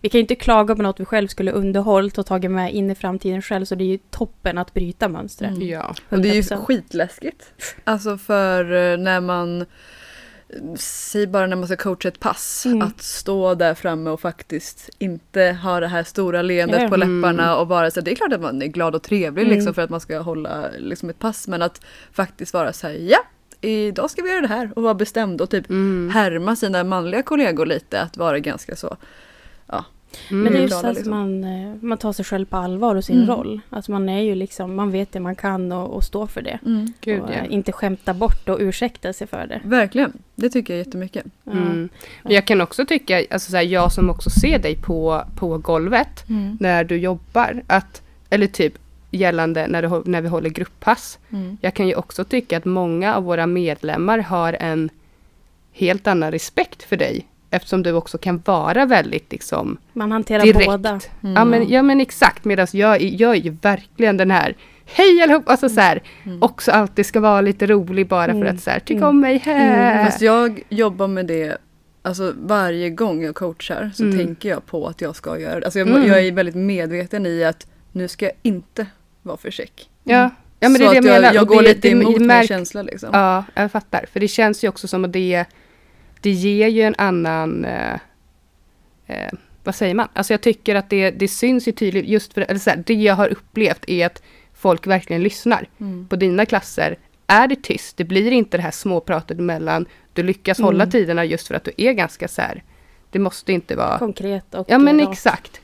vi 0.00 0.08
kan 0.08 0.18
ju 0.18 0.20
inte 0.22 0.34
klaga 0.34 0.76
på 0.76 0.82
något 0.82 1.00
vi 1.00 1.04
själv 1.04 1.28
skulle 1.28 1.50
underhållit 1.52 2.18
och 2.18 2.26
tagit 2.26 2.50
med 2.50 2.72
in 2.74 2.90
i 2.90 2.94
framtiden 2.94 3.42
själv 3.42 3.64
så 3.64 3.74
det 3.74 3.84
är 3.84 3.88
ju 3.88 3.98
toppen 4.10 4.58
att 4.58 4.74
bryta 4.74 5.08
mönstret. 5.08 5.50
Mm. 5.50 5.68
Ja. 5.68 5.94
Och 6.08 6.18
det 6.18 6.28
är 6.28 6.34
ju 6.34 6.40
100%. 6.42 6.56
skitläskigt. 6.64 7.44
Alltså 7.84 8.18
för 8.18 8.64
eh, 8.92 8.98
när 8.98 9.20
man 9.20 9.66
Säg 10.76 11.26
bara 11.26 11.46
när 11.46 11.56
man 11.56 11.66
ska 11.66 11.76
coacha 11.76 12.08
ett 12.08 12.20
pass, 12.20 12.66
Mm. 12.66 12.82
att 12.82 13.02
stå 13.02 13.54
där 13.54 13.74
framme 13.74 14.10
och 14.10 14.20
faktiskt 14.20 14.90
inte 14.98 15.58
ha 15.62 15.80
det 15.80 15.88
här 15.88 16.02
stora 16.04 16.42
leendet 16.42 16.82
Ja. 16.82 16.88
på 16.88 16.96
läpparna 16.96 17.42
Mm. 17.44 17.58
och 17.58 17.68
vara 17.68 17.90
så 17.90 18.00
det 18.00 18.10
är 18.10 18.14
klart 18.14 18.32
att 18.32 18.40
man 18.40 18.62
är 18.62 18.66
glad 18.66 18.94
och 18.94 19.02
trevlig 19.02 19.42
Mm. 19.42 19.54
liksom 19.54 19.74
för 19.74 19.82
att 19.82 19.90
man 19.90 20.00
ska 20.00 20.18
hålla 20.18 20.64
liksom 20.78 21.10
ett 21.10 21.18
pass 21.18 21.48
men 21.48 21.62
att 21.62 21.80
faktiskt 22.12 22.54
vara 22.54 22.72
så 22.72 22.86
här 22.86 22.94
ja, 22.94 23.18
idag 23.60 24.10
ska 24.10 24.22
vi 24.22 24.28
göra 24.30 24.40
det 24.40 24.46
här 24.48 24.72
och 24.76 24.82
vara 24.82 24.94
bestämd 24.94 25.40
och 25.40 25.50
typ 25.50 25.70
Mm. 25.70 26.10
härma 26.14 26.56
sina 26.56 26.84
manliga 26.84 27.22
kollegor 27.22 27.66
lite 27.66 28.00
att 28.00 28.16
vara 28.16 28.38
ganska 28.38 28.76
så 28.76 28.96
Mm. 30.30 30.44
Men 30.44 30.52
det 30.52 30.58
är 30.58 30.62
just 30.62 30.84
att 30.84 30.94
liksom. 30.94 31.10
man, 31.10 31.44
eh, 31.44 31.74
man 31.80 31.98
tar 31.98 32.12
sig 32.12 32.24
själv 32.24 32.46
på 32.46 32.56
allvar 32.56 32.94
och 32.94 33.04
sin 33.04 33.16
Mm. 33.16 33.28
roll. 33.28 33.60
Att 33.70 33.88
man 33.88 34.08
är 34.08 34.20
ju 34.20 34.34
liksom, 34.34 34.74
man 34.74 34.90
vet 34.90 35.12
det 35.12 35.20
man 35.20 35.36
kan 35.36 35.72
och, 35.72 35.94
och 35.94 36.04
står 36.04 36.26
för 36.26 36.42
det. 36.42 36.58
Gud, 37.00 37.20
och 37.20 37.30
ja. 37.30 37.34
eh, 37.34 37.52
inte 37.52 37.72
skämta 37.72 38.14
bort 38.14 38.48
och 38.48 38.58
ursäkta 38.60 39.12
sig 39.12 39.26
för 39.26 39.46
det. 39.46 39.60
Verkligen, 39.64 40.12
det 40.34 40.50
tycker 40.50 40.74
jag 40.74 40.78
jättemycket. 40.86 41.24
Mm. 41.46 41.88
Men 42.22 42.34
jag 42.34 42.46
kan 42.46 42.60
också 42.60 42.86
tycka, 42.86 43.24
alltså 43.30 43.50
så 43.50 43.56
här, 43.56 43.64
jag 43.64 43.92
som 43.92 44.10
också 44.10 44.30
ser 44.30 44.58
dig 44.58 44.76
på, 44.76 45.24
på 45.36 45.58
golvet 45.58 46.24
när 46.60 46.84
du 46.84 46.96
jobbar, 46.96 47.62
att, 47.66 48.02
eller 48.30 48.46
typ 48.46 48.78
gällande 49.10 49.66
när, 49.66 49.82
du, 49.82 50.02
när 50.10 50.20
vi 50.20 50.28
håller 50.28 50.50
grupppass. 50.50 51.18
Mm. 51.30 51.58
Jag 51.60 51.74
kan 51.74 51.88
ju 51.88 51.94
också 51.94 52.24
tycka 52.24 52.56
att 52.56 52.64
många 52.64 53.14
av 53.14 53.24
våra 53.24 53.46
medlemmar 53.46 54.18
har 54.18 54.52
en 54.52 54.90
helt 55.72 56.06
annan 56.06 56.30
respekt 56.30 56.82
för 56.82 56.96
dig. 56.96 57.26
Eftersom 57.52 57.82
du 57.82 57.92
också 57.92 58.18
kan 58.18 58.42
vara 58.44 58.86
väldigt 58.86 59.32
liksom 59.32 59.76
Man 59.92 60.12
hanterar 60.12 60.42
direkt. 60.42 60.66
båda. 60.66 60.88
Mm. 60.90 61.34
Ja, 61.36 61.44
men, 61.44 61.68
ja 61.68 61.82
men 61.82 62.00
exakt, 62.00 62.44
medan 62.44 62.66
jag, 62.72 63.02
är- 63.02 63.20
jag 63.22 63.30
är 63.30 63.40
ju 63.40 63.50
verkligen 63.62 64.16
den 64.16 64.30
här 64.30 64.54
Hej 64.84 65.22
allihop! 65.22 65.48
Alltså 65.48 65.68
så 65.68 65.80
här, 65.80 66.02
Mm. 66.24 66.42
också 66.42 66.70
alltid 66.70 67.06
ska 67.06 67.20
vara 67.20 67.40
lite 67.40 67.66
rolig 67.66 68.08
bara 68.08 68.26
för 68.32 68.40
Mm. 68.40 68.54
att 68.54 68.60
så 68.62 68.70
här, 68.70 68.78
tycka 68.80 68.98
Mm. 68.98 69.08
om 69.08 69.20
mig. 69.20 69.38
Hä. 69.44 70.04
Fast 70.04 70.20
jag 70.22 70.62
jobbar 70.68 71.08
med 71.08 71.26
det 71.26 71.56
Alltså 72.04 72.32
varje 72.36 72.90
gång 72.90 73.22
jag 73.24 73.34
coachar 73.34 73.90
så 73.94 74.02
Mm. 74.04 74.18
tänker 74.18 74.48
jag 74.48 74.66
på 74.66 74.86
att 74.86 75.00
jag 75.00 75.16
ska 75.16 75.38
göra 75.38 75.60
det. 75.60 75.66
Alltså 75.66 75.78
jag, 75.78 75.88
Mm. 75.88 76.06
jag 76.08 76.26
är 76.26 76.32
väldigt 76.32 76.54
medveten 76.54 77.26
i 77.26 77.44
att 77.44 77.66
nu 77.92 78.08
ska 78.08 78.24
jag 78.24 78.34
inte 78.42 78.86
vara 79.22 79.36
för 79.36 79.50
check. 79.50 79.88
Ja, 80.04 80.30
ja 80.60 80.68
men 80.68 80.72
det 80.72 80.78
så 80.78 80.84
är 80.84 80.88
det 80.88 80.94
jag 81.08 81.20
menar. 81.22 81.34
jag, 81.34 81.46
går 81.46 81.62
det- 81.62 81.68
lite 81.68 81.80
det- 81.80 81.88
emot 81.88 82.18
min 82.18 82.26
märk- 82.30 82.48
känsla 82.48 82.82
liksom. 82.82 83.08
Ja, 83.12 83.44
jag 83.54 83.72
fattar. 83.72 84.04
För 84.12 84.20
det 84.20 84.28
känns 84.28 84.64
ju 84.64 84.68
också 84.68 84.88
som 84.88 85.04
att 85.04 85.12
det, 85.12 85.44
det 86.22 86.30
ger 86.30 86.68
ju 86.68 86.82
en 86.82 86.94
annan... 86.98 87.64
Eh, 87.64 87.94
eh, 89.06 89.32
vad 89.64 89.74
säger 89.74 89.94
man? 89.94 90.08
Alltså 90.12 90.32
jag 90.32 90.40
tycker 90.40 90.74
att 90.74 90.90
det, 90.90 91.10
det 91.10 91.28
syns 91.28 91.68
ju 91.68 91.72
tydligt, 91.72 92.06
just 92.08 92.32
för 92.32 92.40
eller 92.40 92.60
så 92.60 92.70
här, 92.70 92.82
det 92.86 92.94
jag 92.94 93.14
har 93.14 93.28
upplevt 93.28 93.84
är 93.88 94.06
att 94.06 94.22
folk 94.54 94.86
verkligen 94.86 95.22
lyssnar. 95.22 95.68
Mm. 95.80 96.08
På 96.08 96.16
dina 96.16 96.46
klasser 96.46 96.96
är 97.26 97.46
det 97.48 97.62
tyst, 97.62 97.96
det 97.96 98.04
blir 98.04 98.30
inte 98.30 98.56
det 98.56 98.62
här 98.62 98.70
småpratet 98.70 99.38
emellan. 99.38 99.86
Du 100.12 100.22
lyckas 100.22 100.58
hålla 100.60 100.84
Mm. 100.84 100.90
tiderna 100.90 101.24
just 101.24 101.48
för 101.48 101.54
att 101.54 101.64
du 101.64 101.72
är 101.76 101.92
ganska 101.92 102.28
så 102.28 102.42
här. 102.42 102.62
Det 103.10 103.18
måste 103.18 103.52
inte 103.52 103.76
vara... 103.76 103.98
Konkret 103.98 104.54
och 104.54 104.66
Ja 104.68 104.78
men 104.78 105.00
rakt. 105.00 105.12
exakt. 105.12 105.60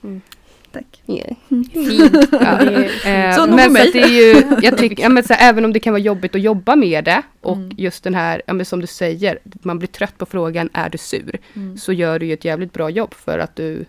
Tack. 0.78 1.02
Fint. 1.06 1.72
Ja. 2.32 2.58
Det 2.64 2.90
är- 3.04 3.28
Eh, 3.28 3.34
Så 3.36 3.46
nog 3.46 3.56
men 3.56 3.72
med 3.72 3.82
så 3.82 3.90
det 3.92 4.02
är 4.02 4.08
ju, 4.08 4.42
jag 4.62 4.78
tycker, 4.78 5.02
ja, 5.02 5.08
men 5.08 5.24
så 5.24 5.32
här, 5.34 5.50
även 5.50 5.64
om 5.64 5.72
det 5.72 5.80
kan 5.80 5.92
vara 5.92 6.02
jobbigt 6.02 6.34
att 6.34 6.40
jobba 6.40 6.76
med 6.76 7.04
det 7.04 7.22
och 7.40 7.56
Mm. 7.56 7.70
just 7.76 8.04
den 8.04 8.14
här, 8.14 8.42
ja, 8.46 8.52
men 8.52 8.66
som 8.66 8.80
du 8.80 8.86
säger, 8.86 9.38
man 9.62 9.78
blir 9.78 9.88
trött 9.88 10.18
på 10.18 10.26
frågan, 10.26 10.68
är 10.72 10.88
du 10.88 10.98
sur? 10.98 11.38
Mm. 11.56 11.76
Så 11.78 11.92
gör 11.92 12.18
du 12.18 12.26
ju 12.26 12.32
ett 12.32 12.44
jävligt 12.44 12.72
bra 12.72 12.90
jobb 12.90 13.14
för 13.14 13.38
att 13.38 13.56
du, 13.56 13.84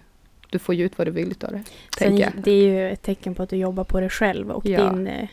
du 0.49 0.59
får 0.59 0.75
ju 0.75 0.85
ut 0.85 0.97
vad 0.97 1.07
du 1.07 1.11
vill 1.11 1.31
utav 1.31 1.51
det. 1.51 1.63
Sen, 1.97 2.21
det 2.43 2.51
är 2.51 2.63
ju 2.63 2.89
ett 2.91 3.01
tecken 3.01 3.35
på 3.35 3.43
att 3.43 3.49
du 3.49 3.55
jobbar 3.55 3.83
på 3.83 3.99
dig 3.99 4.09
själv 4.09 4.51
och 4.51 4.65
Ja. 4.65 4.89
din, 4.91 5.07
eh, 5.07 5.27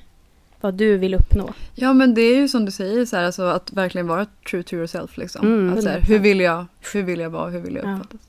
vad 0.61 0.75
du 0.75 0.97
vill 0.97 1.15
uppnå. 1.15 1.53
Ja 1.75 1.93
men 1.93 2.15
det 2.15 2.21
är 2.23 2.37
ju 2.37 2.49
som 2.49 2.65
du 2.65 2.73
säger, 2.73 3.05
så 3.05 3.17
här, 3.17 3.25
alltså, 3.25 3.43
att 3.43 3.73
verkligen 3.73 4.07
vara 4.07 4.27
true 4.51 4.63
to 4.63 4.75
yourself. 4.75 5.17
Liksom. 5.19 5.47
Mm. 5.47 5.73
att, 5.75 5.83
så 5.83 5.89
här, 5.89 6.01
100%. 6.01 6.09
hur, 6.09 6.19
vill 6.19 6.41
jag, 6.41 6.67
hur 6.93 7.03
vill 7.03 7.21
jag 7.21 7.31
vara, 7.31 7.51
hur 7.51 7.61
vill 7.61 7.75
jag 7.77 7.85
Ja. 7.85 7.95
uppfattas? 7.97 8.21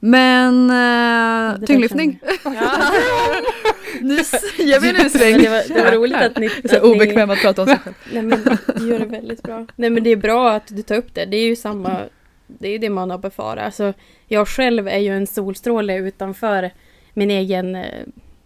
Men 0.00 0.68
där 0.68 1.66
tyngdlyftning. 1.66 2.18
Ja. 2.44 2.72
nu 4.00 4.18
s- 4.18 4.44
ger 4.58 4.80
vi 4.80 4.88
en 4.88 4.96
Men 4.96 5.06
usväng. 5.06 5.38
det, 5.42 5.48
var, 5.48 5.74
det 5.74 5.84
var 5.84 5.92
roligt 5.92 6.16
att 6.16 6.38
ni... 6.38 6.48
Det 6.48 6.64
är 6.64 6.68
så 6.68 6.76
att 6.76 6.82
ni- 6.82 6.88
obekvämt 6.96 7.32
att 7.32 7.38
prata 7.42 7.62
om 7.62 7.68
sig 7.68 7.78
själv. 7.78 7.94
Nej 8.12 8.22
men 8.22 8.44
du 8.76 8.88
gör 8.88 8.98
det 8.98 9.04
väldigt 9.06 9.42
bra. 9.42 9.66
Nej 9.76 9.90
men 9.90 10.02
det 10.04 10.10
är 10.10 10.16
bra 10.16 10.50
att 10.52 10.66
du 10.66 10.82
tar 10.82 10.96
upp 10.96 11.14
det. 11.14 11.24
Det 11.24 11.36
är 11.36 11.44
ju 11.46 11.56
samma, 11.56 12.00
det 12.46 12.68
är 12.68 12.72
ju 12.72 12.78
det 12.78 12.90
man 12.90 13.10
har 13.10 13.18
befarat. 13.18 13.64
Alltså, 13.64 13.92
jag 14.26 14.48
själv 14.48 14.88
är 14.88 14.98
ju 14.98 15.16
en 15.16 15.26
solstråle 15.26 15.96
utanför 15.96 16.70
min 17.14 17.30
egen 17.30 17.76
eh, 17.76 17.84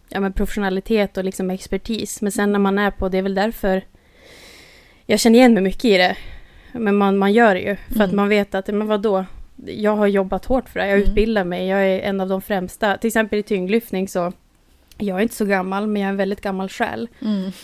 ja, 0.08 0.20
men 0.20 0.32
professionalitet 0.32 1.16
och 1.16 1.24
liksom 1.24 1.50
expertis. 1.50 2.22
Men 2.22 2.32
sen 2.32 2.52
när 2.52 2.58
man 2.58 2.78
är 2.78 2.90
på, 2.90 3.08
det 3.08 3.18
är 3.18 3.22
väl 3.22 3.34
därför 3.34 3.82
jag 5.06 5.20
känner 5.20 5.38
igen 5.38 5.54
mig 5.54 5.62
mycket 5.62 5.84
i 5.84 5.96
det. 5.96 6.16
Men 6.72 6.96
man, 6.96 7.18
man 7.18 7.32
gör 7.32 7.54
det 7.54 7.60
ju 7.60 7.76
för 7.76 7.94
att 8.04 8.10
Mm. 8.12 8.16
man 8.16 8.28
vet 8.28 8.54
att, 8.54 8.66
men 8.66 8.86
vadå? 8.86 9.24
Jag 9.66 9.96
har 9.96 10.06
jobbat 10.06 10.44
hårt 10.44 10.68
för 10.68 10.80
det, 10.80 10.86
jag 10.88 10.96
Mm. 10.98 11.08
utbildar 11.08 11.44
mig, 11.44 11.66
jag 11.68 11.86
är 11.86 12.00
en 12.00 12.20
av 12.20 12.28
de 12.28 12.42
främsta. 12.42 12.96
Till 12.96 13.08
exempel 13.08 13.38
i 13.38 13.42
tyngdlyftning 13.42 14.08
så, 14.08 14.32
jag 14.98 15.18
är 15.18 15.22
inte 15.22 15.34
så 15.34 15.44
gammal 15.44 15.86
men 15.86 16.02
jag 16.02 16.06
är 16.06 16.10
en 16.10 16.16
väldigt 16.16 16.40
gammal 16.40 16.68
själ. 16.68 17.08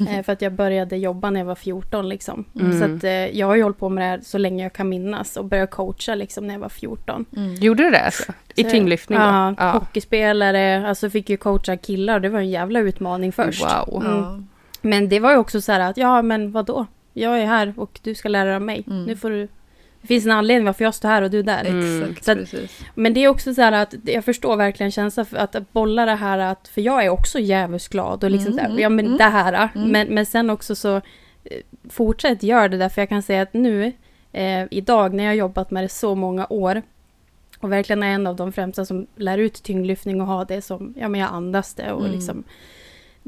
Eh, 0.08 0.22
för 0.22 0.32
att 0.32 0.42
jag 0.42 0.52
började 0.52 0.96
jobba 0.96 1.30
när 1.30 1.40
jag 1.40 1.44
var 1.44 1.54
14 1.54 2.08
liksom. 2.08 2.44
Mm. 2.60 2.78
Så 2.78 2.84
att 2.84 3.04
eh, 3.04 3.10
jag 3.38 3.46
har 3.46 3.54
ju 3.56 3.62
hållit 3.62 3.78
på 3.78 3.88
med 3.88 4.02
det 4.04 4.08
här 4.08 4.20
så 4.22 4.38
länge 4.38 4.62
jag 4.62 4.72
kan 4.72 4.88
minnas 4.88 5.36
och 5.36 5.44
började 5.44 5.66
coacha 5.66 6.14
liksom 6.14 6.46
när 6.46 6.54
jag 6.54 6.60
var 6.60 6.68
14. 6.68 7.24
Mm. 7.36 7.54
Gjorde 7.54 7.82
du 7.82 7.90
det 7.90 8.04
alltså? 8.04 8.32
I 8.54 8.64
tyngdlyftning? 8.64 9.18
Ja, 9.18 9.54
Ja. 9.58 9.70
hockeyspelare, 9.70 10.88
alltså 10.88 11.10
fick 11.10 11.30
ju 11.30 11.36
coacha 11.36 11.76
killar 11.76 12.20
det 12.20 12.28
var 12.28 12.38
en 12.38 12.50
jävla 12.50 12.80
utmaning 12.80 13.32
först. 13.32 13.64
Wow. 13.88 14.02
Mm. 14.04 14.16
Ja. 14.18 14.40
Men 14.82 15.08
det 15.08 15.20
var 15.20 15.30
ju 15.32 15.36
också 15.38 15.60
så 15.60 15.72
här 15.72 15.80
att, 15.80 15.96
ja 15.96 16.22
men 16.22 16.52
vadå? 16.52 16.86
Jag 17.12 17.40
är 17.40 17.46
här 17.46 17.74
och 17.76 18.00
du 18.02 18.14
ska 18.14 18.28
lära 18.28 18.44
dig 18.44 18.54
av 18.54 18.62
mig. 18.62 18.84
Mm. 18.86 19.04
Nu 19.04 19.16
får 19.16 19.30
du... 19.30 19.48
Det 20.00 20.06
finns 20.06 20.26
en 20.26 20.32
anledning 20.32 20.66
varför 20.66 20.84
jag 20.84 20.94
står 20.94 21.08
här 21.08 21.22
och 21.22 21.30
du 21.30 21.38
är 21.38 21.42
där. 21.42 21.64
Mm. 21.64 22.02
Exakt, 22.02 22.24
Så 22.24 22.30
att- 22.32 22.38
precis. 22.38 22.80
Men 22.94 23.14
det 23.14 23.24
är 23.24 23.28
också 23.28 23.54
så 23.54 23.62
här 23.62 23.72
att 23.72 23.94
jag 24.04 24.24
förstår 24.24 24.56
verkligen 24.56 24.92
känslan 24.92 25.26
för 25.26 25.36
att 25.36 25.72
bolla 25.72 26.06
det 26.06 26.14
här 26.14 26.38
att, 26.38 26.68
för 26.68 26.80
jag 26.80 27.04
är 27.04 27.08
också 27.08 27.38
djävulsglad 27.38 28.24
och 28.24 28.30
liksom 28.30 28.52
Mm, 28.58 28.70
här, 28.72 28.78
ja 28.80 28.88
men 28.88 29.06
mm. 29.06 29.18
det 29.18 29.24
här. 29.24 29.68
Mm. 29.74 29.90
Men, 29.90 30.08
men 30.14 30.26
sen 30.26 30.50
också 30.50 30.74
så 30.74 30.96
eh, 30.96 31.02
fortsätt 31.90 32.42
gör 32.42 32.68
det 32.68 32.76
där 32.78 32.88
för 32.88 33.02
jag 33.02 33.08
kan 33.08 33.22
säga 33.22 33.42
att 33.42 33.54
nu, 33.54 33.92
eh, 34.32 34.64
idag 34.70 35.14
när 35.14 35.24
jag 35.24 35.30
har 35.30 35.36
jobbat 35.36 35.70
med 35.70 35.84
det 35.84 35.88
så 35.88 36.14
många 36.14 36.46
år 36.50 36.82
och 37.60 37.72
verkligen 37.72 38.02
är 38.02 38.10
en 38.14 38.26
av 38.26 38.36
de 38.36 38.52
främsta 38.52 38.84
som 38.84 39.06
lär 39.16 39.38
ut 39.38 39.62
tyngdlyftning 39.62 40.20
och 40.20 40.26
har 40.26 40.44
det 40.44 40.62
som, 40.62 40.94
ja 40.98 41.08
men 41.08 41.20
jag 41.20 41.30
andas 41.32 41.74
det 41.74 41.92
och 41.92 42.00
Mm. 42.00 42.12
liksom 42.12 42.44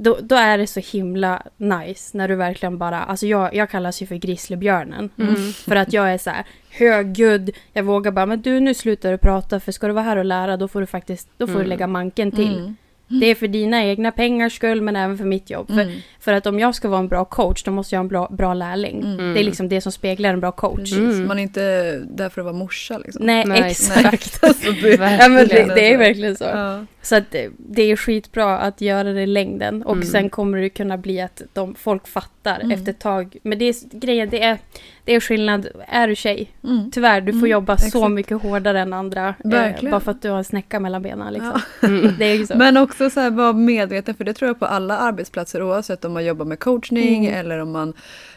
då, 0.02 0.18
då 0.22 0.34
är 0.36 0.58
det 0.58 0.66
så 0.66 0.80
himla 0.80 1.42
nice 1.56 2.16
när 2.18 2.28
du 2.28 2.34
verkligen 2.34 2.78
bara, 2.78 2.98
alltså 3.02 3.26
jag, 3.26 3.54
jag 3.54 3.70
kallas 3.70 4.02
ju 4.02 4.06
för 4.06 4.14
grizzlybjörnen. 4.14 5.10
Mm. 5.18 5.52
För 5.52 5.76
att 5.76 5.92
jag 5.92 6.12
är 6.12 6.18
så 6.18 6.30
här 6.30 6.44
högljudd, 6.70 7.50
jag 7.72 7.82
vågar 7.82 8.10
bara, 8.12 8.26
men 8.26 8.40
du 8.42 8.60
nu 8.60 8.74
slutar 8.74 9.10
du 9.12 9.18
prata 9.18 9.60
för 9.60 9.72
ska 9.72 9.86
du 9.86 9.92
vara 9.92 10.04
här 10.04 10.16
och 10.16 10.24
lära 10.24 10.56
då 10.56 10.68
får 10.68 10.80
du 10.80 10.86
faktiskt, 10.86 11.28
då 11.38 11.46
får 11.46 11.54
Mm. 11.54 11.62
du 11.62 11.68
lägga 11.68 11.86
manken 11.86 12.30
till. 12.32 12.58
Mm. 12.58 12.76
Det 13.10 13.26
är 13.26 13.34
för 13.34 13.48
dina 13.48 13.84
egna 13.84 14.12
pengars 14.12 14.56
skull 14.56 14.80
men 14.82 14.96
även 14.96 15.18
för 15.18 15.24
mitt 15.24 15.50
jobb. 15.50 15.66
För, 15.66 15.80
Mm. 15.80 15.94
för 16.20 16.32
att 16.32 16.46
om 16.46 16.58
jag 16.58 16.74
ska 16.74 16.88
vara 16.88 17.00
en 17.00 17.08
bra 17.08 17.24
coach 17.24 17.62
då 17.62 17.70
måste 17.70 17.94
jag 17.94 17.98
ha 18.00 18.04
en 18.04 18.08
bra, 18.08 18.28
bra 18.30 18.54
lärling. 18.54 19.00
Mm. 19.02 19.34
Det 19.34 19.40
är 19.40 19.44
liksom 19.44 19.68
det 19.68 19.80
som 19.80 19.92
speglar 19.92 20.32
en 20.32 20.40
bra 20.40 20.52
coach. 20.52 20.92
Mm. 20.92 21.26
Man 21.26 21.38
är 21.38 21.42
inte 21.42 21.96
där 22.10 22.28
för 22.28 22.40
att 22.40 22.44
vara 22.44 22.54
morsa 22.54 22.98
liksom. 22.98 23.26
Nej, 23.26 23.44
Nej, 23.46 23.70
exakt. 23.70 24.38
Alltså, 24.44 24.72
det, 24.72 24.88
Ja 25.20 25.28
men 25.28 25.48
det, 25.48 25.92
är 25.92 25.98
verkligen 25.98 26.36
så. 26.36 26.44
ja. 26.44 26.84
Så 27.02 27.16
att 27.16 27.30
det, 27.30 27.48
det 27.56 27.82
är 27.82 27.96
skitbra 27.96 28.58
att 28.58 28.80
göra 28.80 29.12
det 29.12 29.22
i 29.22 29.26
längden 29.26 29.82
och 29.82 29.94
Mm. 29.94 30.06
sen 30.06 30.30
kommer 30.30 30.58
det 30.58 30.68
kunna 30.68 30.96
bli 30.98 31.20
att 31.20 31.42
de, 31.52 31.74
folk 31.74 32.08
fattar 32.08 32.60
Mm. 32.60 32.70
efter 32.70 32.90
ett 32.90 32.98
tag. 33.00 33.36
Men 33.42 33.58
det 33.58 33.64
är 33.68 33.98
grejen, 33.98 34.28
det 34.30 34.42
är, 34.42 34.58
det 35.04 35.14
är 35.14 35.20
skillnad. 35.20 35.66
Är 35.88 36.08
du 36.08 36.14
tjej, 36.14 36.50
Mm. 36.64 36.90
tyvärr, 36.90 37.20
du 37.20 37.32
får 37.32 37.38
Mm, 37.38 37.50
jobba 37.50 37.76
så 37.76 37.86
exakt. 37.86 38.10
mycket 38.12 38.42
hårdare 38.42 38.80
än 38.80 38.92
andra. 38.92 39.34
Eh, 39.44 39.90
bara 39.90 40.00
för 40.00 40.10
att 40.10 40.22
du 40.22 40.30
har 40.30 40.38
en 40.38 40.44
snäcka 40.44 40.80
mellan 40.80 41.02
benen 41.02 41.32
liksom. 41.32 41.52
Ja. 41.54 41.60
Mm. 41.88 42.14
Det 42.18 42.24
är 42.24 42.34
ju 42.34 42.46
så. 42.46 42.56
Men 42.56 42.76
också 42.76 43.10
så 43.10 43.20
här, 43.20 43.30
vara 43.30 43.52
medveten, 43.52 44.14
för 44.14 44.24
det 44.24 44.32
tror 44.34 44.46
jag 44.48 44.58
på 44.58 44.66
alla 44.66 44.98
arbetsplatser 44.98 45.62
oavsett 45.62 46.04
om 46.04 46.12
man 46.12 46.24
jobbar 46.24 46.44
med 46.44 46.58
coachning 46.58 47.26
Mm. 47.26 47.40
eller 47.40 47.58
om 47.58 47.70
man 47.72 47.92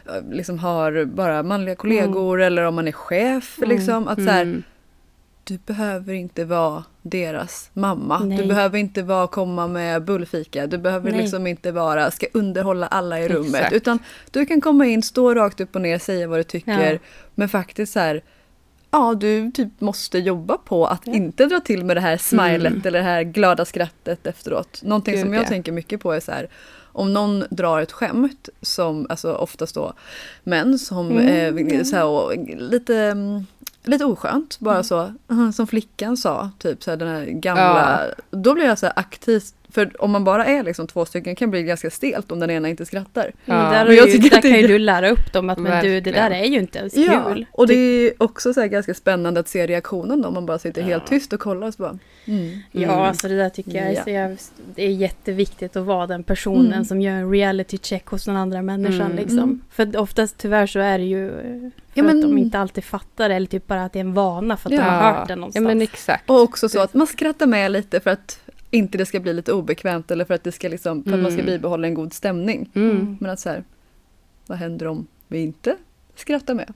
eh, 0.06 0.32
liksom 0.36 0.60
har 0.60 1.06
bara 1.06 1.44
manliga 1.44 1.76
kollegor 1.76 2.42
eller 2.42 2.64
om 2.64 2.76
man 2.76 2.88
är 2.88 2.92
chef. 2.92 3.58
Mm. 3.58 3.70
Liksom, 3.70 4.08
att 4.08 4.18
så 4.24 4.30
här, 4.30 4.42
Mm. 4.42 4.64
Du 5.44 5.58
behöver 5.66 6.14
inte 6.14 6.46
vara 6.46 6.84
deras 7.02 7.70
mamma. 7.74 8.20
Du 8.20 8.26
Nej. 8.28 8.48
behöver 8.48 8.78
inte 8.78 9.04
vara 9.04 9.28
komma 9.28 9.68
med 9.68 10.04
bullfika. 10.04 10.68
Du 10.68 10.78
behöver 10.78 11.12
Nej. 11.12 11.22
liksom 11.22 11.48
inte 11.48 11.72
vara, 11.72 12.12
ska 12.12 12.28
underhålla 12.34 12.88
alla 12.88 13.20
i 13.20 13.28
rummet. 13.28 13.56
Exakt. 13.56 13.74
Utan 13.74 14.00
du 14.32 14.46
kan 14.46 14.62
komma 14.62 14.86
in, 14.86 15.04
stå 15.04 15.34
rakt 15.34 15.62
upp 15.62 15.76
och 15.76 15.82
ner, 15.82 16.00
säga 16.00 16.28
vad 16.28 16.40
du 16.40 16.44
tycker. 16.44 16.92
Ja. 16.94 17.00
Men 17.36 17.50
faktiskt 17.50 17.94
så 17.94 18.00
här, 18.00 18.24
ja 18.92 19.14
du 19.14 19.52
typ 19.52 19.82
måste 19.82 20.18
jobba 20.20 20.58
på 20.58 20.86
att 20.88 21.02
Ja. 21.06 21.14
inte 21.14 21.46
dra 21.46 21.60
till 21.60 21.86
med 21.86 21.98
det 21.98 22.02
här 22.02 22.18
smilet 22.18 22.72
Mm. 22.74 22.82
eller 22.86 23.00
det 23.00 23.06
här 23.06 23.24
glada 23.24 23.66
skrattet 23.66 24.28
efteråt. 24.28 24.82
Någonting 24.84 25.20
som 25.20 25.30
Gud, 25.30 25.36
jag 25.38 25.44
ja. 25.44 25.50
tänker 25.50 25.72
mycket 25.72 26.02
på 26.02 26.12
är 26.14 26.20
så 26.20 26.32
här, 26.32 26.48
om 26.96 27.14
någon 27.14 27.44
drar 27.50 27.82
ett 27.82 27.92
skämt 27.92 28.50
som, 28.62 29.06
alltså 29.10 29.34
oftast 29.34 29.76
då 29.76 29.94
män 30.44 30.80
som 30.80 31.12
Mm. 31.12 31.58
eh, 31.68 31.84
så 31.84 31.96
här, 31.96 32.06
och, 32.06 32.34
lite 32.58 32.96
mm, 32.98 33.46
Lite 33.84 34.06
oskönt, 34.06 34.60
bara 34.60 34.74
Mm. 34.76 34.84
så. 34.84 35.14
Som 35.54 35.68
flickan 35.68 36.18
sa, 36.18 36.50
typ 36.58 36.84
så 36.84 36.90
här, 36.92 36.98
den 36.98 37.08
här 37.08 37.26
gamla. 37.26 38.02
Då 38.32 38.54
blir 38.54 38.66
jag 38.66 38.80
så 38.80 38.86
här 38.86 38.94
aktivt. 38.96 39.56
För 39.74 40.02
om 40.04 40.12
man 40.12 40.24
bara 40.24 40.46
är 40.46 40.64
liksom 40.64 40.88
två 40.88 41.06
stycken 41.06 41.36
kan 41.36 41.48
det 41.48 41.52
bli 41.52 41.64
ganska 41.64 41.90
stelt 41.90 42.32
om 42.32 42.40
den 42.40 42.50
ena 42.50 42.70
inte 42.70 42.86
skrattar. 42.86 43.32
Ja. 43.46 43.54
Mm, 43.54 43.66
där 43.66 43.78
Men 43.78 43.88
har 43.88 43.94
jag 43.94 44.10
ju, 44.10 44.18
där 44.18 44.42
kan 44.42 44.52
ju 44.52 44.68
du 44.68 44.80
lära 44.80 45.10
upp 45.10 45.34
dem 45.34 45.50
att 45.50 45.58
men 45.58 45.84
du, 45.86 46.02
det 46.02 46.12
där 46.12 46.32
är 46.32 46.46
ju 46.46 46.60
inte 46.60 46.80
ens 46.80 46.96
Ja, 46.98 47.24
kul. 47.34 47.46
och 47.52 47.68
det 47.68 47.74
är 47.76 48.14
också 48.18 48.54
så 48.54 48.62
här 48.62 48.68
ganska 48.68 48.94
spännande 48.94 49.40
att 49.40 49.48
se 49.48 49.68
reaktionen 49.68 50.22
då. 50.22 50.32
Man 50.32 50.46
bara 50.46 50.60
sitter 50.60 50.82
Ja. 50.82 50.88
helt 50.88 51.08
tyst 51.08 51.34
och 51.34 51.40
kollar 51.40 51.68
och 51.68 51.74
så 51.74 51.82
bara. 51.82 51.98
Mm. 52.26 52.58
Ja, 52.72 52.82
Mm. 52.84 53.00
alltså 53.00 53.28
det 53.28 53.36
där 53.38 53.50
tycker 53.50 53.72
jag 53.76 53.86
är, 53.88 53.94
Ja. 53.94 54.04
så 54.04 54.10
jävla, 54.10 54.38
det 54.76 54.84
är 54.86 54.90
jätteviktigt 54.90 55.76
att 55.76 55.86
vara 55.86 56.08
den 56.08 56.24
personen 56.24 56.74
Mm. 56.74 56.86
som 56.86 57.02
gör 57.02 57.14
en 57.14 57.32
reality 57.32 57.78
check 57.78 58.06
hos 58.06 58.26
den 58.26 58.36
andra 58.36 58.62
människan. 58.62 59.02
Mm. 59.12 59.16
Liksom. 59.18 59.38
Mm. 59.40 59.62
För 59.72 59.98
oftast 59.98 60.38
tyvärr 60.38 60.68
så 60.68 60.80
är 60.80 60.98
det 60.98 61.06
ju 61.06 61.30
för 61.30 61.72
Ja, 61.94 62.04
men- 62.04 62.16
att 62.16 62.22
de 62.30 62.38
inte 62.38 62.60
alltid 62.60 62.84
fattar 62.84 63.30
det, 63.30 63.36
eller 63.36 63.48
typ 63.48 63.68
bara 63.68 63.84
att 63.84 63.94
det 63.94 64.00
är 64.00 64.04
en 64.04 64.14
vana 64.14 64.58
för 64.58 64.70
att 64.70 64.72
de 64.72 64.78
Ja. 64.78 64.84
har 64.92 65.12
hört 65.14 65.28
det 65.28 65.32
Ja 65.32 65.36
någonstans. 65.36 65.66
men 65.66 65.82
exakt. 65.82 66.30
Och 66.30 66.42
också 66.42 66.70
så 66.70 66.80
att 66.82 66.94
man 66.94 67.08
skrattar 67.08 67.46
med 67.48 67.72
lite 67.72 68.00
för 68.00 68.10
att 68.10 68.40
inte 68.74 68.98
det 68.98 69.06
ska 69.06 69.20
bli 69.20 69.34
lite 69.34 69.54
obekvämt 69.54 70.12
eller 70.12 70.26
för 70.26 70.34
att 70.34 70.44
det 70.44 70.52
ska 70.52 70.70
liksom, 70.70 71.04
för 71.04 71.14
att 71.14 71.20
man 71.20 71.32
ska 71.32 71.42
Mm. 71.42 71.54
bibehålla 71.54 71.88
en 71.88 71.94
god 71.94 72.14
stämning. 72.14 72.70
Mm. 72.74 73.18
Men 73.22 73.32
att 73.32 73.40
så 73.40 73.50
här, 73.50 73.64
vad 74.48 74.58
händer 74.58 74.88
om 74.88 75.08
vi 75.28 75.40
inte 75.40 75.78
skrattar 76.16 76.54
med? 76.56 76.74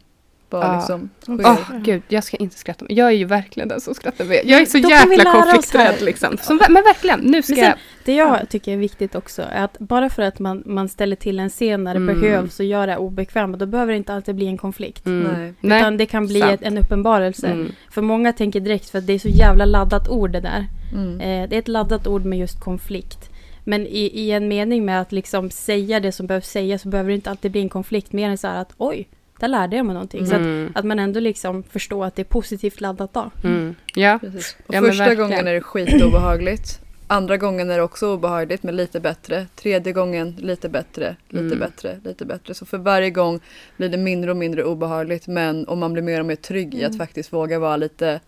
Vad 0.49 0.63
Ja. 0.65 0.75
liksom 0.77 1.09
sker? 1.21 1.35
Åh 1.45 1.77
gud, 1.83 2.01
jag 2.07 2.23
ska 2.23 2.37
inte 2.37 2.57
skratta. 2.57 2.85
Jag 2.89 3.07
är 3.07 3.11
ju 3.11 3.25
verkligen 3.25 3.69
den 3.69 3.81
som 3.81 3.93
skrattar 3.93 4.25
med. 4.25 4.41
Jag 4.45 4.61
är 4.61 4.65
så 4.65 4.77
Då 4.77 4.89
jäkla 4.89 5.31
konflikträdd 5.31 6.01
liksom. 6.01 6.37
Så, 6.41 6.53
men 6.53 6.73
verkligen, 6.73 7.19
nu 7.19 7.41
ska 7.41 7.55
sen- 7.55 7.63
jag... 7.63 7.73
Det 8.05 8.13
jag 8.13 8.49
tycker 8.49 8.71
är 8.73 8.77
viktigt 8.77 9.15
också 9.15 9.41
är 9.51 9.63
att 9.63 9.79
bara 9.79 10.09
för 10.09 10.21
att 10.23 10.39
man, 10.39 10.63
man 10.65 10.89
ställer 10.89 11.15
till 11.15 11.39
en 11.39 11.49
scen 11.49 11.83
när 11.83 11.93
det 11.93 11.99
Mm. 11.99 12.21
behövs 12.21 12.59
och 12.59 12.65
gör 12.65 12.87
det 12.87 12.97
obekvämt, 12.97 13.59
då 13.59 13.65
behöver 13.65 13.91
det 13.93 13.97
inte 13.97 14.13
alltid 14.13 14.35
bli 14.35 14.47
en 14.47 14.57
konflikt. 14.57 15.05
Mm. 15.05 15.33
Nej. 15.33 15.53
Nej. 15.59 15.79
Utan 15.81 15.97
det 15.97 16.05
kan 16.05 16.27
bli 16.27 16.41
ett, 16.41 16.61
en 16.63 16.77
uppenbarelse. 16.77 17.47
Mm. 17.47 17.71
För 17.91 18.01
många 18.01 18.33
tänker 18.33 18.59
direkt, 18.59 18.89
för 18.89 18.97
att 18.97 19.07
det 19.07 19.13
är 19.13 19.19
så 19.19 19.27
jävla 19.29 19.65
laddat 19.65 20.09
ord 20.09 20.31
det 20.31 20.39
där. 20.39 20.65
Mm. 20.93 21.21
Eh, 21.21 21.49
det 21.49 21.55
är 21.55 21.59
ett 21.59 21.67
laddat 21.67 22.07
ord 22.07 22.25
med 22.25 22.39
just 22.39 22.59
konflikt. 22.59 23.29
Men 23.63 23.87
i, 23.87 24.11
i 24.13 24.31
en 24.31 24.47
mening 24.47 24.85
med 24.85 25.01
att 25.01 25.11
liksom 25.11 25.49
säga 25.49 25.99
det 25.99 26.11
som 26.11 26.27
behövs 26.27 26.47
sägas 26.49 26.81
så 26.81 26.89
behöver 26.89 27.09
det 27.09 27.15
inte 27.15 27.29
alltid 27.29 27.51
bli 27.51 27.61
en 27.61 27.69
konflikt. 27.69 28.11
Mer 28.13 28.29
än 28.29 28.37
så 28.37 28.47
här 28.47 28.61
att 28.61 28.73
oj, 28.77 29.07
där 29.39 29.47
lärde 29.47 29.75
jag 29.75 29.85
mig 29.85 29.93
någonting. 29.93 30.25
Så 30.25 30.35
att, 30.35 30.41
Mm. 30.41 30.71
att 30.75 30.85
man 30.85 30.99
ändå 30.99 31.19
liksom 31.19 31.63
förstår 31.63 32.05
att 32.05 32.15
det 32.15 32.21
är 32.21 32.23
positivt 32.23 32.81
laddat 32.81 33.13
då. 33.13 33.31
Mm. 33.43 33.75
Ja. 33.95 34.19
Precis. 34.21 34.57
Och 34.67 34.73
Ja, 34.75 34.81
första 34.81 35.15
gången 35.15 35.47
är 35.47 35.53
det 35.53 35.61
skitobehagligt. 35.61 36.79
Andra 37.09 37.37
gången 37.37 37.69
är 37.69 37.77
det 37.77 37.83
också 37.83 38.13
obehagligt 38.13 38.63
men 38.63 38.75
lite 38.75 38.99
bättre. 38.99 39.47
Tredje 39.55 39.93
gången 39.93 40.35
lite 40.39 40.69
bättre, 40.69 41.15
lite 41.29 41.45
Mm. 41.45 41.59
bättre, 41.59 41.99
lite 42.03 42.25
bättre. 42.25 42.53
Så 42.53 42.65
för 42.65 42.77
varje 42.77 43.09
gång 43.09 43.39
blir 43.77 43.89
det 43.89 43.97
mindre 43.97 44.31
och 44.31 44.37
mindre 44.37 44.63
obehagligt 44.63 45.27
men 45.27 45.65
och 45.67 45.77
man 45.77 45.93
blir 45.93 46.03
mer 46.03 46.19
och 46.19 46.25
mer 46.25 46.35
trygg 46.35 46.75
i 46.75 46.83
att 46.83 46.87
Mm. 46.93 46.97
faktiskt 46.99 47.33
våga 47.33 47.59
vara 47.59 47.77
lite 47.77 48.19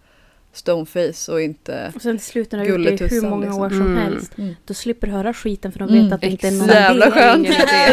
stoneface 0.53 1.31
och 1.31 1.41
inte... 1.41 1.91
Och 1.95 2.01
sen 2.01 2.17
till 2.17 2.25
slut 2.27 2.51
när 2.51 2.59
du 2.65 2.71
har 2.71 2.79
gjort 2.79 2.99
det 2.99 3.05
i 3.05 3.07
hur 3.09 3.21
många 3.21 3.45
liksom. 3.45 3.61
år 3.61 3.69
som 3.69 3.81
Mm. 3.81 3.97
helst. 3.97 4.37
Mm. 4.37 4.55
Då 4.65 4.73
slipper 4.73 5.07
du 5.07 5.13
höra 5.13 5.33
skiten 5.33 5.71
för 5.71 5.79
de 5.79 5.89
Mm, 5.89 6.03
vet 6.03 6.13
att 6.13 6.21
det 6.21 6.27
inte 6.27 6.47
är 6.47 6.51
någon. 6.51 6.67
Jävla 6.67 7.05
idé. 7.05 7.15
skönt! 7.15 7.47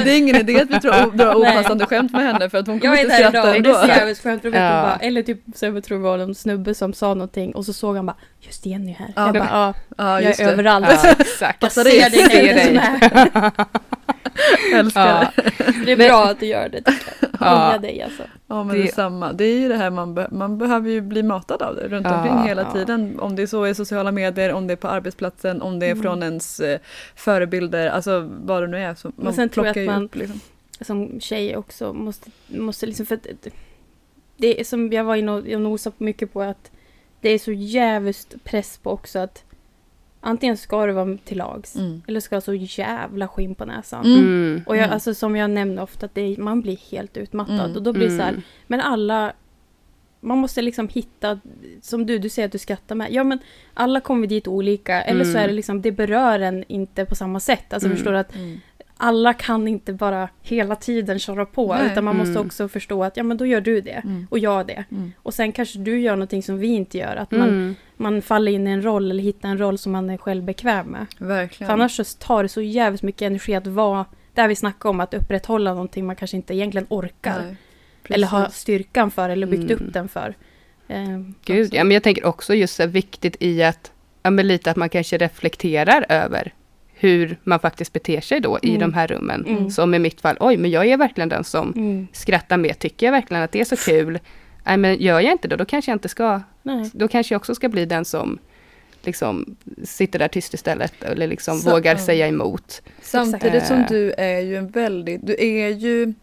Det 0.04 0.10
är 0.10 0.18
ingen 0.18 0.36
idé 0.36 0.60
att 0.60 0.70
vi 0.70 0.78
drar, 0.78 1.34
opassande 1.36 1.86
skämt 1.86 2.12
med 2.12 2.22
henne 2.22 2.50
för 2.50 2.58
att 2.58 2.66
hon 2.66 2.80
kommer 2.80 2.94
Jag 2.94 3.00
är 3.00 3.04
inte 3.04 3.22
där 3.22 3.30
skratta 3.30 3.56
idag, 3.56 3.64
det 3.64 3.70
är 3.70 3.74
så 3.74 3.80
ändå. 3.80 3.94
jävligt 3.94 4.18
skönt 4.22 4.44
Ja. 4.44 4.50
bara, 4.50 4.96
eller 5.00 5.22
typ 5.22 5.40
så 5.54 5.66
jag 5.66 5.84
tror 5.84 5.98
det 5.98 6.04
var 6.04 6.18
en 6.18 6.34
snubbe 6.34 6.74
som 6.74 6.92
sa 6.92 7.14
någonting 7.14 7.54
och 7.54 7.64
så 7.64 7.72
såg 7.72 7.96
han 7.96 8.06
bara 8.06 8.16
Just 8.40 8.66
Jenny 8.66 8.92
här. 8.92 9.12
Ja. 9.16 9.26
Jag 9.26 9.34
bara, 9.34 9.48
ja, 9.50 9.74
Ja, 9.96 10.20
jag 10.20 10.40
är 10.40 10.44
det. 10.46 10.52
överallt. 10.52 10.86
Ja, 11.04 11.14
exakt. 11.18 11.62
Jag 11.62 11.72
ser 11.72 11.84
dig 11.84 12.00
Älskar 14.74 15.06
Ja. 15.06 15.42
det. 15.84 15.92
Är 15.92 15.96
Men- 15.96 16.08
bra 16.08 16.24
att 16.24 16.40
du 16.40 16.46
gör 16.46 16.68
det. 16.68 16.82
Ja. 17.40 17.78
Dig 17.78 18.02
alltså. 18.02 18.22
Ja 18.46 18.64
men 18.64 18.76
Det- 18.76 18.82
det 18.82 18.88
är 18.88 18.92
samma. 18.92 19.32
Det 19.32 19.44
är 19.44 19.58
ju 19.58 19.68
det 19.68 19.76
här 19.76 19.90
man, 19.90 20.14
be- 20.14 20.28
man 20.30 20.58
behöver 20.58 20.90
ju 20.90 21.00
bli 21.00 21.22
matad 21.22 21.62
av 21.62 21.74
det 21.76 21.88
runt 21.88 22.06
Ja, 22.06 22.16
omkring 22.22 22.38
hela 22.48 22.62
ja. 22.62 22.72
tiden. 22.72 23.20
Om 23.20 23.36
det 23.36 23.42
är 23.42 23.46
så 23.46 23.66
i 23.66 23.74
sociala 23.74 24.12
medier, 24.12 24.52
om 24.52 24.66
det 24.66 24.72
är 24.72 24.76
på 24.76 24.88
arbetsplatsen, 24.88 25.62
om 25.62 25.78
det 25.78 25.86
är 25.86 25.90
Mm. 25.90 26.02
från 26.02 26.22
ens 26.22 26.60
eh, 26.60 26.78
förebilder, 27.14 27.88
alltså 27.88 28.30
vad 28.44 28.62
det 28.62 28.66
nu 28.66 28.78
är. 28.78 28.94
Så 28.94 29.12
man 29.16 29.32
sen 29.34 29.48
tror 29.48 29.66
jag 29.66 29.78
att 29.78 29.86
man- 29.86 30.04
upp 30.04 30.14
liksom. 30.14 30.40
Som 30.80 31.20
tjej 31.20 31.56
också 31.56 31.92
måste, 31.92 32.30
måste 32.46 32.86
liksom 32.86 33.06
för 33.06 33.14
att 33.14 33.26
det- 34.36 34.60
är 34.60 34.64
som 34.64 34.92
jag 34.92 35.04
var 35.04 35.16
inne 35.16 35.32
och 35.32 35.48
jag 35.48 35.60
nosade 35.60 35.96
mycket 35.98 36.32
på 36.32 36.42
att 36.42 36.70
det 37.20 37.28
är 37.30 37.38
så 37.38 37.52
jävligt 37.52 38.44
press 38.44 38.78
på 38.82 38.90
också 38.90 39.18
att 39.18 39.44
antingen 40.26 40.56
ska 40.56 40.86
du 40.86 40.92
vara 40.92 41.18
till 41.24 41.38
lags 41.38 41.76
Mm. 41.76 42.02
eller 42.06 42.20
ska 42.20 42.34
du 42.34 42.36
ha 42.36 42.40
så 42.40 42.54
jävla 42.54 43.28
skinn 43.28 43.54
på 43.54 43.64
näsan. 43.64 44.04
Mm. 44.06 44.18
Mm. 44.18 44.62
Och 44.66 44.76
jag, 44.76 44.82
Mm. 44.84 44.94
alltså, 44.94 45.14
som 45.14 45.36
jag 45.36 45.50
nämner 45.50 45.82
ofta, 45.82 46.06
att 46.06 46.14
det 46.14 46.20
är, 46.20 46.36
man 46.36 46.60
blir 46.60 46.76
helt 46.90 47.16
utmattad. 47.16 47.60
Mm. 47.60 47.76
Och 47.76 47.82
då 47.82 47.92
blir 47.92 48.08
det 48.08 48.16
så 48.16 48.22
här, 48.22 48.42
men 48.66 48.80
alla... 48.80 49.32
Man 50.20 50.38
måste 50.38 50.62
liksom 50.62 50.88
hitta, 50.88 51.40
som 51.82 52.06
du, 52.06 52.18
du 52.18 52.28
säger 52.28 52.46
att 52.46 52.52
du 52.52 52.58
skrattar 52.58 52.94
med. 52.94 53.12
Ja 53.12 53.24
men 53.24 53.38
alla 53.74 54.00
kommer 54.00 54.26
dit 54.26 54.48
olika. 54.48 55.02
Eller 55.02 55.24
så 55.24 55.38
är 55.38 55.48
det 55.48 55.54
liksom, 55.54 55.82
det 55.82 55.92
berör 55.92 56.40
en 56.40 56.64
inte 56.68 57.04
på 57.04 57.14
samma 57.14 57.40
sätt. 57.40 57.72
Alltså 57.72 57.86
Mm. 57.86 57.96
förstår 57.96 58.12
du 58.12 58.18
att 58.18 58.34
Mm. 58.34 58.60
Alla 58.96 59.32
kan 59.34 59.68
inte 59.68 59.92
bara 59.92 60.28
hela 60.42 60.76
tiden 60.76 61.18
köra 61.18 61.46
på. 61.46 61.74
Nej. 61.74 61.86
Utan 61.86 62.04
man 62.04 62.16
måste 62.16 62.30
Mm. 62.30 62.46
också 62.46 62.68
förstå 62.68 63.04
att 63.04 63.16
ja 63.16 63.22
men 63.22 63.36
då 63.36 63.46
gör 63.46 63.60
du 63.60 63.80
det. 63.80 63.90
Mm. 64.04 64.26
Och 64.30 64.38
jag 64.38 64.66
det. 64.66 64.84
Mm. 64.90 65.12
Och 65.22 65.34
sen 65.34 65.52
kanske 65.52 65.78
du 65.78 66.00
gör 66.00 66.16
någonting 66.16 66.42
som 66.42 66.58
vi 66.58 66.66
inte 66.66 66.98
gör. 66.98 67.16
Att 67.16 67.30
man, 67.30 67.48
Mm. 67.48 67.74
man 67.96 68.22
faller 68.22 68.52
in 68.52 68.66
i 68.66 68.70
en 68.70 68.82
roll 68.84 69.10
eller 69.10 69.22
hittar 69.22 69.48
en 69.48 69.58
roll 69.58 69.78
som 69.78 69.92
man 69.92 70.10
är 70.10 70.16
själv 70.16 70.44
bekväm 70.44 70.86
med. 70.86 71.06
Verkligen. 71.18 71.66
För 71.68 71.74
annars 71.74 71.96
så 71.96 72.04
tar 72.04 72.42
det 72.42 72.48
så 72.48 72.60
jävligt 72.60 73.02
mycket 73.02 73.22
energi 73.22 73.54
att 73.54 73.66
vara, 73.66 74.04
där 74.34 74.48
vi 74.48 74.56
snackar 74.56 74.88
om 74.88 75.00
att 75.00 75.14
upprätthålla 75.14 75.70
någonting 75.74 76.06
man 76.06 76.16
kanske 76.16 76.36
inte 76.36 76.54
egentligen 76.54 76.86
orkar. 76.90 77.56
Eller 78.08 78.26
har 78.26 78.48
styrkan 78.48 79.10
för 79.10 79.28
eller 79.28 79.46
byggt 79.46 79.70
Mm. 79.70 79.86
upp 79.86 79.92
den 79.92 80.08
för. 80.08 80.34
Eh, 80.88 81.18
Gud, 81.44 81.74
ja, 81.74 81.84
men 81.84 81.94
jag 81.94 82.02
tänker 82.02 82.24
också 82.26 82.54
just 82.54 82.76
så 82.76 82.86
viktigt 82.86 83.36
i 83.40 83.62
att, 83.62 83.92
ja, 84.22 84.30
men 84.30 84.48
lite 84.48 84.70
att 84.70 84.76
man 84.76 84.88
kanske 84.88 85.18
reflekterar 85.18 86.06
över 86.08 86.52
hur 86.98 87.36
man 87.44 87.60
faktiskt 87.60 87.92
beter 87.92 88.20
sig 88.20 88.40
då 88.40 88.58
i 88.62 88.68
Mm. 88.68 88.80
de 88.80 88.94
här 88.94 89.06
rummen. 89.06 89.46
Mm. 89.46 89.70
Som 89.70 89.94
i 89.94 89.98
mitt 89.98 90.20
fall, 90.20 90.36
oj, 90.40 90.56
men 90.56 90.70
jag 90.70 90.86
är 90.86 90.96
verkligen 90.96 91.28
den 91.28 91.44
som 91.44 91.72
Mm. 91.76 92.06
skrattar 92.12 92.56
med. 92.56 92.78
Tycker 92.78 93.06
jag 93.06 93.12
verkligen 93.12 93.42
att 93.42 93.52
det 93.52 93.60
är 93.60 93.64
så 93.64 93.76
kul? 93.76 94.18
Nej, 94.66 94.76
men 94.76 94.96
gör 95.00 95.20
jag 95.20 95.32
inte 95.32 95.48
det, 95.48 95.56
då 95.56 95.64
kanske 95.64 95.90
jag 95.90 95.96
inte 95.96 96.08
ska, 96.08 96.40
Nej. 96.62 96.90
då 96.94 97.08
kanske 97.08 97.34
jag 97.34 97.38
också 97.40 97.54
ska 97.54 97.68
bli 97.68 97.86
den 97.86 98.04
som 98.04 98.38
liksom 99.02 99.56
sitter 99.84 100.18
där 100.18 100.28
tyst 100.28 100.54
istället 100.54 101.02
eller 101.02 101.26
liksom 101.26 101.58
Så- 101.58 101.70
vågar 101.70 101.92
ja. 101.92 101.98
säga 101.98 102.28
emot. 102.28 102.82
Samtidigt 103.02 103.66
som 103.66 103.84
du 103.88 104.12
är 104.18 104.40
ju 104.40 104.56
en 104.56 104.68
väldigt, 104.68 105.26
du 105.26 105.36
är 105.38 105.68
ju 105.68 106.14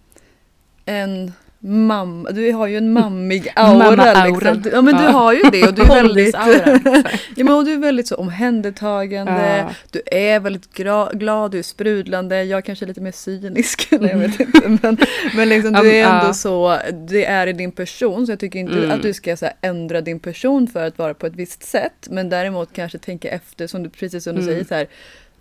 en 0.86 1.31
mamma, 1.65 2.30
du 2.32 2.52
har 2.52 2.67
ju 2.67 2.78
en 2.78 2.93
mammig 2.93 3.52
aura. 3.56 4.26
Liksom. 4.26 4.62
Du- 4.62 4.69
Ja 4.69 4.82
men 4.82 4.97
du 4.97 5.04
Ja. 5.04 5.10
har 5.10 5.34
ju 5.34 5.41
det 5.52 5.67
och 5.67 5.73
du 5.73 5.82
är 5.82 5.88
väldigt, 6.04 6.36
ja, 7.36 7.43
men 7.43 7.54
och 7.54 7.65
du 7.65 7.73
är 7.73 7.78
väldigt 7.78 8.08
så 8.08 8.15
omhändertagande, 8.15 9.58
Ja. 9.58 9.69
du 9.91 10.02
är 10.06 10.39
väldigt 10.39 10.73
glad, 10.73 11.52
du 11.52 11.60
är 11.60 11.63
sprudlande, 11.63 12.43
jag 12.43 12.65
kanske 12.65 12.86
är 12.86 12.88
lite 12.88 13.02
mer 13.02 13.12
cynisk, 13.12 13.88
eller 13.91 14.10
jag 14.13 14.17
vet 14.17 14.39
inte. 14.39 14.69
Men, 14.82 14.97
men 15.36 15.49
liksom, 15.49 15.73
du 15.73 15.91
är 15.91 16.04
ändå 16.19 16.34
så, 16.34 16.78
det 17.08 17.26
är 17.26 17.47
i 17.47 17.54
din 17.54 17.71
person 17.71 18.26
så 18.26 18.32
jag 18.32 18.39
tycker 18.39 18.60
inte 18.60 18.73
Mm. 18.73 18.91
att 18.91 19.02
du 19.02 19.13
ska 19.13 19.38
så 19.38 19.45
här, 19.45 19.56
ändra 19.62 20.02
din 20.02 20.19
person 20.19 20.67
för 20.67 20.88
att 20.88 20.97
vara 20.97 21.13
på 21.13 21.28
ett 21.28 21.36
visst 21.36 21.63
sätt. 21.63 22.08
Men 22.10 22.30
däremot 22.30 22.73
kanske 22.73 22.97
tänka 22.97 23.30
efter, 23.30 23.67
som 23.67 23.84
du 23.84 23.89
precis 23.89 24.23
som 24.23 24.36
du 24.36 24.41
Mm. 24.41 24.54
säger, 24.54 24.65
så 24.65 24.76
här, 24.76 24.88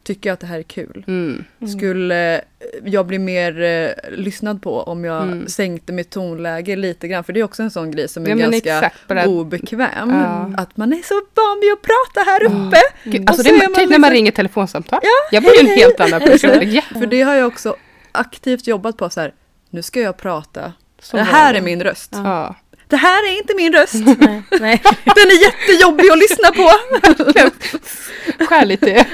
tycker 0.04 0.30
jag 0.30 0.34
att 0.34 0.40
det 0.40 0.46
här 0.46 0.58
är 0.58 0.62
kul? 0.62 1.04
Mm. 1.06 1.44
Mm. 1.60 1.72
Skulle 1.78 2.40
jag 2.84 3.06
bli 3.06 3.18
mer 3.18 3.60
eh, 3.62 3.90
lyssnad 4.18 4.62
på 4.62 4.80
om 4.82 5.04
jag 5.04 5.22
Mm. 5.22 5.46
sänkte 5.48 5.92
mitt 5.92 6.10
tonläge 6.10 6.76
lite 6.76 7.08
grann? 7.08 7.24
För 7.24 7.32
det 7.32 7.40
är 7.40 7.44
också 7.44 7.62
en 7.62 7.70
sån 7.70 7.90
grej 7.90 8.08
som 8.08 8.24
är 8.26 8.30
Ja, 8.30 8.36
ganska 8.36 8.76
exakt, 8.76 9.08
bara- 9.08 9.26
obekväm. 9.26 10.10
Ja. 10.10 10.50
Att 10.56 10.76
man 10.76 10.92
är 10.92 11.02
så 11.02 11.14
van 11.14 11.60
vid 11.60 11.72
att 11.72 11.82
prata 11.82 12.30
här 12.30 12.46
Mm. 12.46 12.68
uppe. 12.68 12.78
Gud, 13.04 13.22
Och 13.22 13.28
alltså 13.30 13.42
så 13.44 13.48
det 13.48 13.54
är 13.56 13.64
är 13.64 13.68
man 13.68 13.74
typ 13.80 13.90
när 13.90 13.98
man 13.98 14.00
liksom- 14.00 14.10
ringer 14.14 14.32
telefonsamtal. 14.32 15.00
jag 15.30 15.40
var 15.42 15.52
ju 15.52 15.60
en 15.60 15.66
helt 15.78 16.00
annan 16.00 16.20
person. 16.20 16.50
Ja, 16.62 16.82
För 16.92 17.06
det 17.06 17.22
har 17.22 17.34
jag 17.34 17.46
också 17.48 17.76
aktivt 18.12 18.66
jobbat 18.66 18.96
på 18.96 19.10
så 19.10 19.20
här. 19.20 19.34
Nu 19.70 19.82
ska 19.82 20.00
jag 20.00 20.16
prata. 20.16 20.72
så 21.00 21.16
det 21.16 21.22
här 21.22 21.54
är 21.54 21.60
min 21.60 21.82
röst. 21.82 22.10
Ja. 22.12 22.54
Det 22.92 22.96
här 22.96 23.28
är 23.32 23.38
inte 23.38 23.54
min 23.56 23.72
röst. 23.72 23.94
Nej, 24.18 24.42
nej. 24.60 24.82
Den 25.04 25.26
är 25.34 25.42
jättejobbig 25.44 26.04
att 26.10 26.18
lyssna 26.18 26.48
på. 26.50 26.70
Skär 28.44 28.64
lite 28.66 28.90
i 28.90 29.04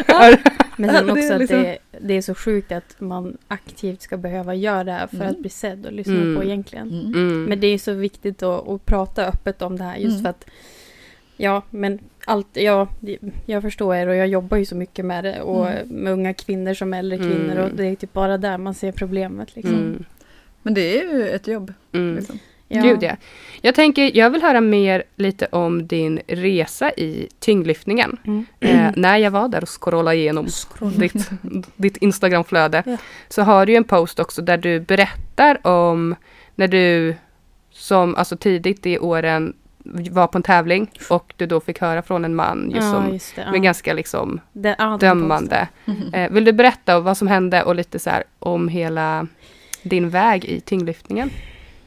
Men 0.76 0.90
Ja, 0.90 0.96
sen 0.96 1.06
det 1.06 1.12
också 1.12 1.24
är 1.24 1.32
att 1.32 1.38
liksom- 1.40 1.62
det, 1.62 1.78
det 2.00 2.14
är 2.14 2.22
så 2.22 2.34
sjukt 2.34 2.72
att 2.72 2.94
man 3.00 3.36
aktivt 3.48 4.02
ska 4.02 4.16
behöva 4.16 4.54
göra 4.54 4.84
det 4.84 4.92
här 4.92 5.06
för 5.06 5.16
Mm. 5.16 5.28
att 5.28 5.38
bli 5.38 5.50
sedd 5.50 5.86
och 5.86 5.92
lyssna 5.92 6.14
Mm. 6.14 6.36
på 6.36 6.44
egentligen. 6.44 6.88
Mm. 6.90 7.06
Mm. 7.14 7.44
Men 7.44 7.60
det 7.60 7.66
är 7.66 7.78
så 7.78 7.92
viktigt 7.92 8.42
att, 8.42 8.68
att 8.68 8.86
prata 8.86 9.26
öppet 9.26 9.62
om 9.62 9.78
det 9.78 9.84
här 9.84 9.96
just 9.96 10.10
Mm. 10.12 10.22
för 10.22 10.30
att 10.30 10.44
Ja, 11.40 11.62
men 11.70 11.98
allt, 12.24 12.46
ja, 12.52 12.88
jag 13.46 13.62
förstår 13.62 13.94
er 13.94 14.06
och 14.06 14.16
jag 14.16 14.28
jobbar 14.28 14.56
ju 14.56 14.64
så 14.64 14.74
mycket 14.74 15.04
med 15.04 15.24
det 15.24 15.40
och 15.40 15.68
Mm. 15.70 15.88
med 15.88 16.12
unga 16.12 16.34
kvinnor 16.34 16.74
som 16.74 16.94
äldre 16.94 17.18
Mm. 17.18 17.30
kvinnor 17.30 17.56
och 17.58 17.70
det 17.74 17.86
är 17.86 17.94
typ 17.94 18.12
bara 18.12 18.38
där 18.38 18.58
man 18.58 18.74
ser 18.74 18.92
problemet 18.92 19.56
liksom. 19.56 19.74
Mm. 19.74 20.04
Men 20.62 20.74
det 20.74 21.00
är 21.00 21.12
ju 21.14 21.28
ett 21.28 21.46
jobb. 21.46 21.72
Mm. 21.92 22.16
Liksom. 22.16 22.38
Ja. 22.68 22.82
Gud 22.82 23.02
ja. 23.02 23.16
Jag 23.60 23.74
tänker, 23.74 24.16
jag 24.16 24.30
vill 24.30 24.42
höra 24.42 24.60
mer 24.60 25.02
lite 25.16 25.46
om 25.52 25.86
din 25.86 26.20
resa 26.26 26.90
i 26.92 27.28
tyngdlyftningen. 27.40 28.16
Mm. 28.24 28.46
Eh, 28.60 28.90
när 28.96 29.16
jag 29.16 29.30
var 29.30 29.48
där 29.48 29.62
och 29.62 29.82
scrollade 29.82 30.16
igenom 30.16 30.46
ditt, 30.96 31.30
ditt 31.76 31.96
Instagramflöde 31.96 32.82
Ja. 32.86 32.96
så 33.28 33.42
har 33.42 33.66
du 33.66 33.72
ju 33.72 33.76
en 33.76 33.84
post 33.84 34.18
också 34.20 34.42
där 34.42 34.56
du 34.56 34.80
berättar 34.80 35.66
om 35.66 36.14
när 36.54 36.68
du 36.68 37.14
som 37.70 38.14
alltså 38.16 38.36
tidigt 38.36 38.86
i 38.86 38.98
åren 38.98 39.52
var 40.10 40.26
på 40.26 40.38
en 40.38 40.42
tävling 40.42 40.90
och 41.10 41.34
du 41.36 41.46
då 41.46 41.60
fick 41.60 41.80
höra 41.80 42.02
från 42.02 42.24
en 42.24 42.34
man 42.34 42.70
just 42.74 42.86
ja, 42.86 42.92
som 42.92 43.12
just 43.12 43.36
det. 43.36 43.42
Ja. 43.42 43.50
med 43.52 43.62
ganska 43.62 43.92
liksom 43.92 44.40
Det- 44.52 44.76
ja, 44.78 44.96
dömande. 45.00 45.68
Mm. 45.86 46.14
Eh, 46.14 46.30
vill 46.30 46.44
du 46.44 46.52
berätta 46.52 47.00
vad 47.00 47.16
som 47.16 47.28
hände 47.28 47.62
och 47.62 47.74
lite 47.74 47.98
så 47.98 48.10
här 48.10 48.24
om 48.38 48.68
hela 48.68 49.26
din 49.82 50.10
väg 50.10 50.44
i 50.44 50.60
tyngdlyftningen? 50.60 51.30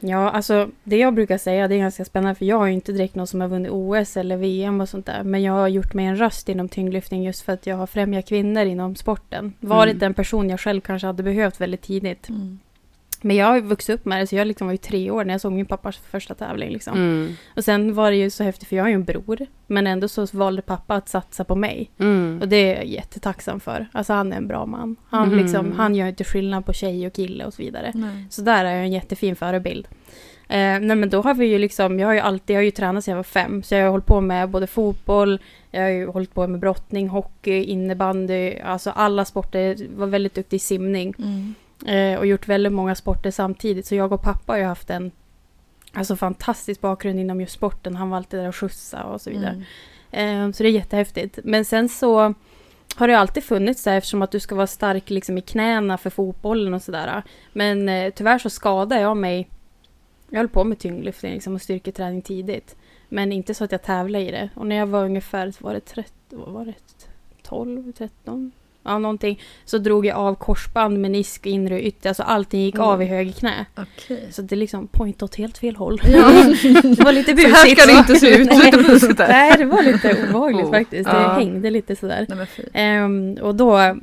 Ja, 0.04 0.30
alltså 0.30 0.70
det 0.84 0.96
jag 0.96 1.14
brukar 1.14 1.38
säga 1.38 1.68
det 1.68 1.74
är 1.74 1.78
ganska 1.78 2.04
spännande 2.04 2.34
för 2.34 2.44
jag 2.44 2.62
är 2.62 2.66
ju 2.66 2.72
inte 2.72 2.92
direkt 2.92 3.14
någon 3.14 3.26
som 3.26 3.40
har 3.40 3.48
vunnit 3.48 3.70
OS 3.72 4.16
eller 4.16 4.36
VM 4.36 4.80
och 4.80 4.88
sånt 4.88 5.06
där. 5.06 5.22
Men 5.22 5.42
jag 5.42 5.52
har 5.52 5.68
gjort 5.68 5.94
mig 5.94 6.06
en 6.06 6.16
röst 6.16 6.48
inom 6.48 6.68
tyngdlyftning 6.68 7.22
just 7.24 7.42
för 7.42 7.52
att 7.52 7.66
jag 7.66 7.76
har 7.76 7.86
främjat 7.86 8.28
kvinnor 8.28 8.62
inom 8.64 8.96
sporten. 8.96 9.52
Varit 9.60 9.90
Mm. 9.90 9.98
den 9.98 10.14
person 10.14 10.50
jag 10.50 10.60
själv 10.60 10.80
kanske 10.80 11.06
hade 11.06 11.22
behövt 11.22 11.60
väldigt 11.60 11.82
tidigt. 11.82 12.28
Mm. 12.28 12.58
Men 13.22 13.36
jag 13.36 13.46
har 13.46 13.54
ju 13.54 13.60
vuxit 13.60 13.94
upp 13.94 14.04
med 14.04 14.20
det 14.20 14.26
så 14.26 14.36
jag 14.36 14.46
liksom 14.46 14.66
var 14.66 14.72
ju 14.72 14.78
tre 14.78 15.10
år 15.10 15.24
när 15.24 15.34
jag 15.34 15.40
såg 15.40 15.52
min 15.52 15.66
pappas 15.66 15.96
första 15.96 16.34
tävling. 16.34 16.70
Liksom. 16.70 16.94
Mm. 16.94 17.32
Och 17.56 17.64
sen 17.64 17.94
var 17.94 18.10
det 18.10 18.16
ju 18.16 18.30
så 18.30 18.44
häftigt 18.44 18.68
för 18.68 18.76
jag 18.76 18.84
har 18.84 18.88
ju 18.88 18.94
en 18.94 19.04
bror. 19.04 19.46
Men 19.66 19.86
ändå 19.86 20.08
så 20.08 20.26
valde 20.32 20.62
pappa 20.62 20.94
att 20.94 21.08
satsa 21.08 21.44
på 21.44 21.54
mig. 21.56 21.90
Mm. 21.98 22.38
Och 22.42 22.48
det 22.48 22.56
är 22.56 22.74
jag 22.76 22.84
jättetacksam 22.86 23.60
för. 23.60 23.86
Alltså 23.92 24.12
han 24.12 24.32
är 24.32 24.36
en 24.36 24.46
bra 24.48 24.66
man. 24.66 24.96
Han, 25.10 25.32
Mm. 25.32 25.38
liksom, 25.44 25.72
han 25.72 25.94
gör 25.94 26.06
inte 26.06 26.24
skillnad 26.24 26.66
på 26.66 26.72
tjej 26.72 27.06
och 27.06 27.12
kille 27.12 27.44
och 27.44 27.54
så 27.54 27.62
vidare. 27.62 27.92
Nej. 27.94 28.24
Så 28.30 28.42
där 28.42 28.64
är 28.64 28.74
jag 28.74 28.84
en 28.84 28.92
jättefin 28.92 29.36
förebild. 29.36 29.88
Eh, 30.48 30.58
nej 30.58 30.96
men 30.96 31.10
då 31.10 31.22
har 31.22 31.34
vi 31.34 31.46
ju 31.46 31.58
liksom, 31.58 31.98
jag 32.00 32.08
har 32.08 32.14
ju 32.14 32.20
alltid, 32.20 32.54
jag 32.56 32.58
har 32.60 32.64
ju 32.64 32.70
tränat 32.70 33.04
sedan 33.04 33.12
jag 33.12 33.16
var 33.16 33.22
fem. 33.22 33.62
Så 33.62 33.74
jag 33.74 33.82
har 33.84 33.90
hållit 33.90 34.06
på 34.06 34.20
med 34.20 34.48
både 34.50 34.66
fotboll, 34.66 35.38
jag 35.70 35.82
har 35.82 35.88
ju 35.88 36.06
hållit 36.06 36.34
på 36.34 36.46
med 36.46 36.60
brottning, 36.60 37.08
hockey, 37.08 37.62
innebandy, 37.64 38.54
alltså 38.64 38.90
alla 38.90 39.24
sporter. 39.24 39.76
Var 39.96 40.06
väldigt 40.06 40.34
duktig 40.34 40.56
i 40.56 40.60
simning. 40.60 41.14
Mm. 41.18 41.54
Eh, 41.86 42.18
och 42.18 42.26
gjort 42.26 42.48
väldigt 42.48 42.72
många 42.72 42.94
sporter 42.94 43.30
samtidigt. 43.30 43.86
Så 43.86 43.94
jag 43.94 44.12
och 44.12 44.22
pappa 44.22 44.52
har 44.52 44.58
ju 44.58 44.64
haft 44.64 44.90
en 44.90 45.10
alltså, 45.92 46.16
fantastisk 46.16 46.80
bakgrund 46.80 47.20
inom 47.20 47.40
just 47.40 47.52
sporten. 47.52 47.96
Han 47.96 48.10
var 48.10 48.16
alltid 48.16 48.40
där 48.40 48.48
och 48.48 48.56
skjutsa 48.56 49.04
och 49.04 49.20
så 49.20 49.30
vidare. 49.30 49.64
Mm. 50.10 50.48
Eh, 50.48 50.52
så 50.52 50.62
det 50.62 50.68
är 50.68 50.72
jättehäftigt. 50.72 51.38
Men 51.44 51.64
sen 51.64 51.88
så 51.88 52.34
har 52.96 53.08
det 53.08 53.18
alltid 53.18 53.44
funnits 53.44 53.84
där 53.84 53.96
eftersom 53.96 54.22
att 54.22 54.30
du 54.30 54.40
ska 54.40 54.54
vara 54.54 54.66
stark 54.66 55.10
liksom, 55.10 55.38
i 55.38 55.40
knäna 55.40 55.98
för 55.98 56.10
fotbollen 56.10 56.74
och 56.74 56.82
sådär. 56.82 57.22
Men 57.52 57.88
eh, 57.88 58.12
tyvärr 58.14 58.38
så 58.38 58.50
skadade 58.50 59.00
jag 59.00 59.16
mig. 59.16 59.48
Jag 60.30 60.38
höll 60.38 60.48
på 60.48 60.64
med 60.64 60.78
tyngdlyftning 60.78 61.32
liksom, 61.32 61.54
och 61.54 61.62
styrketräning 61.62 62.22
tidigt. 62.22 62.76
Men 63.08 63.32
inte 63.32 63.54
så 63.54 63.64
att 63.64 63.72
jag 63.72 63.82
tävlade 63.82 64.24
i 64.24 64.30
det. 64.30 64.50
Och 64.54 64.66
när 64.66 64.76
jag 64.76 64.86
var 64.86 65.04
ungefär, 65.04 65.54
var 65.58 65.74
det 65.74 65.80
30, 65.80 66.12
vad 66.30 66.48
var 66.48 66.64
det? 66.64 66.74
12, 67.42 67.92
13, 67.92 68.52
ja 68.84 68.98
någonting. 68.98 69.40
Så 69.64 69.78
drog 69.78 70.06
jag 70.06 70.16
av 70.16 70.34
korsband, 70.34 70.98
menisk, 71.00 71.46
inre 71.46 71.74
och 71.74 71.80
ytter. 71.80 72.08
Alltså 72.10 72.22
allting 72.22 72.60
gick 72.60 72.74
Mm. 72.74 72.86
av 72.86 73.02
i 73.02 73.06
höger 73.06 73.32
knä. 73.32 73.66
Okej. 73.76 74.28
Så 74.30 74.42
det 74.42 74.56
liksom 74.56 74.86
point 74.88 75.22
åt 75.22 75.34
helt 75.34 75.58
fel 75.58 75.76
håll. 75.76 76.00
Ja. 76.04 76.10
det 76.82 77.04
var 77.04 77.12
lite 77.12 77.30
Så 77.30 77.36
busigt. 77.36 77.56
här 77.56 77.74
ska 77.76 77.86
det 77.92 77.98
inte 77.98 78.14
se 78.14 78.36
ut. 78.36 78.48
Nej. 78.50 78.58
Lite 78.64 78.78
busigt 78.78 79.16
där. 79.16 79.28
Nej, 79.28 79.54
det 79.58 79.64
var 79.64 79.82
lite 79.82 80.16
obehagligt 80.28 80.64
Oh. 80.66 80.70
faktiskt. 80.70 81.10
Det 81.10 81.16
Ja. 81.16 81.32
hängde 81.32 81.70
lite 81.70 81.96
sådär. 81.96 82.26
Nej. 82.28 82.46
Ehm, 82.72 83.38
och 83.42 83.54
då, 83.54 83.96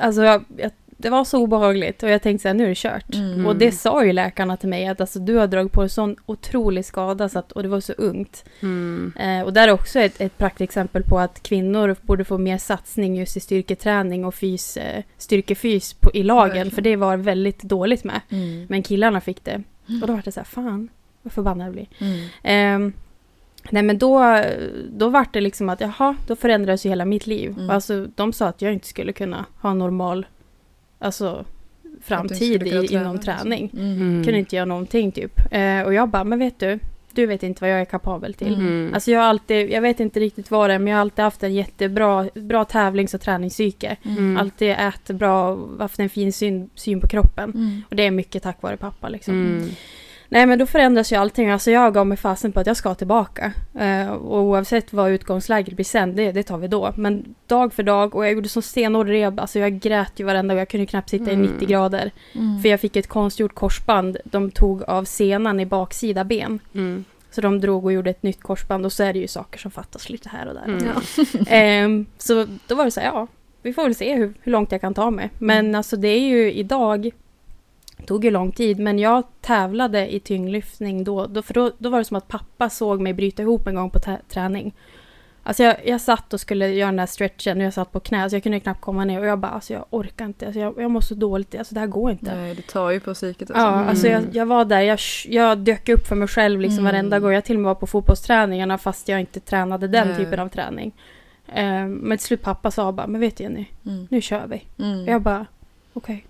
alltså 0.00 0.22
jag, 0.22 0.44
jag, 0.56 0.70
det 1.00 1.10
var 1.10 1.24
så 1.24 1.38
obehagligt 1.38 2.02
och 2.02 2.08
jag 2.08 2.22
tänkte 2.22 2.42
så 2.42 2.48
här, 2.48 2.54
nu 2.54 2.64
är 2.64 2.68
det 2.68 2.74
kört. 2.74 3.14
Mm. 3.14 3.46
Och 3.46 3.56
det 3.56 3.72
sa 3.72 4.04
ju 4.04 4.12
läkarna 4.12 4.56
till 4.56 4.68
mig 4.68 4.86
att 4.86 5.00
alltså, 5.00 5.18
du 5.18 5.36
har 5.36 5.46
dragit 5.46 5.72
på 5.72 5.82
en 5.82 5.88
sån 5.88 6.16
otrolig 6.26 6.84
skada 6.84 7.28
så 7.28 7.38
att, 7.38 7.52
och 7.52 7.62
det 7.62 7.68
var 7.68 7.80
så 7.80 7.92
ungt. 7.92 8.44
Mm. 8.60 9.12
Eh, 9.20 9.42
och 9.42 9.52
där 9.52 9.68
är 9.68 9.72
också 9.72 10.00
ett, 10.00 10.20
ett 10.20 10.38
praktexempel 10.38 11.02
på 11.02 11.18
att 11.18 11.42
kvinnor 11.42 11.96
borde 12.02 12.24
få 12.24 12.38
mer 12.38 12.58
satsning 12.58 13.16
just 13.16 13.36
i 13.36 13.40
styrketräning 13.40 14.24
och 14.24 14.34
fys, 14.34 14.76
eh, 14.76 15.02
styrkefys 15.18 15.94
på, 15.94 16.10
i 16.14 16.22
lagen. 16.22 16.48
Verkligen. 16.48 16.70
För 16.70 16.82
det 16.82 16.96
var 16.96 17.16
väldigt 17.16 17.62
dåligt 17.62 18.04
med. 18.04 18.20
Mm. 18.28 18.66
Men 18.68 18.82
killarna 18.82 19.20
fick 19.20 19.44
det. 19.44 19.62
Och 20.02 20.06
då 20.06 20.12
var 20.12 20.22
det 20.24 20.32
så 20.32 20.40
här, 20.40 20.44
fan 20.44 20.88
vad 21.22 21.32
förbannad 21.32 21.66
jag 21.66 21.72
blir. 21.72 21.88
Mm. 21.98 22.28
Ehm, 22.42 22.92
nej 23.70 23.82
men 23.82 23.98
då, 23.98 24.42
då 24.90 25.08
var 25.08 25.26
det 25.32 25.40
liksom 25.40 25.68
att 25.68 25.80
jaha, 25.80 26.16
då 26.26 26.36
förändrades 26.36 26.86
ju 26.86 26.88
hela 26.88 27.04
mitt 27.04 27.26
liv. 27.26 27.54
Mm. 27.58 27.70
Alltså 27.70 28.06
de 28.14 28.32
sa 28.32 28.46
att 28.46 28.62
jag 28.62 28.72
inte 28.72 28.86
skulle 28.86 29.12
kunna 29.12 29.44
ha 29.60 29.70
en 29.70 29.78
normal 29.78 30.26
alltså, 30.98 31.44
framtid 32.02 32.62
i, 32.62 32.94
inom 32.94 33.18
träna, 33.18 33.38
träning. 33.38 33.62
liksom. 33.62 33.80
Mm. 33.80 34.00
Mm. 34.00 34.24
Kunde 34.24 34.38
inte 34.38 34.56
göra 34.56 34.66
någonting 34.66 35.12
typ. 35.12 35.40
Eh, 35.50 35.82
och 35.82 35.94
jag 35.94 36.08
bara, 36.08 36.24
men 36.24 36.38
vet 36.38 36.58
du, 36.58 36.78
du 37.12 37.26
vet 37.26 37.42
inte 37.42 37.60
vad 37.60 37.70
jag 37.70 37.80
är 37.80 37.84
kapabel 37.84 38.34
till. 38.34 38.54
Mm. 38.54 38.66
Mm. 38.66 38.94
Alltså 38.94 39.10
jag 39.10 39.20
har 39.20 39.26
alltid, 39.26 39.70
jag 39.70 39.80
vet 39.80 40.00
inte 40.00 40.20
riktigt 40.20 40.50
vad 40.50 40.70
det 40.70 40.74
är, 40.74 40.78
men 40.78 40.88
jag 40.88 40.96
har 40.96 41.00
alltid 41.00 41.22
haft 41.24 41.42
en 41.42 41.54
jättebra 41.54 42.28
bra 42.34 42.64
tävlings 42.64 43.14
och 43.14 43.20
träningspsyke. 43.20 43.96
Mm. 44.02 44.36
Alltid 44.36 44.70
ätit 44.70 45.16
bra 45.16 45.58
haft 45.78 45.98
en 45.98 46.08
fin 46.08 46.32
syn, 46.32 46.70
syn 46.74 47.00
på 47.00 47.08
kroppen. 47.08 47.50
Mm. 47.50 47.82
Och 47.90 47.96
det 47.96 48.06
är 48.06 48.10
mycket 48.10 48.42
tack 48.42 48.62
vare 48.62 48.76
pappa 48.76 49.08
liksom. 49.08 49.70
Nej 50.30 50.46
men 50.46 50.58
då 50.58 50.66
förändras 50.66 51.12
ju 51.12 51.16
allting. 51.16 51.50
Alltså 51.50 51.70
jag 51.70 51.94
gav 51.94 52.06
mig 52.06 52.16
fasen 52.18 52.52
på 52.52 52.60
att 52.60 52.66
jag 52.66 52.76
ska 52.76 52.94
tillbaka. 52.94 53.52
Eh, 53.78 54.08
och 54.08 54.40
oavsett 54.42 54.92
vad 54.92 55.10
utgångsläget 55.10 55.74
blir 55.74 55.84
sen, 55.84 56.16
det, 56.16 56.32
det 56.32 56.42
tar 56.42 56.58
vi 56.58 56.68
då. 56.68 56.92
Men 56.96 57.34
dag 57.46 57.72
för 57.72 57.82
dag 57.82 58.14
och 58.14 58.24
jag 58.26 58.32
gjorde 58.32 58.48
som 58.48 58.62
stenhård 58.62 59.08
rehab. 59.08 59.40
Alltså 59.40 59.58
jag 59.58 59.80
grät 59.80 60.12
ju 60.20 60.24
varenda 60.24 60.54
gång. 60.54 60.58
Jag 60.58 60.68
kunde 60.68 60.86
knappt 60.86 61.08
sitta 61.10 61.30
Mm. 61.30 61.44
i 61.44 61.48
90 61.48 61.68
grader. 61.68 62.10
Mm. 62.34 62.62
För 62.62 62.68
jag 62.68 62.80
fick 62.80 62.96
ett 62.96 63.06
konstgjort 63.06 63.54
korsband. 63.54 64.16
De 64.24 64.50
tog 64.50 64.82
av 64.82 65.04
senan 65.04 65.60
i 65.60 65.66
baksida 65.66 66.24
ben. 66.24 66.58
Mm. 66.74 67.04
Så 67.30 67.40
de 67.40 67.60
drog 67.60 67.84
och 67.84 67.92
gjorde 67.92 68.10
ett 68.10 68.22
nytt 68.22 68.42
korsband 68.42 68.84
och 68.86 68.92
så 68.92 69.02
är 69.02 69.12
det 69.12 69.18
ju 69.18 69.28
saker 69.28 69.58
som 69.58 69.70
fattas 69.70 70.10
lite 70.10 70.28
här 70.28 70.46
och 70.48 70.54
där. 70.54 70.64
Mm. 70.64 70.84
Ja. 70.86 71.24
Ehm, 71.48 72.06
så 72.18 72.46
då 72.66 72.74
var 72.74 72.84
det 72.84 72.90
så 72.90 73.00
här, 73.00 73.06
ja, 73.06 73.26
vi 73.62 73.72
får 73.72 73.82
väl 73.82 73.94
se 73.94 74.14
hur, 74.16 74.34
hur 74.42 74.52
långt 74.52 74.72
jag 74.72 74.80
kan 74.80 74.94
ta 74.94 75.10
mig. 75.10 75.30
Men 75.38 75.58
Mm. 75.66 75.74
alltså 75.74 75.96
det 75.96 76.08
är 76.08 76.20
ju 76.20 76.52
idag, 76.52 77.10
tog 78.06 78.24
ju 78.24 78.30
lång 78.30 78.52
tid, 78.52 78.78
men 78.78 78.98
jag 78.98 79.22
tävlade 79.40 80.14
i 80.14 80.20
tyngdlyftning 80.20 81.04
då, 81.04 81.26
då 81.26 81.42
för 81.42 81.54
då, 81.54 81.70
då 81.78 81.88
var 81.90 81.98
det 81.98 82.04
som 82.04 82.16
att 82.16 82.28
pappa 82.28 82.70
såg 82.70 83.00
mig 83.00 83.12
bryta 83.14 83.42
ihop 83.42 83.66
en 83.66 83.74
gång 83.74 83.90
på 83.90 83.98
träning. 84.28 84.74
Alltså 85.42 85.62
jag, 85.62 85.76
jag 85.86 86.00
satt 86.00 86.32
och 86.34 86.40
skulle 86.40 86.68
göra 86.68 86.86
den 86.88 86.96
där 86.96 87.06
stretchen 87.06 87.58
och 87.58 87.64
jag 87.64 87.72
satt 87.74 87.92
på 87.92 88.00
knä 88.00 88.30
så 88.30 88.36
jag 88.36 88.42
kunde 88.42 88.60
knappt 88.60 88.80
komma 88.80 89.04
ner 89.04 89.20
och 89.20 89.26
jag 89.26 89.38
bara 89.38 89.52
alltså 89.52 89.72
jag 89.72 89.84
orkar 89.90 90.24
inte, 90.24 90.46
alltså 90.46 90.60
jag, 90.60 90.74
jag 90.78 90.90
mår 90.90 91.00
så 91.00 91.14
dåligt, 91.14 91.54
alltså 91.58 91.74
det 91.74 91.80
här 91.80 91.86
går 91.86 92.10
inte. 92.10 92.34
Nej, 92.36 92.54
det 92.54 92.62
tar 92.62 92.90
ju 92.90 93.00
på 93.00 93.14
psyket. 93.14 93.50
alltså. 93.50 93.62
Ja, 93.64 93.74
Mm. 93.76 93.88
alltså 93.88 94.08
jag, 94.08 94.22
jag 94.32 94.46
var 94.46 94.64
där, 94.64 94.80
jag, 94.80 94.98
jag 95.28 95.58
dök 95.58 95.88
upp 95.88 96.06
för 96.06 96.16
mig 96.16 96.28
själv 96.28 96.60
liksom 96.60 96.78
Mm. 96.78 96.92
varenda 96.92 97.18
gång. 97.20 97.32
Jag 97.32 97.44
till 97.44 97.56
och 97.56 97.60
med 97.60 97.68
var 97.68 97.74
på 97.74 97.86
fotbollsträningarna 97.86 98.78
fast 98.78 99.08
jag 99.08 99.20
inte 99.20 99.40
tränade 99.40 99.88
den 99.88 100.08
Nej. 100.08 100.16
typen 100.16 100.40
av 100.40 100.48
träning. 100.48 100.92
Eh, 101.46 101.86
men 101.86 102.18
till 102.18 102.26
slut 102.26 102.42
pappa 102.42 102.70
sa 102.70 102.92
bara, 102.92 103.06
men 103.06 103.20
vet 103.20 103.36
du 103.36 103.42
Jenny, 103.44 103.66
Mm. 103.86 104.06
nu 104.10 104.20
kör 104.20 104.46
vi. 104.46 104.62
Mm. 104.84 105.00
Och 105.02 105.08
jag 105.08 105.22
bara, 105.22 105.46
okej, 105.92 106.26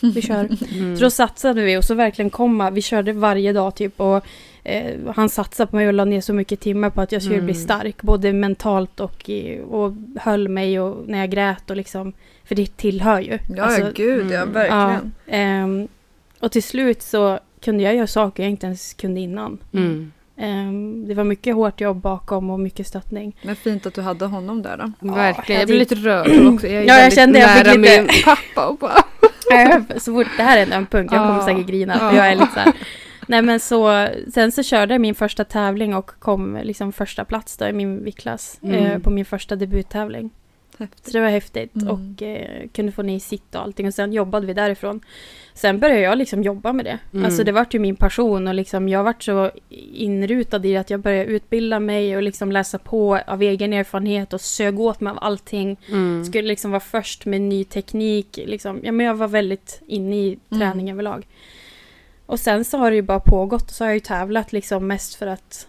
vi 0.00 0.22
kör. 0.22 0.48
Mm. 0.74 0.96
Så 0.96 1.02
då 1.04 1.10
satsade 1.10 1.62
vi 1.62 1.76
och 1.78 1.84
så 1.84 1.94
verkligen 1.94 2.30
komma, 2.30 2.70
vi 2.70 2.82
körde 2.82 3.12
varje 3.12 3.52
dag 3.52 3.74
typ 3.74 4.00
och 4.00 4.24
eh, 4.64 4.94
han 5.14 5.28
satsade 5.28 5.70
på 5.70 5.76
mig 5.76 5.86
och 5.86 5.92
la 5.94 6.04
ner 6.04 6.20
så 6.20 6.32
mycket 6.32 6.60
timmar 6.60 6.90
på 6.90 7.00
att 7.00 7.12
jag 7.12 7.22
skulle 7.22 7.40
bli 7.42 7.52
Mm. 7.52 7.64
stark, 7.64 8.02
både 8.02 8.32
mentalt 8.32 9.00
och, 9.00 9.30
och 9.68 9.92
höll 10.20 10.48
mig 10.48 10.80
och 10.80 11.08
när 11.08 11.18
jag 11.18 11.30
grät 11.30 11.70
och 11.70 11.76
liksom, 11.76 12.12
för 12.44 12.54
det 12.54 12.76
tillhör 12.76 13.20
ju. 13.20 13.38
Ja, 13.56 13.64
Alltså, 13.64 13.92
gud 13.94 14.30
ja, 14.30 14.40
mm. 14.42 14.52
verkligen. 14.52 15.12
Ehm, 15.26 15.88
och 16.40 16.52
till 16.52 16.62
slut 16.62 17.02
så 17.02 17.38
kunde 17.60 17.82
jag 17.82 17.94
göra 17.96 18.06
saker 18.06 18.42
jag 18.42 18.50
inte 18.50 18.66
ens 18.66 18.94
kunde 18.94 19.20
innan. 19.20 19.58
Mm. 19.72 20.12
Ehm, 20.36 21.08
det 21.08 21.14
var 21.14 21.24
mycket 21.24 21.54
hårt 21.54 21.80
jobb 21.80 21.96
bakom 21.96 22.50
och 22.50 22.60
mycket 22.60 22.86
stöttning. 22.86 23.36
Men 23.42 23.56
fint 23.56 23.86
att 23.86 23.94
du 23.94 24.00
hade 24.00 24.24
honom 24.26 24.62
där 24.62 24.76
då. 24.76 25.12
Verkligen. 25.14 25.60
Ja, 25.60 25.60
Jag 25.60 25.66
blir 25.68 25.76
det- 25.78 25.78
lite 25.90 25.94
rörd 25.94 26.54
också. 26.54 26.66
Jag 26.66 26.76
är 26.76 26.80
Ja, 26.80 26.94
jag 26.94 26.96
väldigt 26.96 27.14
kände 27.14 27.38
jag 27.38 27.56
fick 27.56 27.66
nära 27.66 27.74
lite- 27.76 28.02
min 28.02 28.10
pappa 28.24 28.66
och 28.68 28.76
bara... 28.78 29.02
så 30.00 30.12
fort 30.14 30.26
det 30.36 30.42
här 30.42 30.58
är 30.58 30.62
en 30.62 30.72
öm 30.72 30.86
punkt, 30.86 31.12
jag 31.12 31.28
kommer 31.28 31.40
säkert 31.42 31.66
grina. 31.66 31.98
För 31.98 32.06
Ja. 32.06 32.16
jag 32.16 32.28
är 32.28 32.34
lite 32.34 32.52
så 32.54 32.60
här. 32.60 32.72
Nej 33.28 33.42
men 33.42 33.60
så, 33.60 34.08
sen 34.34 34.52
så 34.52 34.62
körde 34.62 34.94
jag 34.94 35.00
min 35.00 35.14
första 35.14 35.44
tävling 35.44 35.94
och 35.94 36.10
kom 36.18 36.58
liksom 36.62 36.92
första 36.92 37.24
plats 37.24 37.56
då 37.56 37.66
i 37.66 37.72
min 37.72 38.04
viktklass. 38.04 38.58
Mm. 38.62 38.74
Eh, 38.86 38.98
på 38.98 39.10
min 39.10 39.24
första 39.24 39.56
debuttävling. 39.56 40.30
Så 40.78 40.82
Häftigt. 40.84 41.12
det 41.12 41.20
var 41.20 41.28
häftigt 41.28 41.74
Mm. 41.76 41.88
och 41.88 42.22
eh, 42.22 42.68
kunde 42.72 42.92
få 42.92 43.02
ner 43.02 43.18
sitt 43.18 43.54
och 43.54 43.62
allting. 43.62 43.86
Och 43.86 43.94
sen 43.94 44.12
jobbade 44.12 44.46
vi 44.46 44.54
därifrån. 44.54 45.00
Sen 45.54 45.78
började 45.78 46.00
jag 46.00 46.18
liksom 46.18 46.42
jobba 46.42 46.72
med 46.72 46.84
det. 46.84 46.98
Mm. 47.12 47.24
Alltså 47.24 47.44
det 47.44 47.52
vart 47.52 47.74
ju 47.74 47.78
min 47.78 47.96
passion 47.96 48.48
och 48.48 48.54
liksom 48.54 48.88
jag 48.88 49.04
vart 49.04 49.22
så 49.22 49.50
inrutad 49.94 50.64
i 50.66 50.76
att 50.76 50.90
jag 50.90 51.00
började 51.00 51.30
utbilda 51.30 51.80
mig 51.80 52.16
och 52.16 52.22
liksom 52.22 52.52
läsa 52.52 52.78
på 52.78 53.18
av 53.26 53.42
egen 53.42 53.72
erfarenhet 53.72 54.32
och 54.32 54.40
sög 54.40 54.80
åt 54.80 55.00
mig 55.00 55.10
av 55.10 55.18
allting. 55.20 55.76
Mm. 55.88 56.24
Skulle 56.24 56.48
liksom 56.48 56.70
vara 56.70 56.80
först 56.80 57.26
med 57.26 57.40
ny 57.40 57.64
teknik. 57.64 58.36
Liksom. 58.46 58.80
Ja, 58.82 58.92
men 58.92 59.06
jag 59.06 59.14
var 59.14 59.28
väldigt 59.28 59.82
inne 59.86 60.16
i 60.16 60.38
Mm. 60.50 60.60
träning 60.60 60.90
överlag. 60.90 61.26
Och 62.26 62.40
sen 62.40 62.64
så 62.64 62.78
har 62.78 62.90
det 62.90 62.96
ju 62.96 63.02
bara 63.02 63.20
pågått 63.20 63.62
och 63.62 63.70
så 63.70 63.84
har 63.84 63.88
jag 63.88 63.96
ju 63.96 64.00
tävlat 64.00 64.52
liksom 64.52 64.86
mest 64.86 65.14
för 65.14 65.26
att 65.26 65.66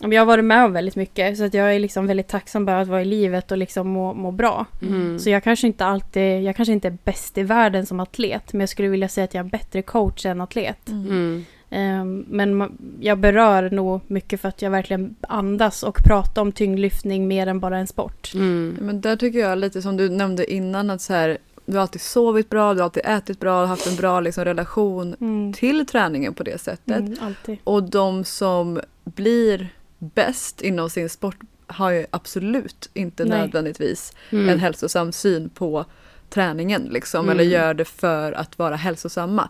jag 0.00 0.20
har 0.20 0.26
varit 0.26 0.44
med 0.44 0.64
om 0.64 0.72
väldigt 0.72 0.96
mycket 0.96 1.38
så 1.38 1.44
att 1.44 1.54
jag 1.54 1.74
är 1.74 1.78
liksom 1.78 2.06
väldigt 2.06 2.28
tacksam 2.28 2.64
bara 2.64 2.80
att 2.80 2.88
vara 2.88 3.02
i 3.02 3.04
livet 3.04 3.50
och 3.52 3.58
liksom 3.58 3.88
må, 3.88 4.14
må 4.14 4.30
bra. 4.30 4.66
Mm. 4.82 5.18
Så 5.18 5.30
jag 5.30 5.44
kanske 5.44 5.66
inte 5.66 5.84
alltid, 5.84 6.42
jag 6.42 6.56
kanske 6.56 6.72
inte 6.72 6.88
är 6.88 6.98
bäst 7.04 7.38
i 7.38 7.42
världen 7.42 7.86
som 7.86 8.00
atlet 8.00 8.52
men 8.52 8.60
jag 8.60 8.68
skulle 8.68 8.88
vilja 8.88 9.08
säga 9.08 9.24
att 9.24 9.34
jag 9.34 9.40
är 9.40 9.44
en 9.44 9.50
bättre 9.50 9.82
coach 9.82 10.26
än 10.26 10.40
atlet. 10.40 10.88
Mm. 10.88 11.44
Ehm, 11.70 12.24
men 12.28 12.78
jag 13.00 13.18
berör 13.18 13.70
nog 13.70 14.00
mycket 14.06 14.40
för 14.40 14.48
att 14.48 14.62
jag 14.62 14.70
verkligen 14.70 15.16
andas 15.20 15.82
och 15.82 15.98
pratar 16.04 16.42
om 16.42 16.52
tyngdlyftning 16.52 17.28
mer 17.28 17.46
än 17.46 17.60
bara 17.60 17.78
en 17.78 17.86
sport. 17.86 18.32
Mm. 18.34 18.76
Men 18.80 19.00
där 19.00 19.16
tycker 19.16 19.38
jag 19.38 19.58
lite 19.58 19.82
som 19.82 19.96
du 19.96 20.08
nämnde 20.08 20.52
innan 20.52 20.90
att 20.90 21.00
så 21.00 21.12
här, 21.12 21.38
du 21.66 21.72
har 21.72 21.82
alltid 21.82 22.00
sovit 22.00 22.50
bra, 22.50 22.74
du 22.74 22.80
har 22.80 22.84
alltid 22.84 23.02
ätit 23.06 23.40
bra, 23.40 23.54
du 23.54 23.60
har 23.60 23.66
haft 23.66 23.86
en 23.86 23.96
bra 23.96 24.20
liksom, 24.20 24.44
relation 24.44 25.16
Mm. 25.20 25.52
till 25.52 25.86
träningen 25.86 26.34
på 26.34 26.42
det 26.42 26.60
sättet. 26.60 26.98
Mm, 26.98 27.16
alltid. 27.20 27.58
Och 27.64 27.82
de 27.82 28.24
som 28.24 28.80
blir 29.04 29.68
bäst 30.14 30.60
inom 30.60 30.90
sin 30.90 31.08
sport 31.08 31.36
har 31.66 31.90
ju 31.90 32.06
absolut 32.10 32.90
inte 32.94 33.24
Nej. 33.24 33.38
nödvändigtvis 33.38 34.12
Mm. 34.30 34.48
en 34.48 34.58
hälsosam 34.58 35.12
syn 35.12 35.48
på 35.48 35.84
träningen 36.30 36.82
liksom, 36.90 37.24
Mm. 37.24 37.32
eller 37.32 37.44
gör 37.50 37.74
det 37.74 37.84
för 37.84 38.32
att 38.32 38.58
vara 38.58 38.76
hälsosamma. 38.76 39.48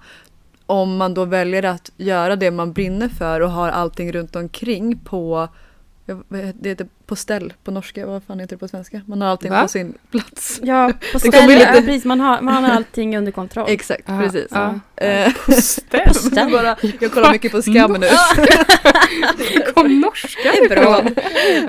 Om 0.66 0.96
man 0.96 1.14
då 1.14 1.24
väljer 1.24 1.62
att 1.64 1.90
göra 1.96 2.36
det 2.36 2.50
man 2.50 2.72
brinner 2.72 3.08
för 3.08 3.40
och 3.40 3.50
har 3.50 3.68
allting 3.68 4.12
runt 4.12 4.36
omkring 4.36 4.98
på 4.98 5.48
det 6.58 6.68
heter 6.68 6.86
på 7.06 7.16
ställ 7.16 7.52
på 7.64 7.70
norska, 7.70 8.06
vad 8.06 8.22
fan 8.22 8.40
heter 8.40 8.56
det 8.56 8.60
på 8.60 8.68
svenska? 8.68 9.00
Man 9.06 9.20
har 9.22 9.28
allting 9.28 9.50
Va? 9.50 9.62
på 9.62 9.68
sin 9.68 9.94
plats. 10.10 10.60
Ja, 10.62 10.92
ställe, 11.18 11.46
lite- 11.46 11.60
ja, 11.62 11.72
precis. 11.72 12.04
Man 12.04 12.20
har, 12.20 12.40
man 12.40 12.64
har 12.64 12.70
allting 12.70 13.16
under 13.18 13.32
kontroll. 13.32 13.66
Exakt, 13.68 14.02
Ja, 14.06 14.20
precis. 14.20 14.46
ja. 14.50 14.80
Eh, 15.02 15.32
ställ. 15.60 16.08
På 16.08 16.14
ställ. 16.14 16.50
bara, 16.52 16.76
jag 17.00 17.12
kollar 17.12 17.32
mycket 17.32 17.52
på 17.52 17.62
Skam 17.62 17.92
nu. 17.92 18.06
Kom 19.74 20.00
norska 20.00 20.52
ifrån. 20.64 21.14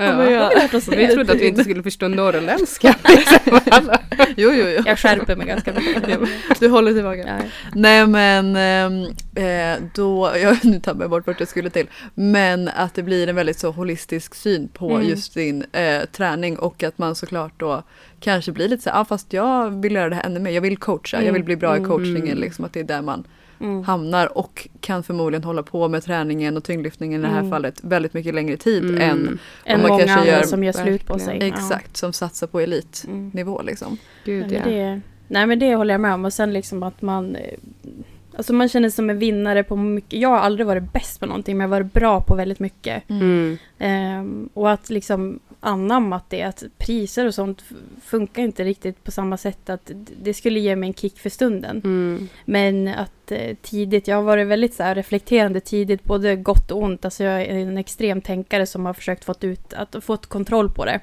Ja. 0.00 0.30
jag- 0.30 0.80
Vi 0.96 1.08
trodde 1.08 1.32
att 1.32 1.38
vi 1.40 1.46
inte 1.48 1.64
skulle 1.64 1.82
förstå 1.82 2.08
norrländska. 2.08 2.94
Jo, 4.36 4.52
jo, 4.52 4.66
jo. 4.68 4.82
Jag 4.86 4.98
skärper 4.98 5.36
mig 5.36 5.46
ganska 5.46 5.72
mycket. 5.72 6.18
Du 6.60 6.68
håller 6.68 6.92
tillbaka. 6.92 7.18
Ja. 7.26 7.38
Nej 7.74 8.06
men 8.06 8.56
ehm, 8.56 9.02
eh, 9.36 9.82
då, 9.94 10.32
jag, 10.42 10.56
nu 10.64 10.80
tappade 10.80 11.04
jag 11.04 11.10
bort 11.10 11.26
vart 11.26 11.40
jag 11.40 11.48
skulle 11.48 11.70
till. 11.70 11.86
Men 12.14 12.68
att 12.76 12.94
det 12.94 13.02
blir 13.02 13.28
en 13.28 13.36
väldigt 13.36 13.58
så 13.58 13.70
holistisk 13.70 14.34
syn 14.34 14.68
på 14.68 14.90
Mm. 14.94 15.08
just 15.08 15.34
din 15.34 15.64
eh, 15.72 16.04
träning 16.12 16.58
och 16.58 16.82
att 16.82 16.98
man 16.98 17.14
såklart 17.14 17.52
då 17.56 17.82
kanske 18.24 18.52
blir 18.52 18.68
lite 18.68 18.82
så 18.82 18.90
här, 18.90 19.00
ah, 19.00 19.04
fast 19.04 19.32
jag 19.32 19.70
vill 19.82 19.92
göra 19.94 20.08
det 20.08 20.14
här 20.16 20.24
ännu 20.24 20.40
mer, 20.40 20.50
jag 20.50 20.60
vill 20.60 20.76
coacha, 20.76 21.16
jag 21.16 21.22
Mm. 21.22 21.34
vill 21.34 21.44
bli 21.44 21.56
bra 21.56 21.74
i 21.74 21.78
Mm. 21.78 21.90
coachningen 21.90 22.26
Mm. 22.28 22.38
liksom 22.38 22.64
att 22.64 22.72
det 22.72 22.80
är 22.80 22.84
där 22.84 23.02
man 23.02 23.24
Mm. 23.60 23.82
hamnar 23.84 24.38
och 24.38 24.68
kan 24.80 25.02
förmodligen 25.02 25.44
hålla 25.44 25.62
på 25.62 25.88
med 25.88 26.02
träningen 26.04 26.56
och 26.56 26.64
tyngdlyftningen 26.64 27.20
i 27.20 27.24
det 27.24 27.30
här 27.30 27.38
Mm. 27.38 27.50
fallet 27.50 27.78
väldigt 27.84 28.14
mycket 28.14 28.34
längre 28.34 28.56
tid 28.56 28.84
Mm. 28.84 29.00
än 29.02 29.38
Än 29.64 29.80
man 29.80 29.88
många 29.90 29.98
kanske 30.04 30.18
andra 30.20 30.32
gör- 30.32 30.42
som 30.42 30.64
gör 30.64 30.72
slut 30.72 31.06
på 31.06 31.18
sig. 31.18 31.38
exakt 31.42 31.96
som 31.96 32.12
satsar 32.12 32.46
på 32.46 32.60
elitnivå 32.60 33.62
liksom. 33.62 33.96
Gud 34.24 34.52
Ja, 34.52 34.58
ja. 34.58 34.70
det, 34.70 35.00
nej 35.28 35.46
men 35.46 35.58
det 35.58 35.74
håller 35.74 35.94
jag 35.94 36.00
med 36.00 36.14
om. 36.14 36.24
Och 36.24 36.32
sen 36.32 36.52
liksom 36.52 36.82
att 36.82 37.02
man... 37.02 37.36
eh, 37.36 37.54
Alltså 38.36 38.52
man 38.52 38.68
känner 38.68 38.88
sig 38.88 38.96
som 38.96 39.10
en 39.10 39.18
vinnare 39.18 39.62
på 39.62 39.76
mycket. 39.76 40.20
Jag 40.20 40.28
har 40.28 40.38
aldrig 40.38 40.66
varit 40.66 40.92
bäst 40.92 41.20
på 41.20 41.26
någonting 41.26 41.56
men 41.56 41.64
jag 41.64 41.68
har 41.74 41.80
varit 41.80 41.92
bra 41.92 42.20
på 42.20 42.34
väldigt 42.34 42.60
mycket. 42.60 43.10
Mm. 43.10 43.56
Ehm, 43.78 44.48
och 44.54 44.70
att 44.70 44.90
liksom 44.90 45.40
anammat 45.64 46.24
det 46.30 46.42
att 46.42 46.62
priser 46.78 47.26
och 47.26 47.34
sånt 47.34 47.64
funkar 48.04 48.42
inte 48.42 48.64
riktigt 48.64 49.04
på 49.04 49.10
samma 49.10 49.36
sätt 49.36 49.70
att 49.70 49.90
det 50.22 50.34
skulle 50.34 50.60
ge 50.60 50.76
mig 50.76 50.86
en 50.86 50.94
kick 50.94 51.18
för 51.18 51.30
stunden. 51.30 51.80
Mm. 51.84 52.28
Men 52.44 52.88
att 52.88 53.32
eh, 53.32 53.56
tidigt, 53.62 54.08
jag 54.08 54.16
har 54.16 54.22
varit 54.22 54.46
väldigt 54.46 54.74
så 54.74 54.82
här, 54.82 54.94
reflekterande 54.94 55.60
tidigt, 55.60 56.04
både 56.04 56.36
gott 56.36 56.70
och 56.70 56.82
ont. 56.82 57.04
Alltså 57.04 57.24
jag 57.24 57.42
är 57.42 57.54
en 57.54 57.78
extrem 57.78 58.20
tänkare 58.20 58.66
som 58.66 58.86
har 58.86 58.94
försökt 58.94 59.24
fått 59.24 59.44
ut, 59.44 59.72
att 59.72 60.04
fått 60.04 60.26
kontroll 60.26 60.70
på 60.70 60.84
det. 60.84 61.00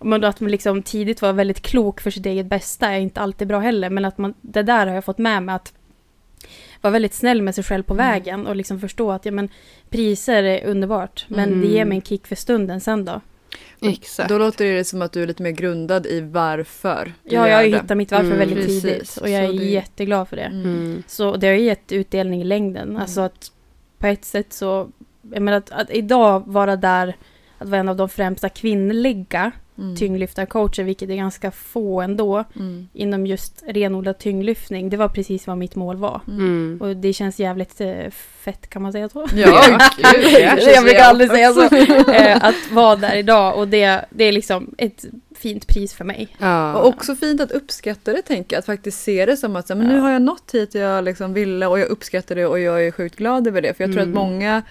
Men 0.00 0.24
att 0.24 0.40
man 0.40 0.50
liksom 0.50 0.82
tidigt 0.82 1.22
var 1.22 1.32
väldigt 1.32 1.60
klok 1.62 2.00
för 2.00 2.10
sitt 2.10 2.26
eget 2.26 2.46
bästa 2.46 2.88
är 2.88 2.98
inte 3.00 3.20
alltid 3.20 3.48
bra 3.48 3.58
heller. 3.58 3.90
Men 3.90 4.04
att 4.04 4.18
man, 4.18 4.34
det 4.40 4.62
där 4.62 4.86
har 4.86 4.94
jag 4.94 5.04
fått 5.04 5.18
med 5.18 5.42
mig 5.42 5.54
att 5.54 5.72
vara 6.80 6.92
väldigt 6.92 7.14
snäll 7.14 7.42
med 7.42 7.54
sig 7.54 7.64
själv 7.64 7.82
på 7.82 7.94
Mm. 7.94 8.06
vägen 8.06 8.46
och 8.46 8.56
liksom 8.56 8.80
förstå 8.80 9.10
att 9.10 9.24
ja, 9.24 9.32
men, 9.32 9.48
priser 9.90 10.42
är 10.42 10.66
underbart. 10.66 11.24
Men 11.28 11.48
Mm. 11.48 11.60
det 11.60 11.66
ger 11.66 11.84
mig 11.84 11.96
en 11.96 12.02
kick 12.02 12.26
för 12.26 12.36
stunden 12.36 12.80
sen 12.80 13.04
då. 13.04 13.20
Exakt. 13.80 14.28
Då 14.28 14.38
låter 14.38 14.64
det 14.74 14.84
som 14.84 15.02
att 15.02 15.12
du 15.12 15.22
är 15.22 15.26
lite 15.26 15.42
mer 15.42 15.50
grundad 15.50 16.06
i 16.06 16.20
varför 16.20 17.12
Ja, 17.24 17.48
jag 17.48 17.56
har 17.56 17.62
ju 17.62 17.74
hittat 17.76 17.96
mitt 17.96 18.10
varför 18.10 18.26
Mm, 18.26 18.38
väldigt 18.38 18.58
precis. 18.58 18.82
tidigt. 18.82 19.16
Och 19.16 19.28
jag 19.28 19.44
är 19.44 19.48
det- 19.48 19.64
jätteglad 19.64 20.28
för 20.28 20.36
det. 20.36 20.42
Mm. 20.42 20.62
Mm. 20.64 21.02
Så 21.06 21.36
det 21.36 21.46
har 21.46 21.54
ju 21.54 21.64
gett 21.64 21.92
utdelning 21.92 22.40
i 22.40 22.44
längden. 22.44 22.96
Alltså 22.96 23.20
att 23.20 23.52
på 23.98 24.06
ett 24.06 24.24
sätt 24.24 24.52
så, 24.52 24.88
jag 25.32 25.42
menar 25.42 25.58
att, 25.58 25.70
att 25.70 25.90
idag 25.90 26.42
vara 26.46 26.76
där, 26.76 27.16
att 27.58 27.68
vara 27.68 27.80
en 27.80 27.88
av 27.88 27.96
de 27.96 28.08
främsta 28.08 28.48
kvinnliga 28.48 29.52
Mm. 29.78 29.96
tyngdlyftarcoacher, 29.96 30.82
vilket 30.82 31.10
är 31.10 31.14
ganska 31.16 31.50
få 31.50 32.00
ändå, 32.00 32.44
Mm. 32.56 32.88
inom 32.92 33.26
just 33.26 33.62
renodlad 33.66 34.18
tyngdlyftning. 34.18 34.90
Det 34.90 34.96
var 34.96 35.08
precis 35.08 35.46
vad 35.46 35.58
mitt 35.58 35.74
mål 35.74 35.96
var. 35.96 36.20
Mm. 36.28 36.78
Och 36.80 36.96
det 36.96 37.12
känns 37.12 37.38
jävligt 37.40 37.80
eh, 37.80 38.10
fett 38.40 38.70
kan 38.70 38.82
man 38.82 38.92
säga 38.92 39.08
så. 39.08 39.26
Ja, 39.34 39.78
gud, 39.96 40.04
det 40.32 40.72
jag 40.74 40.82
brukar 40.84 40.98
jag 40.98 41.06
aldrig 41.08 41.30
säga 41.30 41.52
så. 41.52 41.62
Eh, 42.12 42.44
att 42.44 42.70
vara 42.72 42.96
där 42.96 43.16
idag 43.16 43.58
och 43.58 43.68
det, 43.68 44.04
det 44.10 44.24
är 44.24 44.32
liksom 44.32 44.74
ett 44.78 45.04
fint 45.36 45.66
pris 45.66 45.94
för 45.94 46.04
mig. 46.04 46.28
Ja. 46.38 46.74
Och 46.76 46.86
också 46.88 47.14
fint 47.16 47.40
att 47.40 47.50
uppskatta 47.52 48.12
det 48.12 48.22
tänker 48.22 48.56
jag, 48.56 48.58
att 48.58 48.66
faktiskt 48.66 49.02
se 49.02 49.26
det 49.26 49.36
som 49.36 49.56
att 49.56 49.66
så, 49.66 49.74
men 49.74 49.86
nu 49.86 49.94
Ja. 49.94 50.00
har 50.00 50.10
jag 50.10 50.22
nått 50.22 50.50
hit 50.54 50.74
jag 50.74 51.04
liksom 51.04 51.34
ville 51.34 51.66
och 51.66 51.78
jag 51.78 51.88
uppskattar 51.88 52.34
det 52.34 52.46
och 52.46 52.60
jag 52.60 52.86
är 52.86 52.90
sjukt 52.90 53.16
glad 53.16 53.46
över 53.46 53.62
det. 53.62 53.74
För 53.74 53.84
jag 53.84 53.92
tror 53.92 54.02
Mm. 54.02 54.12
att 54.18 54.22
många, 54.24 54.62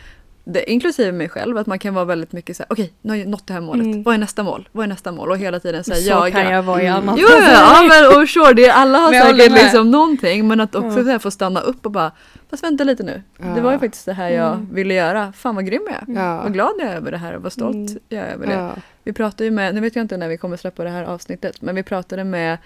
det, 0.53 0.71
inklusive 0.71 1.12
mig 1.12 1.29
själv, 1.29 1.57
att 1.57 1.67
man 1.67 1.79
kan 1.79 1.93
vara 1.93 2.05
väldigt 2.05 2.31
mycket 2.31 2.57
så 2.57 2.63
här: 2.63 2.67
okej 2.71 2.93
nu 3.01 3.10
har 3.12 3.17
jag 3.17 3.27
nått 3.27 3.47
det 3.47 3.53
här 3.53 3.62
målet, 3.62 3.86
Mm. 3.86 4.03
vad 4.03 4.13
är 4.13 4.17
nästa 4.17 4.43
mål? 4.43 4.69
Vad 4.71 4.83
är 4.83 4.88
nästa 4.88 5.12
mål? 5.12 5.29
Och 5.31 5.38
hela 5.38 5.60
tiden 5.60 5.83
Så, 5.83 5.91
säga 5.91 6.10
ja, 6.25 6.31
kan 6.31 6.41
ja. 6.41 6.51
jag 6.51 6.63
vara 6.63 6.81
i 6.81 6.86
Mm. 6.88 6.97
annat. 6.99 7.15
Jo, 7.19 7.27
ja, 7.29 7.51
ja, 7.51 7.88
men 7.89 8.21
och 8.21 8.29
sure, 8.29 8.53
det, 8.53 8.69
alla 8.69 8.97
har 8.97 9.13
säkert 9.13 9.51
liksom 9.51 9.91
någonting 9.91 10.47
men 10.47 10.60
att 10.60 10.75
också 10.75 10.97
Ja. 10.99 11.03
så 11.03 11.10
här 11.10 11.19
få 11.19 11.31
stanna 11.31 11.60
upp 11.60 11.86
och 11.86 11.91
bara, 11.91 12.12
fast 12.49 12.63
vänta 12.63 12.83
lite 12.83 13.03
nu. 13.03 13.21
Det 13.55 13.62
var 13.62 13.71
ju 13.71 13.75
Ja. 13.75 13.79
faktiskt 13.79 14.05
det 14.05 14.13
här 14.13 14.29
jag 14.29 14.53
Mm. 14.53 14.73
ville 14.73 14.93
göra. 14.93 15.31
Fan 15.33 15.55
vad 15.55 15.65
grym 15.65 15.81
jag 15.86 15.95
är. 16.17 16.21
Ja. 16.21 16.41
Vad 16.43 16.53
glad 16.53 16.71
jag 16.79 16.88
är 16.88 16.95
över 16.95 17.12
det 17.12 17.17
här 17.17 17.36
och 17.36 17.43
vad 17.43 17.53
stolt 17.53 17.75
Mm. 17.75 17.99
jag 18.10 18.21
är 18.23 18.33
över 18.33 18.47
det. 18.47 18.53
Ja. 18.53 18.71
Vi 19.03 19.13
pratade 19.13 19.43
ju 19.43 19.51
med, 19.51 19.75
nu 19.75 19.81
vet 19.81 19.95
jag 19.95 20.03
inte 20.03 20.17
när 20.17 20.27
vi 20.27 20.38
kommer 20.38 20.57
släppa 20.57 20.83
det 20.83 20.89
här 20.89 21.03
avsnittet, 21.03 21.62
men 21.62 21.75
vi 21.75 21.83
pratade 21.83 22.23
med 22.23 22.57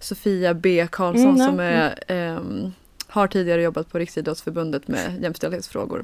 Sofia 0.00 0.54
B 0.54 0.86
Karlsson 0.90 1.24
Mm, 1.28 1.40
ja. 1.40 1.46
som 1.46 1.60
är, 1.60 1.94
ehm, 2.08 2.72
har 3.08 3.26
tidigare 3.26 3.62
jobbat 3.62 3.92
på 3.92 3.98
Riksidrottsförbundet 3.98 4.88
med 4.88 5.22
jämställdhetsfrågor. 5.22 6.02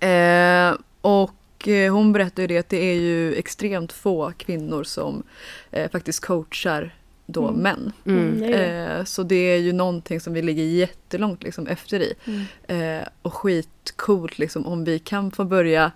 Eh, 0.00 0.74
och 1.00 1.68
eh, 1.68 1.92
hon 1.94 2.12
berättade 2.12 2.42
ju 2.42 2.46
det 2.48 2.58
att 2.58 2.68
det 2.68 2.84
är 2.84 2.94
ju 3.00 3.34
extremt 3.34 3.92
få 3.92 4.32
kvinnor 4.36 4.84
som 4.84 5.22
eh, 5.70 5.90
faktiskt 5.90 6.20
coachar 6.24 6.94
då 7.26 7.48
Mm. 7.48 7.60
män. 7.60 7.92
Mm. 8.06 8.40
det. 8.40 8.64
Eh, 8.98 9.04
så 9.04 9.22
det 9.22 9.34
är 9.36 9.56
ju 9.58 9.72
någonting 9.72 10.20
som 10.20 10.32
vi 10.32 10.42
ligger 10.42 10.64
jättelångt 10.64 11.42
liksom 11.42 11.66
efter 11.66 12.00
i. 12.00 12.14
Mm. 12.24 13.00
Eh, 13.00 13.06
och 13.22 13.34
skitcoolt 13.34 14.38
liksom 14.38 14.66
om 14.66 14.84
vi 14.84 14.98
kan 14.98 15.30
få 15.30 15.44
börja 15.44 15.92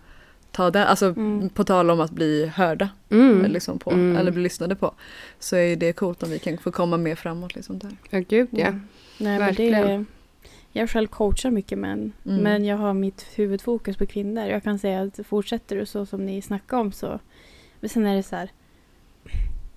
ta 0.53 0.71
det, 0.71 0.87
alltså 0.87 1.07
Mm. 1.07 1.49
på 1.49 1.65
tal 1.65 1.91
om 1.91 2.01
att 2.01 2.11
bli 2.11 2.47
hörda 2.55 2.89
Mm. 3.11 3.51
liksom 3.53 3.79
på, 3.79 3.91
Mm. 3.91 4.17
eller 4.17 4.31
bli 4.31 4.43
lyssnade 4.43 4.75
på. 4.77 4.95
Så 5.39 5.57
är 5.57 5.77
det 5.77 5.93
coolt 5.93 6.23
om 6.23 6.31
vi 6.31 6.39
kan 6.39 6.59
få 6.59 6.71
komma 6.71 6.97
mer 6.97 7.15
framåt 7.15 7.55
liksom 7.55 7.79
där. 7.79 7.97
Ja, 8.11 8.19
gud 8.29 8.49
ja. 8.51 8.67
Mm. 8.67 8.81
Nej, 9.19 9.39
men 9.39 9.39
det 9.39 9.45
Verkligen. 9.45 9.75
är, 9.91 10.05
jag 10.79 10.91
själv 10.91 11.07
coachar 11.07 11.51
mycket 11.51 11.79
män. 11.79 12.13
Mm. 12.27 12.43
Men 12.43 12.65
jag 12.65 12.77
har 12.77 12.95
mitt 12.95 13.27
huvudfokus 13.35 13.97
på 13.97 14.07
kvinnor. 14.07 14.45
Jag 14.45 14.63
kan 14.63 14.79
säga 14.79 15.03
att 15.03 15.27
fortsätter 15.27 15.77
du 15.77 15.87
så 15.87 16.07
som 16.07 16.27
ni 16.27 16.43
snackar 16.43 16.77
om 16.77 16.93
så. 16.93 17.19
Men 17.81 17.89
sen 17.89 18.07
är 18.07 18.17
det 18.17 18.23
så 18.23 18.37
här. 18.37 18.51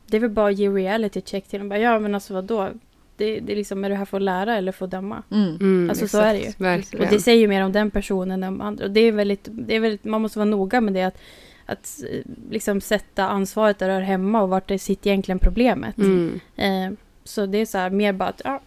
Det 0.07 0.17
är 0.17 0.21
väl 0.21 0.29
bara 0.29 0.49
att 0.49 0.57
ge 0.57 0.69
reality 0.69 1.21
check 1.21 1.47
till 1.47 1.59
dem. 1.59 1.69
Bara, 1.69 1.79
ja 1.79 1.99
men 1.99 2.15
alltså 2.15 2.33
vadå? 2.33 2.69
Det, 3.17 3.39
det 3.39 3.51
är 3.51 3.55
liksom, 3.55 3.83
är 3.83 3.89
du 3.89 3.95
här 3.95 4.05
för 4.05 4.17
att 4.17 4.23
lära 4.23 4.57
eller 4.57 4.71
för 4.71 4.85
att 4.85 4.91
döma? 4.91 5.23
Mm. 5.31 5.55
Mm. 5.55 5.89
Alltså, 5.89 6.07
så 6.07 6.17
är 6.17 6.33
det 6.33 6.39
ju. 6.39 6.47
Och 6.47 6.61
Verkligen. 6.61 7.05
Och 7.05 7.11
det 7.11 7.19
säger 7.19 7.39
ju 7.41 7.47
mer 7.47 7.65
om 7.65 7.71
den 7.71 7.91
personen 7.91 8.43
än 8.43 8.53
om 8.53 8.61
andra. 8.61 8.85
Och 8.85 8.91
det 8.91 8.99
är 8.99 9.11
väldigt, 9.11 9.47
det 9.51 9.75
är 9.75 9.79
väldigt, 9.79 10.03
man 10.03 10.21
måste 10.21 10.39
vara 10.39 10.49
noga 10.49 10.81
med 10.81 10.93
det. 10.93 11.03
Att, 11.03 11.17
att 11.65 12.03
eh, 12.11 12.31
liksom 12.49 12.81
sätta 12.81 13.27
ansvaret 13.27 13.79
där 13.79 13.87
det 13.87 13.93
hör 13.93 14.01
hemma 14.01 14.41
och 14.41 14.49
vart 14.49 14.67
det 14.67 14.79
sitter 14.79 15.09
egentligen 15.09 15.39
problemet. 15.39 15.97
Mm. 15.97 16.39
Eh, 16.55 16.91
så 17.23 17.45
det 17.45 17.57
är 17.57 17.65
så 17.65 17.77
här 17.77 17.89
mer 17.89 18.13
bara 18.13 18.29
att 18.29 18.41
ja, 18.43 18.61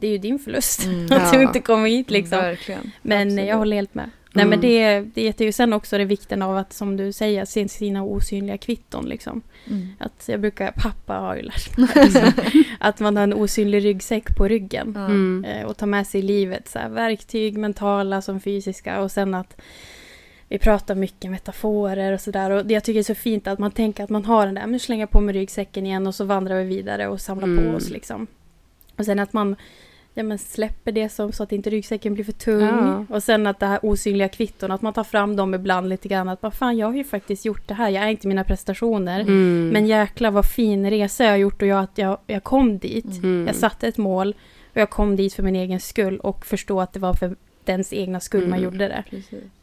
det 0.00 0.06
är 0.06 0.10
ju 0.12 0.18
din 0.18 0.38
förlust. 0.38 0.84
Mm. 0.84 1.04
Att 1.10 1.10
Ja. 1.32 1.38
du 1.38 1.42
inte 1.42 1.60
kommer 1.60 1.88
hit 1.88 2.10
liksom. 2.10 2.38
Verkligen. 2.38 2.90
Men 3.02 3.28
Absolut. 3.28 3.48
jag 3.48 3.56
håller 3.56 3.76
helt 3.76 3.94
med. 3.94 4.10
Nej 4.32 4.44
Mm. 4.44 4.50
men 4.50 4.60
det, 4.68 5.00
det 5.14 5.22
heter 5.22 5.44
ju 5.44 5.52
sen 5.52 5.72
också 5.72 5.98
det 5.98 6.04
vikten 6.04 6.42
av 6.42 6.56
att 6.56 6.72
som 6.72 6.96
du 6.96 7.12
säger 7.12 7.44
se 7.44 7.68
sina 7.68 8.02
osynliga 8.04 8.58
kvitton 8.58 9.08
liksom. 9.08 9.42
Mm. 9.66 9.88
Att 9.98 10.24
jag 10.28 10.40
brukar, 10.40 10.72
pappa 10.76 11.14
har 11.14 11.36
ju 11.36 11.42
lärt 11.42 11.76
mig 11.78 11.88
liksom, 11.94 12.32
att 12.80 13.00
man 13.00 13.16
har 13.16 13.22
en 13.24 13.34
osynlig 13.34 13.84
ryggsäck 13.84 14.36
på 14.36 14.48
ryggen. 14.48 14.96
Mm. 14.96 15.44
Eh, 15.44 15.66
och 15.66 15.76
ta 15.76 15.86
med 15.86 16.06
sig 16.06 16.20
i 16.20 16.22
livet. 16.22 16.68
Så 16.68 16.78
här, 16.78 16.88
verktyg, 16.88 17.58
mentala 17.58 18.22
som 18.22 18.40
fysiska. 18.40 19.00
Och 19.02 19.10
sen 19.10 19.34
att 19.34 19.60
vi 20.48 20.58
pratar 20.58 20.94
mycket 20.94 21.30
metaforer 21.30 22.12
och 22.12 22.20
sådär. 22.20 22.50
Och 22.50 22.66
det 22.66 22.74
jag 22.74 22.84
tycker 22.84 22.98
är 22.98 23.04
så 23.04 23.14
fint 23.14 23.46
att 23.46 23.58
man 23.58 23.70
tänker 23.70 24.04
att 24.04 24.10
man 24.10 24.24
har 24.24 24.46
den 24.46 24.54
där, 24.54 24.66
men 24.66 24.80
slänger 24.80 25.06
på 25.06 25.20
med 25.20 25.34
ryggsäcken 25.34 25.86
igen 25.86 26.06
och 26.06 26.14
så 26.14 26.24
vandrar 26.24 26.58
vi 26.58 26.64
vidare 26.64 27.08
och 27.08 27.20
samlar 27.20 27.48
Mm. 27.48 27.64
på 27.64 27.76
oss 27.76 27.90
liksom. 27.90 28.26
Och 28.98 29.04
sen 29.04 29.18
att 29.18 29.32
man 29.32 29.56
ja, 30.18 30.22
men 30.22 30.38
släpper 30.38 30.92
det 30.92 31.08
som, 31.08 31.32
så 31.32 31.42
att 31.42 31.52
inte 31.52 31.70
ryggsäcken 31.70 32.14
blir 32.14 32.24
för 32.24 32.32
tung. 32.32 32.60
Ja. 32.62 33.04
Och 33.08 33.22
sen 33.22 33.46
att 33.46 33.60
det 33.60 33.66
här 33.66 33.78
osynliga 33.82 34.28
kvitton, 34.28 34.70
att 34.70 34.82
man 34.82 34.92
tar 34.92 35.04
fram 35.04 35.36
dem 35.36 35.54
ibland 35.54 35.88
lite 35.88 36.08
grann. 36.08 36.28
Att 36.28 36.40
bara, 36.40 36.52
fan 36.52 36.76
jag 36.76 36.86
har 36.86 36.94
ju 36.94 37.04
faktiskt 37.04 37.44
gjort 37.44 37.68
det 37.68 37.74
här, 37.74 37.90
jag 37.90 38.04
är 38.04 38.08
inte 38.08 38.28
mina 38.28 38.44
prestationer. 38.44 39.20
Mm. 39.20 39.68
Men 39.72 39.86
jäklar 39.86 40.30
vad 40.30 40.46
fin 40.46 40.90
resa 40.90 41.24
jag 41.24 41.30
har 41.30 41.36
gjort 41.36 41.62
och 41.62 41.68
jag, 41.68 41.80
att 41.82 41.98
jag, 41.98 42.18
jag 42.26 42.44
kom 42.44 42.78
dit. 42.78 43.22
Mm. 43.22 43.46
Jag 43.46 43.56
satte 43.56 43.88
ett 43.88 43.98
mål 43.98 44.34
och 44.74 44.80
jag 44.80 44.90
kom 44.90 45.16
dit 45.16 45.34
för 45.34 45.42
min 45.42 45.56
egen 45.56 45.80
skull 45.80 46.18
och 46.18 46.46
förstå 46.46 46.80
att 46.80 46.92
det 46.92 47.00
var 47.00 47.14
för 47.14 47.36
dens 47.64 47.92
egna 47.92 48.20
skull 48.20 48.48
man 48.48 48.58
Mm. 48.58 48.64
gjorde 48.64 48.88
det. 48.88 49.04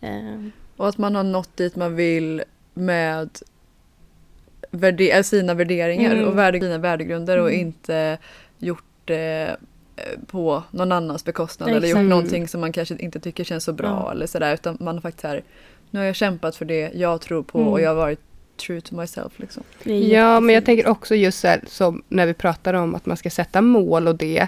Eh, 0.01 0.47
Och 0.77 0.87
att 0.89 0.97
man 0.97 1.15
har 1.15 1.23
nått 1.23 1.57
dit 1.57 1.75
man 1.75 1.95
vill 1.95 2.43
med 2.73 3.29
värde- 4.71 5.09
äh, 5.17 5.21
sina 5.23 5.53
värderingar 5.53 6.11
Mm. 6.15 6.27
och 6.27 6.37
värde- 6.37 6.59
sina 6.59 6.77
värdegrunder 6.77 7.37
och 7.37 7.47
Mm. 7.49 7.59
inte 7.61 8.17
gjort 8.57 8.83
det 9.05 9.47
eh, 9.49 9.55
på 10.27 10.63
någon 10.71 10.91
annans 10.91 11.25
bekostnad 11.25 11.69
eller 11.69 11.87
Exakt. 11.87 12.01
gjort 12.01 12.09
någonting 12.09 12.47
som 12.47 12.61
man 12.61 12.71
kanske 12.71 12.95
inte 12.97 13.19
tycker 13.19 13.43
känns 13.43 13.63
så 13.63 13.73
bra 13.73 13.87
Ja. 14.05 14.11
eller 14.11 14.27
sådär 14.27 14.53
utan 14.53 14.77
man 14.79 14.95
har 14.95 15.01
faktiskt 15.01 15.23
här 15.23 15.43
nu 15.91 15.99
har 15.99 16.05
jag 16.05 16.15
kämpat 16.15 16.55
för 16.55 16.65
det 16.65 16.91
jag 16.93 17.21
tror 17.21 17.43
på 17.43 17.57
Mm. 17.59 17.71
och 17.71 17.81
jag 17.81 17.89
har 17.89 17.95
varit 17.95 18.19
true 18.57 18.81
to 18.81 18.95
myself 18.95 19.31
liksom. 19.39 19.63
Ja, 19.83 20.39
men 20.39 20.55
jag 20.55 20.65
tänker 20.65 20.87
också 20.87 21.15
just 21.15 21.39
så 21.39 21.47
här, 21.47 21.61
som 21.67 22.03
när 22.09 22.25
vi 22.25 22.33
pratar 22.33 22.73
om 22.73 22.95
att 22.95 23.05
man 23.05 23.17
ska 23.17 23.29
sätta 23.29 23.61
mål 23.61 24.07
och 24.07 24.15
det, 24.15 24.47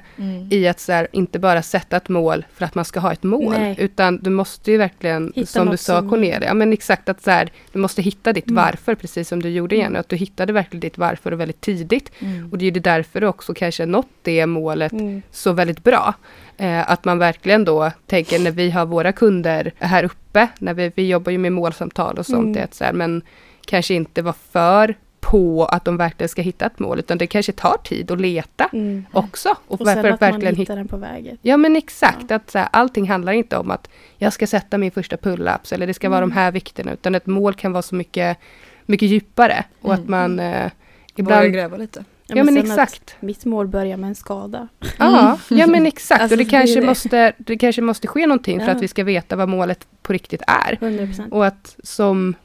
i 0.52 0.68
att 0.68 0.80
så 0.80 0.92
här, 0.92 1.08
inte 1.12 1.40
bara 1.40 1.62
sätta 1.62 1.98
ett 1.98 2.10
mål 2.10 2.46
för 2.54 2.66
att 2.66 2.76
man 2.76 2.86
ska 2.86 3.00
ha 3.00 3.12
ett 3.14 3.24
mål, 3.24 3.54
Nej. 3.58 3.76
utan 3.80 4.18
du 4.18 4.30
måste 4.30 4.72
ju 4.72 4.78
verkligen, 4.78 5.32
Hitta 5.36 5.48
som 5.48 5.70
du 5.70 5.78
sa 5.78 6.00
som- 6.00 6.10
Cornelia, 6.10 6.44
ja, 6.48 6.54
men 6.54 6.74
exakt 6.74 7.10
att 7.10 7.24
så 7.24 7.32
här, 7.32 7.52
du 7.72 7.80
måste 7.80 8.02
hitta 8.02 8.34
ditt 8.34 8.50
Mm. 8.50 8.64
varför, 8.66 8.96
precis 8.96 9.28
som 9.30 9.42
du 9.42 9.50
gjorde 9.50 9.76
igen, 9.76 9.94
och 9.94 10.00
att 10.00 10.10
du 10.10 10.16
hittade 10.16 10.54
verkligen 10.54 10.80
ditt 10.82 10.98
varför 10.98 11.32
väldigt 11.32 11.62
tidigt. 11.62 12.12
Mm. 12.20 12.50
Och 12.52 12.58
det 12.58 12.66
är 12.66 12.72
ju 12.72 12.80
därför 12.80 13.22
du 13.22 13.28
också 13.28 13.54
kanske 13.54 13.86
nått 13.86 14.08
det 14.22 14.46
målet 14.46 14.92
Mm. 14.92 15.22
så 15.32 15.52
väldigt 15.52 15.84
bra. 15.84 16.14
Eh, 16.58 16.92
att 16.92 17.06
man 17.06 17.18
verkligen 17.20 17.66
då 17.66 17.92
tänker 18.08 18.40
när 18.40 18.52
vi 18.52 18.70
har 18.72 18.86
våra 18.86 19.12
kunder 19.12 19.72
här 19.80 20.04
uppe, 20.04 20.48
när 20.60 20.74
vi, 20.74 20.92
vi 20.96 21.08
jobbar 21.08 21.32
ju 21.32 21.38
med 21.38 21.52
målsamtal 21.54 22.18
och 22.18 22.26
sånt, 22.26 22.38
Mm. 22.44 22.54
det 22.54 22.60
är 22.60 22.64
att 22.64 22.74
så 22.74 22.84
här, 22.84 22.94
men 22.94 23.22
kanske 23.66 23.94
inte 23.94 24.22
vara 24.22 24.36
för 24.52 24.96
på 25.20 25.66
att 25.66 25.86
de 25.86 25.98
verkligen 25.98 26.30
ska 26.30 26.42
hitta 26.42 26.66
ett 26.66 26.80
mål, 26.80 27.00
utan 27.00 27.18
det 27.18 27.28
kanske 27.28 27.52
tar 27.52 27.78
tid 27.84 28.12
att 28.12 28.22
leta 28.22 28.70
Mm. 28.74 29.06
också. 29.12 29.50
Och, 29.68 29.82
Och 29.82 29.88
sen 29.88 29.98
att 29.98 30.04
man 30.04 30.18
verkligen 30.20 30.56
hittar 30.56 30.58
hitta 30.58 30.76
den 30.76 30.88
på 30.88 30.98
vägen. 30.98 31.38
Ja 31.42 31.58
men 31.58 31.76
exakt, 31.76 32.32
att 32.32 32.52
så 32.52 32.58
här, 32.58 32.68
allting 32.72 33.10
handlar 33.10 33.34
inte 33.34 33.58
om 33.58 33.72
att 33.72 33.90
jag 34.18 34.34
ska 34.34 34.48
sätta 34.48 34.78
min 34.78 34.92
första 34.92 35.16
pull-ups 35.16 35.74
eller 35.74 35.88
det 35.88 35.94
ska 35.94 36.10
vara 36.10 36.18
Mm. 36.18 36.30
de 36.30 36.36
här 36.36 36.52
vikterna, 36.52 36.94
utan 36.94 37.16
ett 37.16 37.26
mål 37.26 37.54
kan 37.54 37.72
vara 37.72 37.82
så 37.82 37.96
mycket, 37.96 38.38
mycket 38.86 39.10
djupare. 39.10 39.64
Och 39.82 39.94
Mm. 39.94 40.04
att 40.04 40.10
man 40.10 40.40
eh, 40.40 40.52
Våga 40.56 40.72
ibland... 41.16 41.54
gräva 41.54 41.78
lite. 41.78 42.04
Ja 42.28 42.36
men 42.44 42.48
sen 42.56 42.58
att 42.58 42.80
exakt. 42.80 43.16
Mitt 43.20 43.46
mål 43.46 43.68
börjar 43.68 43.98
med 43.98 44.08
en 44.08 44.16
skada. 44.16 44.68
Ja, 44.98 45.38
ja 45.50 45.68
men 45.68 45.86
exakt. 45.86 46.22
Alltså, 46.22 46.34
och 46.36 46.38
det 46.38 46.46
kanske, 46.46 46.80
det. 46.80 46.86
måste, 46.86 47.34
det 47.38 47.58
kanske 47.58 47.82
måste 47.82 48.08
ske 48.08 48.28
någonting 48.28 48.60
för 48.60 48.68
Ja. 48.68 48.74
att 48.76 48.82
vi 48.82 48.88
ska 48.88 49.04
veta 49.04 49.36
vad 49.36 49.50
målet 49.50 49.88
på 50.02 50.14
riktigt 50.14 50.42
är. 50.48 50.78
100 50.82 51.06
procent. 51.06 51.34
Och 51.34 51.46
att 51.46 51.76
som, 51.84 52.30
eh, 52.30 52.45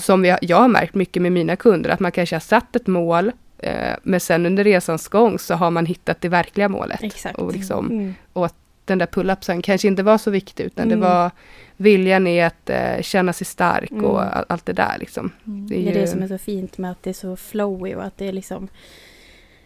som 0.00 0.24
jag, 0.24 0.38
jag 0.42 0.56
har 0.56 0.68
märkt 0.68 0.94
mycket 0.94 1.22
med 1.22 1.32
mina 1.32 1.56
kunder, 1.56 1.90
att 1.90 2.00
man 2.00 2.12
kanske 2.12 2.34
har 2.36 2.40
satt 2.40 2.76
ett 2.76 2.86
mål, 2.86 3.32
eh, 3.58 3.94
men 4.02 4.20
sen 4.20 4.46
under 4.46 4.64
resans 4.64 5.08
gång 5.08 5.38
så 5.38 5.54
har 5.54 5.70
man 5.70 5.86
hittat 5.86 6.20
det 6.20 6.28
verkliga 6.28 6.68
målet. 6.68 7.02
Exakt. 7.02 7.38
Och 7.38 7.52
liksom, 7.52 7.86
Mm. 7.90 8.14
den 8.84 8.98
där 8.98 9.06
pull-upsen 9.06 9.62
kanske 9.62 9.88
inte 9.88 10.02
var 10.02 10.18
så 10.18 10.30
viktig, 10.30 10.64
utan 10.64 10.86
Mm. 10.86 11.00
det 11.00 11.06
var 11.06 11.30
viljan 11.76 12.26
i 12.26 12.42
att 12.42 12.70
eh, 12.70 13.00
känna 13.02 13.32
sig 13.32 13.46
stark 13.46 13.90
Mm. 13.90 14.04
och 14.04 14.36
all, 14.36 14.44
allt 14.48 14.66
det 14.66 14.72
där 14.72 14.96
liksom. 15.00 15.32
Mm. 15.46 15.66
Det 15.68 15.74
Det 15.74 15.86
är 15.86 15.90
är 15.90 15.94
det 15.94 16.00
ju- 16.00 16.06
som 16.06 16.22
är 16.22 16.26
så 16.28 16.38
fint 16.38 16.78
med 16.78 16.90
att 16.90 17.02
det 17.02 17.10
är 17.10 17.14
så 17.14 17.36
flowy 17.36 17.94
och 17.94 18.04
att 18.04 18.18
det 18.18 18.28
är 18.28 18.32
liksom... 18.32 18.68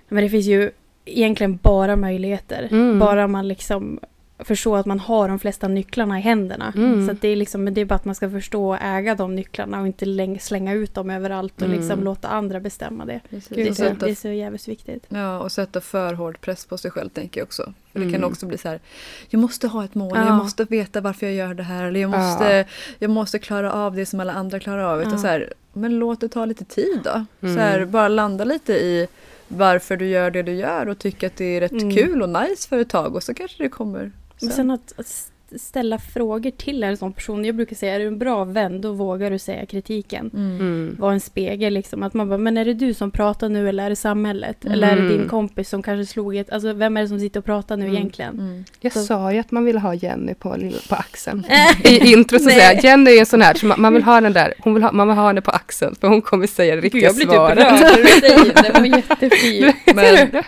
Men 0.09 0.25
det 0.25 0.31
finns 0.31 0.47
ju 0.47 0.71
egentligen 1.05 1.57
bara 1.63 1.97
möjligheter. 1.97 2.69
Mm. 2.71 2.99
Bara 2.99 3.27
man 3.27 3.49
liksom 3.49 4.01
förstår 4.39 4.79
att 4.79 4.87
man 4.87 5.01
har 5.01 5.29
de 5.29 5.39
flesta 5.39 5.69
nycklarna 5.69 6.19
i 6.19 6.23
händerna. 6.23 6.73
Mm. 6.77 7.09
Så 7.09 7.13
det 7.21 7.29
är 7.29 7.37
liksom, 7.37 7.75
det 7.75 7.81
är 7.81 7.85
bara 7.85 7.95
att 7.95 8.05
man 8.05 8.15
ska 8.15 8.31
förstå 8.31 8.69
och 8.69 8.79
äga 8.83 9.15
de 9.15 9.35
nycklarna 9.35 9.81
och 9.81 9.87
inte 9.87 10.05
läng- 10.05 10.39
slänga 10.39 10.73
ut 10.73 10.95
dem 10.95 11.11
överallt 11.11 11.55
och 11.57 11.63
Mm. 11.69 11.77
liksom 11.79 12.05
låta 12.05 12.29
andra 12.29 12.61
bestämma 12.61 13.05
det. 13.05 13.21
Gud, 13.31 13.43
Det 13.49 13.75
sätta, 13.75 14.07
det 14.07 14.11
är 14.11 14.15
så 14.15 14.29
jävligt 14.29 14.69
viktigt. 14.69 15.05
ja, 15.09 15.39
och 15.39 15.53
sätta 15.53 15.81
för 15.81 16.15
hård 16.15 16.41
press 16.41 16.67
på 16.67 16.79
sig 16.79 16.91
själv 16.91 17.09
tänker 17.09 17.41
jag 17.41 17.47
också. 17.47 17.73
För 17.93 17.99
det 18.01 18.05
kan 18.07 18.15
Mm. 18.15 18.31
också 18.31 18.47
bli 18.47 18.59
så 18.59 18.69
här, 18.69 18.81
jag 19.29 19.39
måste 19.41 19.69
ha 19.69 19.85
ett 19.85 19.95
mål, 19.95 20.13
Ja. 20.19 20.27
jag 20.27 20.35
måste 20.37 20.65
veta 20.65 21.01
varför 21.01 21.27
jag 21.27 21.35
gör 21.35 21.55
det 21.55 21.63
här, 21.63 21.85
eller 21.85 22.01
jag 22.01 22.11
måste, 22.11 22.67
jag 22.99 23.11
måste 23.11 23.39
klara 23.39 23.73
av 23.73 23.97
det 23.97 24.07
som 24.07 24.21
alla 24.21 24.33
andra 24.33 24.61
klarar 24.61 24.83
av. 24.83 25.01
Utan 25.01 25.13
Ja. 25.13 25.19
så 25.19 25.27
här, 25.27 25.53
men 25.73 25.99
låt 25.99 26.21
det 26.21 26.29
ta 26.29 26.45
lite 26.47 26.65
tid 26.65 27.01
då. 27.05 27.25
Mm. 27.41 27.55
Så 27.57 27.61
här, 27.61 27.85
bara 27.85 28.09
landa 28.09 28.45
lite 28.45 28.73
i 28.73 29.07
varför 29.49 29.97
du 29.97 30.07
gör 30.07 30.31
det 30.31 30.43
du 30.43 30.53
gör 30.53 30.89
och 30.89 30.99
tycka 30.99 31.27
att 31.27 31.37
det 31.37 31.45
är 31.57 31.61
rätt 31.61 31.73
Mm. 31.73 31.95
kul 31.95 32.23
och 32.23 32.29
nice 32.29 32.69
för 32.69 32.79
ett 32.79 32.89
tag 32.89 33.15
och 33.15 33.23
så 33.23 33.35
kanske 33.35 33.63
det 33.63 33.69
kommer 33.69 34.13
Men 34.41 34.51
sen. 34.51 34.57
sen 34.57 34.71
att, 34.71 34.93
att 34.97 35.33
ställa 35.59 35.99
frågor 35.99 36.51
till 36.51 36.83
en 36.85 36.97
sån 36.97 37.13
person. 37.13 37.45
Jag 37.45 37.55
brukar 37.55 37.77
säga, 37.77 37.95
är 37.95 37.99
du 38.01 38.07
en 38.07 38.19
bra 38.19 38.45
vän, 38.45 38.81
då 38.81 38.93
vågar 38.93 39.31
du 39.31 39.39
säga 39.39 39.67
kritiken. 39.67 40.31
Mm. 40.35 40.57
Mm. 40.61 40.97
Vara 40.99 41.13
en 41.13 41.21
spegel 41.21 41.73
liksom. 41.75 42.03
Att 42.03 42.15
man 42.15 42.29
bara, 42.29 42.39
men 42.39 42.57
är 42.57 42.65
det 42.65 42.75
du 42.75 42.95
som 42.95 43.11
pratar 43.11 43.49
nu 43.49 43.69
eller 43.69 43.85
är 43.85 43.91
det 43.91 43.97
samhället? 43.97 44.65
Eller 44.65 44.89
är 44.93 44.97
det 44.97 45.03
Mm. 45.03 45.19
din 45.19 45.29
kompis 45.29 45.69
som 45.69 45.83
kanske 45.83 46.13
slog 46.13 46.37
ett... 46.37 46.51
Alltså 46.53 46.73
vem 46.73 46.97
är 46.97 47.03
det 47.03 47.09
som 47.09 47.21
sitter 47.21 47.41
och 47.41 47.47
pratar 47.47 47.77
nu 47.77 47.85
Mm. 47.85 47.97
egentligen? 47.97 48.35
Mm. 48.39 48.65
Jag 48.81 48.93
Så- 48.93 49.01
sa 49.01 49.33
ju 49.33 49.39
att 49.39 49.51
man 49.51 49.65
ville 49.65 49.79
ha 49.79 49.95
Jenny 49.95 50.35
på, 50.35 50.57
på 50.89 50.95
axeln. 50.95 51.45
I 51.85 52.13
intro 52.13 52.39
så 52.39 52.45
säger 52.45 52.75
jag 52.75 52.85
Jenny 52.85 53.11
är 53.17 53.21
en 53.21 53.27
sån 53.27 53.43
här, 53.43 53.55
så 53.55 53.67
man, 53.67 53.81
man 53.81 53.95
vill 53.95 54.03
ha 54.03 54.21
den 54.21 54.33
där, 54.33 54.55
hon 54.59 54.75
vill 54.75 54.83
ha, 54.83 54.93
man 54.93 55.09
vill 55.09 55.17
ha 55.17 55.27
henne 55.27 55.41
på 55.41 55.51
axeln, 55.51 55.95
för 56.01 56.09
hon 56.09 56.23
kommer 56.23 56.47
säga 56.47 56.75
det 56.77 56.81
Gud, 56.81 56.85
riktiga 56.93 57.03
jag 57.05 57.15
blir 57.15 57.25
typ 57.27 57.35
svaret. 57.35 57.59
rörd 57.59 57.81
när 57.81 57.97
du 57.97 58.07
säger 58.21 58.63
det. 58.73 58.79
Var 58.81 58.87
jättefin. 58.97 59.73
Men, 59.95 60.43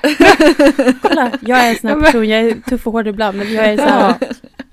Kolla, 1.03 1.31
jag 1.41 1.59
är 1.65 1.69
en 1.71 1.77
sån 1.77 1.91
här 1.91 2.01
person. 2.01 2.29
Jag 2.29 2.41
är 2.41 2.55
tuff 2.71 2.87
och 2.87 2.93
hård 2.93 3.07
ibland, 3.07 3.39
men 3.39 3.53
jag 3.53 3.65
är 3.67 3.77
så 3.77 3.83
här... 3.83 4.15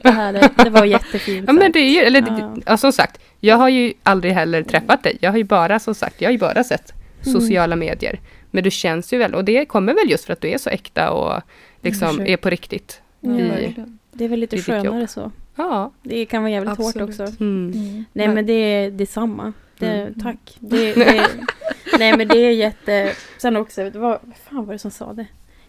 Det, 0.04 0.12
här 0.12 0.34
är, 0.34 0.64
det 0.64 0.70
var 0.70 0.86
jättefint. 0.86 1.44
Ja 1.48 1.54
men 1.54 1.72
det 1.72 1.80
är 1.80 1.90
ju, 1.90 2.00
eller 2.00 2.22
Ja. 2.22 2.56
ja, 2.66 2.78
som 2.78 2.92
sagt, 2.92 3.22
jag 3.40 3.56
har 3.58 3.70
ju 3.70 3.94
aldrig 4.04 4.34
heller 4.34 4.64
träffat 4.64 5.04
dig. 5.04 5.18
Jag 5.22 5.32
har 5.32 5.38
ju 5.38 5.44
bara, 5.44 5.80
som 5.80 5.96
sagt, 5.96 6.22
jag 6.22 6.28
har 6.28 6.32
ju 6.32 6.38
bara 6.40 6.64
sett 6.64 6.94
Mm. 7.26 7.42
sociala 7.42 7.76
medier. 7.76 8.20
Men 8.52 8.64
du 8.64 8.72
känns 8.72 9.14
ju 9.14 9.18
väl, 9.18 9.36
och 9.36 9.46
det 9.46 9.66
kommer 9.66 9.94
väl 9.94 10.10
just 10.10 10.26
för 10.26 10.34
att 10.34 10.42
du 10.42 10.48
är 10.50 10.58
så 10.58 10.70
äkta 10.70 11.12
och 11.12 11.42
liksom 11.82 12.22
är 12.26 12.38
på 12.38 12.50
riktigt. 12.50 13.02
Ja, 13.20 13.30
i-. 13.40 13.76
Det 14.12 14.26
är 14.26 14.30
väl 14.30 14.40
lite 14.40 14.58
skönare 14.62 15.08
så. 15.08 15.32
Ja. 15.56 15.92
Det 16.04 16.26
kan 16.26 16.44
vara 16.44 16.52
jävligt 16.52 16.78
hårt 16.78 16.88
Absolut. 16.96 17.10
också. 17.10 17.24
Mm. 17.44 17.72
Mm. 17.76 18.06
Nej 18.14 18.28
men 18.28 18.46
det 18.46 18.54
är 18.54 18.92
detsamma. 18.92 19.54
Det, 19.80 19.88
Mm. 20.02 20.14
Tack. 20.20 20.56
Det, 20.60 20.94
det, 20.94 21.28
nej 22.00 22.18
men 22.18 22.28
det 22.28 22.38
är 22.38 22.52
jätte... 22.52 23.12
Sen 23.38 23.56
också, 23.58 23.90
det 23.90 24.00
var, 24.00 24.20
vad 24.22 24.36
fan 24.50 24.66
var 24.66 24.74
det 24.74 24.80
som 24.80 24.92
sa 24.92 25.14
det? 25.14 25.26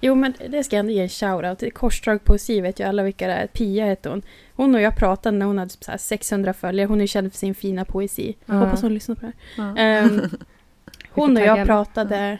Jo 0.06 0.14
men 0.14 0.34
det 0.48 0.64
ska 0.64 0.76
jag 0.76 0.80
ändå 0.80 0.92
ge 0.92 1.00
en 1.02 1.08
shoutout. 1.08 1.74
Korsdrag 1.74 2.24
poesi 2.24 2.60
vet 2.60 2.80
ju 2.80 2.84
alla 2.84 3.02
vilka 3.02 3.26
det 3.26 3.32
är. 3.32 3.46
Pia 3.46 3.84
hette 3.86 4.08
hon. 4.08 4.22
Hon 4.54 4.74
och 4.74 4.80
jag 4.80 4.96
pratade 4.96 5.38
när 5.38 5.46
hon 5.46 5.58
hade 5.58 5.70
så 5.70 5.90
här 5.90 5.98
600 5.98 6.52
följare. 6.52 6.86
Hon 6.86 7.00
är 7.00 7.06
känd 7.06 7.32
för 7.32 7.38
sin 7.38 7.54
fina 7.54 7.84
poesi. 7.84 8.36
Ja. 8.46 8.54
Hoppas 8.54 8.82
hon 8.82 8.94
lyssnar 8.94 9.14
på 9.14 9.20
det 9.26 9.32
här. 9.56 9.64
Ja. 9.66 9.82
Ehm, 9.82 10.20
hon 11.10 11.36
och 11.36 11.42
jag 11.42 11.66
pratade 11.66 12.38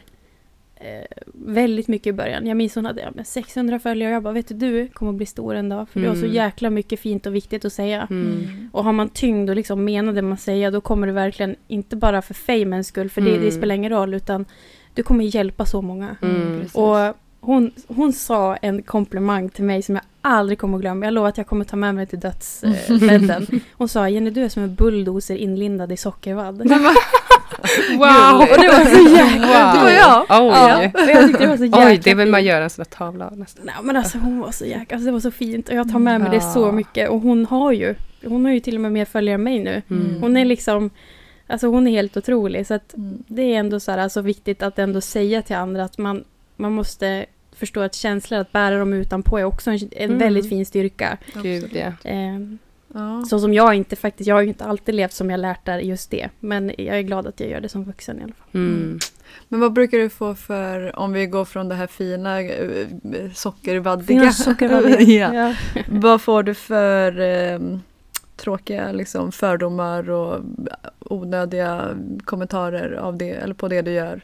eh, 0.75 1.05
väldigt 1.33 1.87
mycket 1.87 2.07
i 2.07 2.13
början. 2.13 2.47
Jag 2.47 2.57
minns 2.57 2.75
hon 2.75 2.85
hade 2.85 3.01
ja, 3.01 3.09
men 3.15 3.25
600 3.25 3.79
följare 3.79 4.09
och 4.09 4.15
jag 4.15 4.23
bara, 4.23 4.33
vet 4.33 4.47
du, 4.47 4.55
du 4.55 4.87
kommer 4.87 5.11
att 5.11 5.15
bli 5.17 5.25
stor 5.25 5.55
en 5.55 5.69
dag. 5.69 5.89
För 5.89 5.99
du 5.99 6.07
har 6.07 6.15
så 6.15 6.21
Mm. 6.21 6.35
jäkla 6.35 6.69
mycket 6.69 6.99
fint 6.99 7.25
och 7.25 7.35
viktigt 7.35 7.65
att 7.65 7.73
säga. 7.73 8.07
Mm. 8.09 8.27
Mm. 8.31 8.69
Och 8.73 8.83
har 8.83 8.93
man 8.93 9.09
tyngd 9.09 9.49
och 9.49 9.55
liksom 9.55 9.85
menar 9.85 10.13
det 10.13 10.21
man 10.21 10.37
säger, 10.37 10.71
då 10.71 10.81
kommer 10.81 11.07
det 11.07 11.13
verkligen, 11.13 11.55
inte 11.67 11.95
bara 11.95 12.21
för 12.21 12.33
famens 12.33 12.87
skull, 12.87 13.09
för 13.09 13.21
det, 13.21 13.31
det 13.31 13.37
Mm. 13.37 13.51
spelar 13.51 13.75
ingen 13.75 13.91
roll, 13.91 14.13
utan 14.13 14.45
du 14.93 15.03
kommer 15.03 15.23
hjälpa 15.35 15.65
så 15.65 15.81
många. 15.81 16.15
Mm. 16.21 16.59
precis. 16.59 16.75
Och 16.75 16.97
hon, 17.45 17.71
hon 17.87 18.13
sa 18.13 18.55
en 18.55 18.81
komplimang 18.83 19.49
till 19.49 19.63
mig 19.63 19.81
som 19.81 19.95
jag 19.95 20.03
aldrig 20.21 20.59
kommer 20.59 20.77
att 20.77 20.81
glömma. 20.81 21.05
Jag 21.05 21.13
lovar 21.13 21.29
att 21.29 21.37
jag 21.37 21.47
kommer 21.47 21.65
ta 21.65 21.75
med 21.75 21.95
mig 21.95 22.07
till 22.07 22.19
dödsbädden. 22.19 23.47
Hon 23.73 23.87
sa, 23.87 24.09
Jenny 24.09 24.29
du 24.29 24.43
är 24.43 24.49
som 24.49 24.63
en 24.63 24.75
bulldozer 24.75 25.35
inlindad 25.35 25.91
i 25.91 25.97
sockervadd. 25.97 26.71
Wow! 27.97 28.41
Och 28.41 28.57
det 28.61 28.67
var 28.67 28.85
så 28.85 29.15
jäkla... 29.15 29.73
Wow. 29.73 29.73
Det 29.73 29.83
var 29.83 29.89
jag. 29.91 30.21
Oj! 30.29 30.91
Ja, 30.93 31.03
och 31.03 31.09
jag 31.09 31.27
tyckte 31.27 31.43
det 31.43 31.49
var 31.49 31.57
så 31.57 31.65
jäkla 31.65 31.85
Oj, 31.87 32.01
det 32.03 32.13
vill 32.15 32.29
man 32.29 32.43
göra 32.43 32.63
en 32.63 32.69
sån 32.69 32.83
där 32.89 32.97
tavla 32.97 33.27
av 33.27 33.37
nästan. 33.37 33.65
Nej 33.65 33.75
men 33.83 33.95
alltså 33.97 34.17
hon 34.17 34.39
var 34.39 34.51
så 34.51 34.65
jäkla, 34.65 34.95
alltså 34.95 35.05
det 35.05 35.11
var 35.11 35.19
så 35.19 35.31
fint 35.31 35.69
och 35.69 35.75
jag 35.75 35.91
tar 35.91 35.99
med 35.99 36.21
mig 36.21 36.29
det 36.29 36.35
Ja. 36.35 36.41
så 36.53 36.71
mycket 36.71 37.09
och 37.09 37.19
hon 37.21 37.45
har 37.45 37.71
ju, 37.71 37.95
hon 38.25 38.45
har 38.45 38.51
ju 38.51 38.59
till 38.59 38.75
och 38.75 38.81
med 38.81 38.91
mer 38.91 39.05
följare 39.05 39.33
än 39.35 39.43
mig 39.43 39.59
nu. 39.59 39.81
Mm. 39.89 40.21
Hon 40.21 40.37
är 40.37 40.45
liksom, 40.45 40.89
alltså 41.47 41.67
hon 41.67 41.87
är 41.87 41.91
helt 41.91 42.17
otrolig 42.17 42.67
så 42.67 42.73
att 42.73 42.93
Mm. 42.93 43.23
det 43.27 43.41
är 43.41 43.59
ändå 43.59 43.79
så 43.79 43.91
här, 43.91 43.97
alltså 43.97 44.21
viktigt 44.21 44.63
att 44.63 44.79
ändå 44.79 45.01
säga 45.01 45.41
till 45.41 45.55
andra 45.55 45.83
att 45.83 45.97
man, 45.97 46.23
man 46.55 46.71
måste 46.71 47.25
förstå 47.55 47.81
att 47.81 47.95
känslor, 47.95 48.39
att 48.39 48.51
bära 48.51 48.77
dem 48.79 48.93
utanpå 48.93 49.37
är 49.39 49.43
också 49.43 49.71
en, 49.71 49.79
en 49.91 50.05
Mm. 50.09 50.17
väldigt 50.17 50.49
fin 50.49 50.65
styrka. 50.65 51.17
Gud 51.43 51.63
Absolut. 51.63 51.75
ja. 52.03 52.09
Eh, 52.11 52.39
Ja. 52.97 53.23
så 53.29 53.39
som 53.39 53.53
jag 53.53 53.75
inte 53.75 53.95
faktiskt, 53.95 54.27
jag 54.27 54.35
har 54.35 54.41
ju 54.41 54.47
inte 54.47 54.65
alltid 54.65 54.95
levt 54.95 55.13
som 55.13 55.29
jag 55.29 55.39
lärt 55.39 55.65
där 55.65 55.79
just 55.79 56.11
det. 56.11 56.29
Men 56.39 56.71
jag 56.77 56.97
är 56.97 57.01
glad 57.01 57.27
att 57.27 57.39
jag 57.39 57.49
gör 57.49 57.61
det 57.61 57.69
som 57.69 57.83
vuxen 57.83 58.19
i 58.19 58.23
alla 58.23 58.33
fall. 58.33 58.47
Mm. 58.53 58.99
Men 59.47 59.59
vad 59.59 59.73
brukar 59.73 59.97
du 59.97 60.09
få 60.09 60.35
för, 60.35 60.99
om 60.99 61.13
vi 61.13 61.25
går 61.25 61.45
från 61.45 61.69
det 61.69 61.75
här 61.75 61.87
fina 61.87 62.41
eh, 62.41 62.87
sockervaddiga. 63.33 64.31
Sockervaddiga. 64.31 65.33
ja. 65.33 65.53
ja. 65.75 65.81
Vad 65.87 66.21
får 66.21 66.43
du 66.43 66.53
för 66.53 67.19
eh, 67.19 67.59
tråkiga 68.35 68.91
liksom, 68.91 69.31
fördomar 69.31 70.09
och 70.09 70.39
onödiga 70.99 71.89
kommentarer 72.25 72.91
av 72.93 73.17
det, 73.17 73.29
eller 73.31 73.53
på 73.53 73.67
det 73.67 73.81
du 73.81 73.91
gör? 73.91 74.21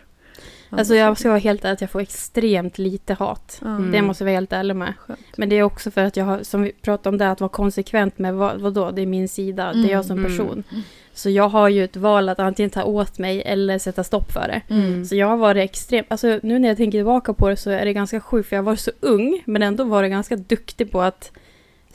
Alltså 0.80 0.95
jag 0.95 1.17
ska 1.17 1.30
vara 1.30 1.39
helt 1.39 1.65
ärlig 1.65 1.74
att 1.74 1.82
jag 1.82 1.89
får 1.89 1.99
extremt 2.01 2.78
lite 2.78 3.13
hat. 3.13 3.59
Mm. 3.61 3.91
Det 3.91 4.01
måste 4.01 4.24
jag 4.24 4.26
vara 4.26 4.36
helt 4.36 4.53
ärlig 4.53 4.76
med. 4.76 4.93
Skönt. 4.99 5.19
Men 5.38 5.49
det 5.49 5.55
är 5.55 5.63
också 5.63 5.91
för 5.91 6.03
att 6.03 6.17
jag 6.17 6.26
har, 6.26 6.43
som 6.43 6.61
vi 6.61 6.72
pratade 6.72 7.09
om 7.09 7.17
det, 7.17 7.32
att 7.32 7.41
vara 7.41 7.49
konsekvent 7.49 8.19
med 8.19 8.34
vad, 8.36 8.61
vad 8.61 8.74
då? 8.74 8.91
Det 8.91 9.01
är 9.01 9.05
min 9.05 9.28
sida, 9.28 9.74
det 9.74 9.89
är 9.89 9.91
jag 9.91 10.05
som 10.05 10.17
Mm. 10.17 10.32
person. 10.32 10.63
Mm. 10.72 10.84
Så 11.13 11.30
jag 11.30 11.49
har 11.49 11.69
ju 11.69 11.84
ett 11.84 11.95
val 11.95 12.30
att 12.30 12.39
antingen 12.39 12.69
ta 12.69 12.84
åt 12.84 13.19
mig 13.19 13.41
eller 13.45 13.80
sätta 13.80 14.03
stopp 14.03 14.32
för 14.32 14.47
det. 14.47 14.74
Mm. 14.74 15.05
Så 15.05 15.15
jag 15.15 15.28
har 15.28 15.38
varit 15.38 15.63
extremt, 15.63 16.07
alltså 16.09 16.39
nu 16.43 16.59
när 16.59 16.67
jag 16.67 16.78
tänker 16.78 16.97
tillbaka 16.97 17.34
på 17.34 17.49
det 17.49 17.55
så 17.55 17.69
är 17.69 17.86
det 17.86 17.93
ganska 17.93 18.22
sjukt 18.22 18.49
för 18.49 18.55
jag 18.55 18.63
var 18.63 18.76
så 18.76 18.91
ung 18.99 19.43
men 19.45 19.61
ändå 19.63 19.84
var 19.84 20.03
det 20.03 20.09
ganska 20.09 20.36
duktig 20.36 20.91
på 20.91 21.01
att 21.01 21.32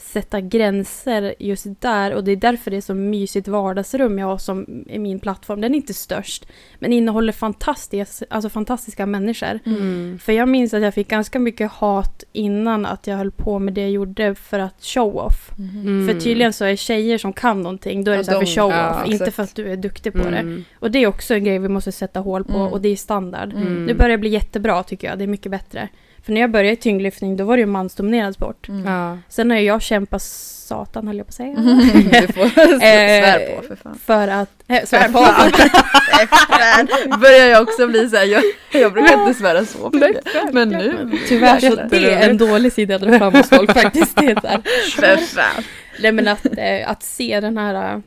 sätta 0.01 0.41
gränser 0.41 1.35
just 1.39 1.67
där 1.81 2.15
och 2.15 2.25
det 2.25 2.33
är 2.33 2.37
därför 2.37 2.71
det 2.71 2.77
är 2.77 2.81
så 2.81 2.95
mysigt 2.95 3.49
vardagsrum 3.49 4.19
jag 4.19 4.27
har 4.27 4.39
som 4.39 4.85
är 4.89 4.99
min 4.99 5.21
plattform. 5.21 5.61
Den 5.61 5.73
är 5.73 5.77
inte 5.77 5.95
störst 5.95 6.47
men 6.79 6.93
innehåller 6.93 7.33
fantastisk, 7.33 8.23
alltså 8.31 8.49
fantastiska 8.51 9.07
människor. 9.07 9.59
Mm. 9.67 10.19
För 10.23 10.33
jag 10.33 10.49
minns 10.49 10.75
att 10.75 10.83
jag 10.83 10.95
fick 10.95 11.09
ganska 11.09 11.39
mycket 11.39 11.71
hat 11.73 12.25
innan 12.33 12.87
att 12.87 13.07
jag 13.07 13.17
höll 13.17 13.31
på 13.31 13.59
med 13.59 13.75
det 13.75 13.81
jag 13.81 13.91
gjorde 13.91 14.35
för 14.35 14.59
att 14.59 14.85
show 14.85 15.17
off. 15.17 15.51
Mhm. 15.59 16.09
För 16.09 16.21
tydligen 16.21 16.53
så 16.53 16.65
är 16.65 16.77
tjejer 16.77 17.19
som 17.19 17.33
kan 17.33 17.63
någonting, 17.63 18.05
då 18.05 18.11
är 18.13 18.17
det 18.17 18.21
Ja, 18.21 18.25
så 18.25 18.33
för 18.33 18.41
de- 18.41 18.47
show 18.47 18.71
ja, 18.71 19.03
off, 19.05 19.11
inte 19.13 19.31
för 19.31 19.43
att 19.43 19.55
du 19.55 19.73
är 19.73 19.77
duktig 19.77 20.13
på 20.13 20.19
det. 20.19 20.39
Mm. 20.39 20.65
Och 20.79 20.91
det 20.91 20.99
är 20.99 21.07
också 21.07 21.35
en 21.35 21.45
grej 21.45 21.59
vi 21.59 21.69
måste 21.69 21.93
sätta 21.93 22.21
hål 22.21 22.45
på 22.45 22.57
Mm. 22.59 22.73
och 22.73 22.81
det 22.81 22.89
är 22.89 22.97
standard. 22.97 23.53
Mm. 23.53 23.87
Nu 23.87 23.95
börjar 23.95 24.11
det 24.11 24.19
bli 24.19 24.31
jättebra 24.31 24.83
tycker 24.83 25.09
jag, 25.09 25.19
det 25.19 25.25
är 25.25 25.29
mycket 25.29 25.51
bättre. 25.53 25.89
För 26.27 26.33
när 26.33 26.41
jag 26.41 26.51
började 26.51 26.73
i 26.73 26.77
tyngdlyftning 26.77 27.37
då 27.37 27.45
var 27.45 27.57
det 27.57 27.61
ju 27.61 27.67
mansdominerad 27.67 28.35
sport. 28.35 28.69
Mm. 28.69 28.87
Ja. 28.87 29.19
Sen 29.29 29.51
har 29.51 29.59
jag 29.59 29.83
kämpat 29.83 30.23
satan 30.23 31.07
höll 31.07 31.17
jag 31.17 31.27
på 31.27 31.31
att 31.31 31.35
säga. 31.35 31.55
du 32.27 32.33
får 32.33 32.79
svär 32.79 33.57
på 33.57 33.63
för 33.63 33.77
fan. 33.77 33.99
För 34.07 34.29
att... 34.29 34.51
Äh, 34.69 34.85
svär 34.85 35.09
på! 35.09 35.19
börjar 37.19 37.47
jag 37.47 37.63
också 37.63 37.87
bli 37.87 38.09
så 38.09 38.17
här, 38.17 38.25
jag, 38.25 38.43
jag 38.73 38.93
brukar 38.93 39.21
inte 39.21 39.35
svära 39.35 39.65
så 39.65 39.91
mycket. 39.93 40.53
Men 40.53 40.69
nu, 40.69 41.19
Tyvärr 41.29 41.61
så 41.61 41.75
det 41.91 42.13
är 42.13 42.31
en 42.31 42.37
dålig 42.37 42.73
sida 42.73 42.95
jag 42.95 43.01
drar 43.01 43.19
fram 43.19 43.35
hos 43.35 43.49
folk 43.49 43.73
faktiskt. 43.73 44.17
Det 44.17 44.27
är 44.27 44.41
så 44.41 44.47
här. 44.47 44.61
för 44.97 45.17
fan. 45.17 45.63
Nej 46.01 46.13
men 46.13 46.29
att, 46.29 46.47
eh, 46.59 46.91
att 46.91 47.03
se 47.03 47.41
den 47.41 47.59
här, 47.59 47.95
eh, 47.95 48.01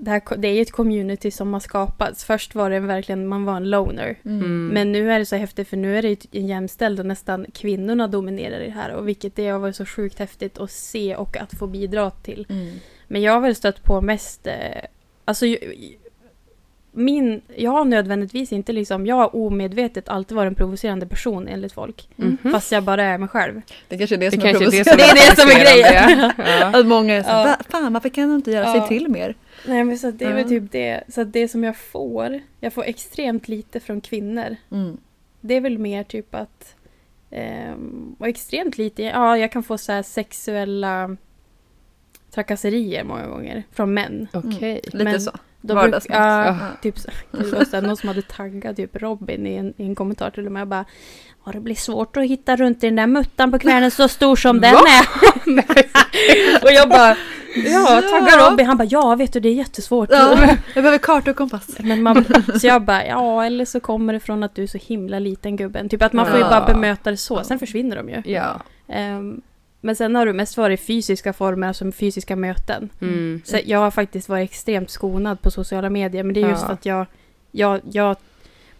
det 0.00 0.10
här... 0.10 0.22
Det 0.36 0.48
är 0.48 0.52
ju 0.52 0.62
ett 0.62 0.72
community 0.72 1.30
som 1.30 1.52
har 1.52 1.60
skapats. 1.60 2.24
Först 2.24 2.54
var 2.54 2.70
det 2.70 2.80
verkligen, 2.80 3.26
man 3.26 3.44
var 3.44 3.56
en 3.56 3.70
loner. 3.70 4.18
Mm. 4.24 4.68
Men 4.68 4.92
nu 4.92 5.12
är 5.12 5.18
det 5.18 5.26
så 5.26 5.36
häftigt 5.36 5.68
för 5.68 5.76
nu 5.76 5.98
är 5.98 6.02
det 6.02 6.34
jämställd 6.34 7.00
och 7.00 7.06
nästan 7.06 7.46
kvinnorna 7.54 8.08
dominerar 8.08 8.60
i 8.60 8.66
det 8.66 8.72
här. 8.72 8.94
Och 8.94 9.08
vilket 9.08 9.36
det 9.36 9.48
har 9.48 9.58
varit 9.58 9.76
så 9.76 9.86
sjukt 9.86 10.18
häftigt 10.18 10.58
att 10.58 10.70
se 10.70 11.16
och 11.16 11.36
att 11.36 11.58
få 11.58 11.66
bidra 11.66 12.10
till. 12.10 12.46
Mm. 12.48 12.72
Men 13.08 13.22
jag 13.22 13.32
har 13.32 13.40
väl 13.40 13.54
stött 13.54 13.84
på 13.84 14.00
mest, 14.00 14.46
eh, 14.46 14.84
alltså 15.24 15.46
min, 16.92 17.40
jag 17.56 17.70
har 17.70 17.84
nödvändigtvis 17.84 18.52
inte 18.52 18.72
liksom, 18.72 19.06
jag 19.06 19.16
har 19.16 19.36
omedvetet 19.36 20.08
alltid 20.08 20.36
varit 20.36 20.48
en 20.50 20.54
provocerande 20.54 21.06
person 21.06 21.48
enligt 21.48 21.72
folk. 21.72 22.08
Mhm. 22.16 22.38
Fast 22.52 22.72
jag 22.72 22.82
bara 22.84 23.04
är 23.04 23.18
mig 23.18 23.28
själv. 23.28 23.62
Det 23.88 23.98
kanske 23.98 24.16
är 24.16 24.18
det 24.18 24.26
Det 24.26 24.30
som 24.30 24.40
kanske 24.40 24.64
är 24.64 24.70
det 24.70 24.84
provocerande. 24.84 25.04
Det 25.14 25.20
är 25.20 25.30
det 25.30 25.40
som 25.40 25.50
är 25.50 25.60
grejen. 25.64 26.32
Ja. 26.38 26.66
Att 26.80 26.86
många 26.86 27.14
är 27.14 27.22
så 27.22 27.28
Ja. 27.30 27.44
"Va- 27.44 27.58
fan 27.68 27.92
varför 27.92 28.08
kan 28.08 28.28
du 28.28 28.34
inte 28.34 28.50
göra 28.50 28.64
Ja. 28.64 28.72
sig 28.88 28.98
till 28.98 29.08
mer? 29.08 29.34
Nej 29.66 29.84
men 29.84 29.98
så 29.98 30.10
det 30.10 30.24
är 30.24 30.32
väl 30.34 30.48
typ 30.48 30.72
det. 30.72 31.04
Så 31.08 31.20
att 31.20 31.32
det 31.32 31.48
som 31.48 31.64
jag 31.64 31.76
får, 31.76 32.40
jag 32.60 32.72
får 32.72 32.84
extremt 32.84 33.48
lite 33.48 33.80
från 33.80 34.00
kvinnor. 34.00 34.56
Mm. 34.72 34.96
Det 35.40 35.54
är 35.54 35.60
väl 35.60 35.78
mer 35.78 36.04
typ 36.04 36.34
att 36.34 36.74
Ehm, 37.32 38.16
och 38.18 38.28
extremt 38.28 38.78
lite. 38.78 39.02
Ja, 39.02 39.38
jag 39.38 39.52
kan 39.52 39.62
få 39.62 39.78
så 39.78 39.92
här 39.92 40.02
sexuella 40.02 41.16
trakasserier 42.34 43.04
många 43.04 43.26
gånger 43.26 43.62
från 43.72 43.94
män. 43.94 44.28
Okej. 44.32 44.80
Lite 44.84 45.04
Men- 45.04 45.20
så. 45.20 45.30
De 45.62 45.74
Vardagsmat. 45.76 46.18
ja, 46.18 46.46
Ja. 46.46 46.56
typ. 46.82 46.94
Det 47.30 47.52
var 47.52 47.64
så 47.64 47.80
någon 47.80 47.96
som 47.96 48.08
hade 48.08 48.22
taggat 48.22 48.76
typ 48.76 48.96
Robin 49.02 49.46
i 49.46 49.54
en, 49.56 49.74
i 49.76 49.82
en 49.86 49.94
kommentar 49.94 50.30
till 50.30 50.46
och 50.46 50.52
med. 50.52 50.60
Jag 50.60 50.68
bara, 50.68 50.84
ja, 51.46 51.52
det 51.52 51.60
blir 51.60 51.74
svårt 51.74 52.16
att 52.16 52.24
hitta 52.24 52.56
runt 52.56 52.84
i 52.84 52.86
den 52.86 52.96
där 52.96 53.06
muttan 53.06 53.50
på 53.52 53.58
kvällen 53.58 53.90
så 53.90 54.08
stor 54.08 54.36
som 54.36 54.60
den 54.60 54.74
är. 54.74 55.04
och 56.64 56.72
jag 56.72 56.88
bara, 56.88 57.16
ja, 57.66 58.02
tagga. 58.10 58.50
Robin. 58.50 58.66
Han 58.66 58.76
bara, 58.76 58.84
ja 58.90 59.14
vet 59.14 59.32
du 59.32 59.40
det 59.40 59.48
är 59.48 59.54
jättesvårt. 59.54 60.08
Ja, 60.12 60.30
jag 60.74 60.82
behöver 60.84 60.98
karta 60.98 61.30
och 61.30 61.36
kompass. 61.36 61.68
Men 61.78 62.02
man, 62.02 62.24
så 62.60 62.66
jag 62.66 62.82
bara, 62.82 63.06
ja 63.06 63.44
eller 63.44 63.64
så 63.64 63.80
kommer 63.80 64.12
det 64.12 64.20
från 64.20 64.42
att 64.42 64.54
du 64.54 64.62
är 64.62 64.66
så 64.66 64.78
himla 64.78 65.18
liten 65.18 65.56
gubben. 65.56 65.88
Typ 65.88 66.02
att 66.02 66.12
man 66.12 66.26
får 66.26 66.36
ju 66.38 66.44
bara 66.44 66.66
bemöta 66.66 67.10
det 67.10 67.16
så, 67.16 67.44
sen 67.44 67.58
försvinner 67.58 67.96
de 67.96 68.08
ju. 68.08 68.22
Ja. 68.32 68.60
Ehm, 68.88 69.40
men 69.80 69.96
sen 69.96 70.14
har 70.14 70.26
det 70.26 70.32
mest 70.32 70.56
varit 70.56 70.80
fysiska 70.80 71.32
former, 71.32 71.68
alltså 71.68 71.92
fysiska 71.92 72.36
möten. 72.36 72.88
Mm. 73.00 73.42
Så 73.44 73.58
jag 73.64 73.78
har 73.78 73.90
faktiskt 73.90 74.28
varit 74.28 74.50
extremt 74.50 74.90
skonad 74.90 75.42
på 75.42 75.50
sociala 75.50 75.90
medier, 75.90 76.22
men 76.22 76.34
det 76.34 76.42
är 76.42 76.48
just 76.48 76.62
Ja. 76.62 76.72
att 76.72 76.86
jag, 76.86 77.06
jag, 77.50 77.80
jag 77.92 78.16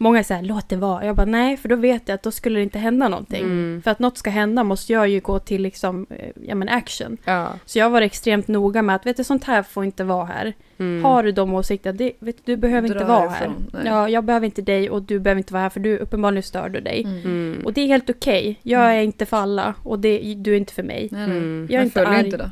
Många 0.01 0.23
säger 0.23 0.41
låt 0.43 0.69
det 0.69 0.75
vara. 0.75 1.05
Jag 1.05 1.15
bara 1.15 1.25
nej, 1.25 1.57
för 1.57 1.69
då 1.69 1.75
vet 1.75 2.01
jag 2.07 2.15
att 2.15 2.23
då 2.23 2.31
skulle 2.31 2.59
det 2.59 2.63
inte 2.63 2.79
hända 2.79 3.07
någonting. 3.09 3.43
Mm. 3.43 3.81
För 3.83 3.91
att 3.91 3.99
något 3.99 4.17
ska 4.17 4.29
hända 4.29 4.63
måste 4.63 4.93
jag 4.93 5.07
ju 5.09 5.19
gå 5.19 5.39
till 5.39 5.61
liksom, 5.61 6.05
eh, 6.09 6.29
ja 6.47 6.55
men 6.55 6.69
action. 6.69 7.17
Ja. 7.25 7.47
Så 7.65 7.79
jag 7.79 7.89
var 7.89 8.01
extremt 8.01 8.47
noga 8.47 8.81
med 8.81 8.95
att 8.95 9.05
vet 9.05 9.17
du, 9.17 9.23
sånt 9.23 9.43
här 9.43 9.63
får 9.63 9.85
inte 9.85 10.03
vara 10.03 10.25
här. 10.25 10.53
Mm. 10.77 11.03
Har 11.03 11.23
du 11.23 11.31
de 11.31 11.53
åsikterna, 11.53 11.97
det, 11.97 12.11
vet 12.19 12.45
du, 12.45 12.55
du 12.55 12.57
behöver 12.57 12.87
Dra 12.89 12.93
inte 12.95 13.05
vara 13.05 13.19
här. 13.19 13.27
härifrån, 13.29 13.65
nej. 13.73 13.81
Ja, 13.85 14.09
jag 14.09 14.23
behöver 14.23 14.45
inte 14.45 14.61
dig 14.61 14.89
och 14.89 15.01
du 15.01 15.19
behöver 15.19 15.39
inte 15.39 15.53
vara 15.53 15.63
här 15.63 15.69
för 15.69 15.79
du 15.79 15.97
uppenbarligen 15.97 16.43
stör 16.43 16.69
du 16.69 16.79
dig. 16.81 17.03
Mm. 17.03 17.21
Mm. 17.25 17.61
Och 17.65 17.73
det 17.73 17.81
är 17.81 17.87
helt 17.87 18.09
okej. 18.09 18.59
Jag 18.63 18.81
är 18.95 19.01
inte 19.01 19.25
för 19.25 19.37
alla 19.37 19.73
och 19.83 19.99
det, 19.99 20.33
du 20.37 20.53
är 20.53 20.57
inte 20.57 20.73
för 20.73 20.83
mig. 20.83 21.07
Nej, 21.11 21.27
nej. 21.27 21.37
Mm. 21.37 21.67
Jag 21.69 21.73
är 21.75 21.79
Jag 21.79 21.85
inte 21.85 22.07
arg. 22.07 22.25
inte 22.25 22.37
då. 22.37 22.51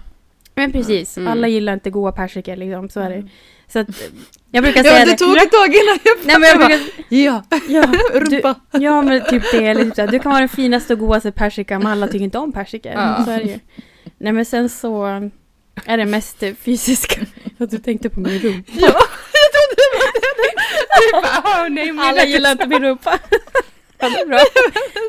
Men 0.55 0.71
precis, 0.71 1.17
Mm. 1.17 1.31
alla 1.31 1.47
gillar 1.47 1.73
inte 1.73 1.89
goda 1.89 2.11
persikor 2.11 2.55
liksom, 2.55 2.89
så 2.89 2.99
är 2.99 3.09
det. 3.09 3.27
Så 3.73 3.79
att, 3.79 3.87
jag 4.51 4.63
brukar 4.63 4.83
Ja, 4.83 4.83
säga 4.83 4.99
men 4.99 5.07
det 5.07 5.13
det. 5.13 5.17
tog 5.17 5.37
ett 5.37 5.51
tag 5.51 5.67
innan 5.75 5.99
jag 6.03 6.17
Nej 6.23 6.39
men 6.39 6.49
jag 6.49 6.57
brukar, 6.57 6.79
Ja, 7.09 7.43
ja, 7.67 7.85
du, 8.13 8.19
rumpa. 8.19 8.55
ja 8.71 9.01
men 9.01 9.25
typ 9.29 9.43
det, 9.51 9.65
eller 9.67 9.83
typ 9.85 9.95
så 9.95 10.01
här, 10.01 10.07
du 10.07 10.19
kan 10.19 10.31
vara 10.31 10.39
den 10.39 10.49
finaste 10.49 10.93
och 10.93 10.99
godaste 10.99 11.31
persikan 11.31 11.83
men 11.83 11.91
alla 11.91 12.07
tycker 12.07 12.23
inte 12.25 12.37
om 12.37 12.51
persikor. 12.51 12.91
Ja. 12.91 13.21
Så 13.25 13.31
är 13.31 13.37
det 13.37 13.49
ju. 13.49 13.59
Nej 14.17 14.33
men 14.33 14.45
sen 14.45 14.69
så 14.69 15.05
är 15.85 15.97
det 15.97 16.05
mest 16.05 16.39
det 16.39 16.55
fysiska. 16.55 17.21
Att 17.59 17.69
du 17.71 17.77
tänkte 17.77 18.09
på 18.09 18.19
min 18.19 18.39
rumpa. 18.39 18.71
Ja, 18.75 18.87
jag 19.33 19.51
trodde 19.53 19.75
det 19.75 19.89
var 19.93 20.11
Du 21.01 21.11
bara, 21.21 21.61
"Åh, 21.63 21.69
nej, 21.69 21.91
men 21.91 22.05
Alla 22.05 22.21
det- 22.21 22.27
gillar 22.27 22.51
inte 22.51 22.67
min 22.67 22.81
rumpa. 22.83 23.19
Ja, 24.01 24.09
det 24.09 24.19
är 24.19 24.25
bra. 24.25 24.39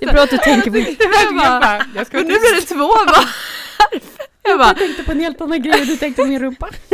Det 0.00 0.06
är 0.06 0.12
bra 0.12 0.22
att 0.22 0.30
du 0.30 0.38
tänker 0.38 0.70
på 0.70 0.78
Jag 0.78 1.34
bara, 1.36 1.86
jag 1.96 2.06
ska 2.06 2.16
Men 2.16 2.26
nu 2.26 2.32
blir 2.34 2.54
det 2.54 2.60
två 2.66 2.86
va? 2.86 3.24
Jag 4.50 4.58
bara, 4.58 4.68
Jag 4.68 4.78
tänkte 4.78 5.02
på 5.04 5.12
en 5.12 5.20
helt 5.20 5.40
annan 5.40 5.62
grej 5.62 5.80
och 5.80 5.86
du 5.86 5.96
tänkte 5.96 6.22
på 6.22 6.28
min 6.28 6.40
rumpa. 6.42 6.68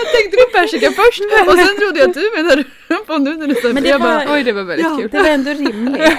jag 0.00 0.12
tänkte 0.14 0.36
på 0.36 0.58
persika 0.58 0.86
först 0.92 1.20
och 1.50 1.58
sen 1.58 1.76
trodde 1.78 1.98
jag 2.00 2.08
att 2.08 2.14
du 2.14 2.30
menade 2.36 2.64
rumpa 2.88 3.14
och 3.14 3.20
nu 3.20 3.36
när 3.36 3.46
du 3.46 3.54
sa 3.54 3.68
Men 3.68 3.82
det 3.82 3.88
jag 3.88 3.98
var- 3.98 4.24
bara, 4.26 4.34
Oj, 4.34 4.42
det 4.42 4.52
var 4.52 4.62
väldigt 4.62 4.86
Ja. 4.86 4.96
kul. 4.96 5.08
Det 5.12 5.18
var 5.18 5.28
ändå 5.28 5.50
rimligt. 5.50 6.02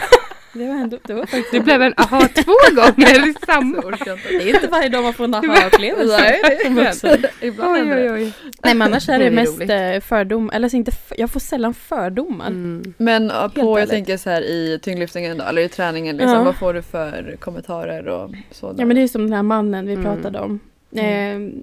Det 0.54 0.68
var 0.68 0.76
ändå, 0.76 0.98
det 1.04 1.14
var 1.14 1.22
faktiskt 1.26 1.52
Det 1.52 1.60
blev 1.60 1.82
en 1.82 1.94
aha 1.98 2.22
två 2.36 2.52
gånger 2.76 3.30
i 3.30 3.34
samma. 3.46 3.82
Det 4.30 4.36
är 4.50 4.56
inte 4.56 4.68
varje 4.68 4.90
dag 4.90 5.04
man 5.04 5.14
får 5.14 5.24
en 5.24 5.34
aha-upplevelse. 5.34 6.18
Nej, 6.70 6.90
det. 7.02 7.30
Ibland 7.48 7.78
Oj, 7.78 7.94
oj, 7.94 8.12
oj. 8.12 8.34
Nej 8.64 8.74
men 8.76 8.82
annars 8.82 9.10
är 9.10 9.14
Det 9.14 9.20
det 9.20 9.28
är 9.28 9.32
mest 9.32 9.58
roligt. 9.60 9.70
eh, 9.70 10.00
fördom, 10.10 10.50
eller 10.54 10.70
så 10.70 10.78
inte, 10.78 10.92
jag 11.18 11.30
får 11.32 11.40
sällan 11.40 11.74
fördomar. 11.74 12.48
Mm. 12.48 12.94
Men 12.98 13.28
ja, 13.28 13.52
på, 13.56 13.80
jag 13.80 13.90
tänker 13.90 14.18
så 14.18 14.30
här 14.30 14.42
i 14.42 14.80
tyngdlyftningen 14.82 15.38
då, 15.38 15.44
eller 15.44 15.62
i 15.62 15.70
träningen 15.70 16.18
liksom, 16.18 16.34
Ja. 16.34 16.44
vad 16.44 16.56
får 16.56 16.74
du 16.74 16.82
för 16.82 17.36
kommentarer 17.40 18.08
och 18.08 18.32
så? 18.52 18.76
Ja 18.78 18.86
men 18.86 18.96
det 18.96 19.02
är 19.04 19.08
som 19.08 19.22
den 19.24 19.34
här 19.34 19.44
mannen 19.44 19.86
vi 19.88 19.94
Mm. 19.94 20.06
pratade 20.06 20.40
om. 20.40 20.60
Mm. 20.96 21.46
Eh, 21.56 21.62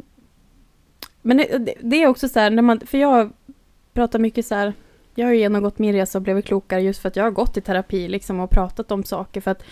men 1.23 1.37
det, 1.37 1.59
det- 1.59 1.75
det 1.81 2.03
är 2.03 2.07
också 2.07 2.29
så 2.29 2.41
här, 2.41 2.51
när 2.51 2.63
man, 2.63 2.81
för 2.87 2.99
jag 2.99 3.33
pratar 3.95 4.19
mycket 4.19 4.47
så 4.47 4.55
här, 4.55 4.73
jag 5.17 5.27
har 5.27 5.33
ju 5.33 5.39
genomgått 5.39 5.79
min 5.79 5.93
resa 5.93 6.19
och 6.19 6.23
blivit 6.23 6.45
klokare 6.47 6.83
just 6.83 7.01
för 7.03 7.09
att 7.09 7.17
jag 7.17 7.25
har 7.25 7.31
gått 7.31 7.57
i 7.57 7.61
terapi 7.61 8.09
liksom 8.09 8.41
och 8.41 8.51
pratat 8.51 8.91
om 8.93 9.05
saker 9.05 9.41
för 9.41 9.51
att 9.51 9.63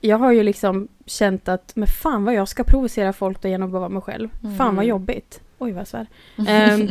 jag 0.00 0.16
har 0.18 0.32
ju 0.32 0.42
liksom 0.42 0.88
känt 1.06 1.48
att, 1.48 1.72
men 1.76 1.86
fan 1.88 2.24
vad 2.24 2.34
jag 2.34 2.48
ska 2.48 2.64
provocera 2.64 3.12
folk 3.12 3.42
då 3.42 3.48
genom 3.48 3.68
att 3.68 3.72
vara 3.80 3.88
mig 3.88 4.02
själv. 4.02 4.28
Fan 4.42 4.56
vad 4.58 4.68
Mm. 4.84 4.86
jobbigt. 4.88 5.40
Oj 5.58 5.72
vad 5.72 5.80
jag 5.80 5.88
svär. 5.88 6.06
Ehm, 6.48 6.88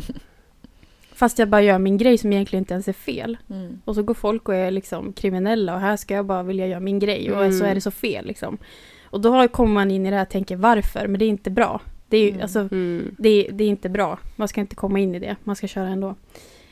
fast 1.14 1.40
jag 1.40 1.48
bara 1.50 1.62
gör 1.62 1.80
min 1.80 1.98
grej 1.98 2.18
som 2.18 2.34
egentligen 2.34 2.62
inte 2.62 2.74
ens 2.74 2.88
är 2.88 2.94
fel. 2.94 3.38
Mm. 3.50 3.82
Och 3.86 3.96
så 3.96 4.04
går 4.04 4.14
folk 4.14 4.50
och 4.50 4.56
är 4.56 4.72
liksom 4.72 5.14
kriminella 5.14 5.74
och 5.74 5.80
här 5.82 5.98
ska 5.98 6.14
jag 6.14 6.26
bara 6.26 6.44
vilja 6.44 6.68
göra 6.68 6.80
min 6.80 7.00
grej 7.00 7.32
och 7.32 7.46
Mm. 7.46 7.60
så 7.60 7.66
är 7.66 7.76
det 7.76 7.82
så 7.82 7.92
fel 7.92 8.26
liksom. 8.26 8.58
Och 9.04 9.22
då 9.22 9.32
har- 9.32 9.48
kommer 9.48 9.74
man 9.74 9.92
in 9.92 10.06
i 10.06 10.10
det 10.10 10.16
här 10.16 10.24
och 10.24 10.30
tänker 10.30 10.56
varför, 10.56 11.08
men 11.08 11.20
det 11.20 11.26
är 11.26 11.30
inte 11.30 11.50
bra. 11.50 11.82
Det 12.10 12.18
är, 12.18 12.22
ju, 12.24 12.30
Mm. 12.30 12.42
alltså, 12.42 12.60
Mm. 12.60 13.16
det, 13.20 13.50
det 13.54 13.64
är 13.64 13.68
inte 13.68 13.90
bra. 13.90 14.20
Man 14.36 14.48
ska 14.48 14.62
inte 14.62 14.76
komma 14.76 15.00
in 15.00 15.16
i 15.16 15.20
det, 15.20 15.36
man 15.44 15.56
ska 15.56 15.68
köra 15.68 15.88
ändå. 15.88 16.16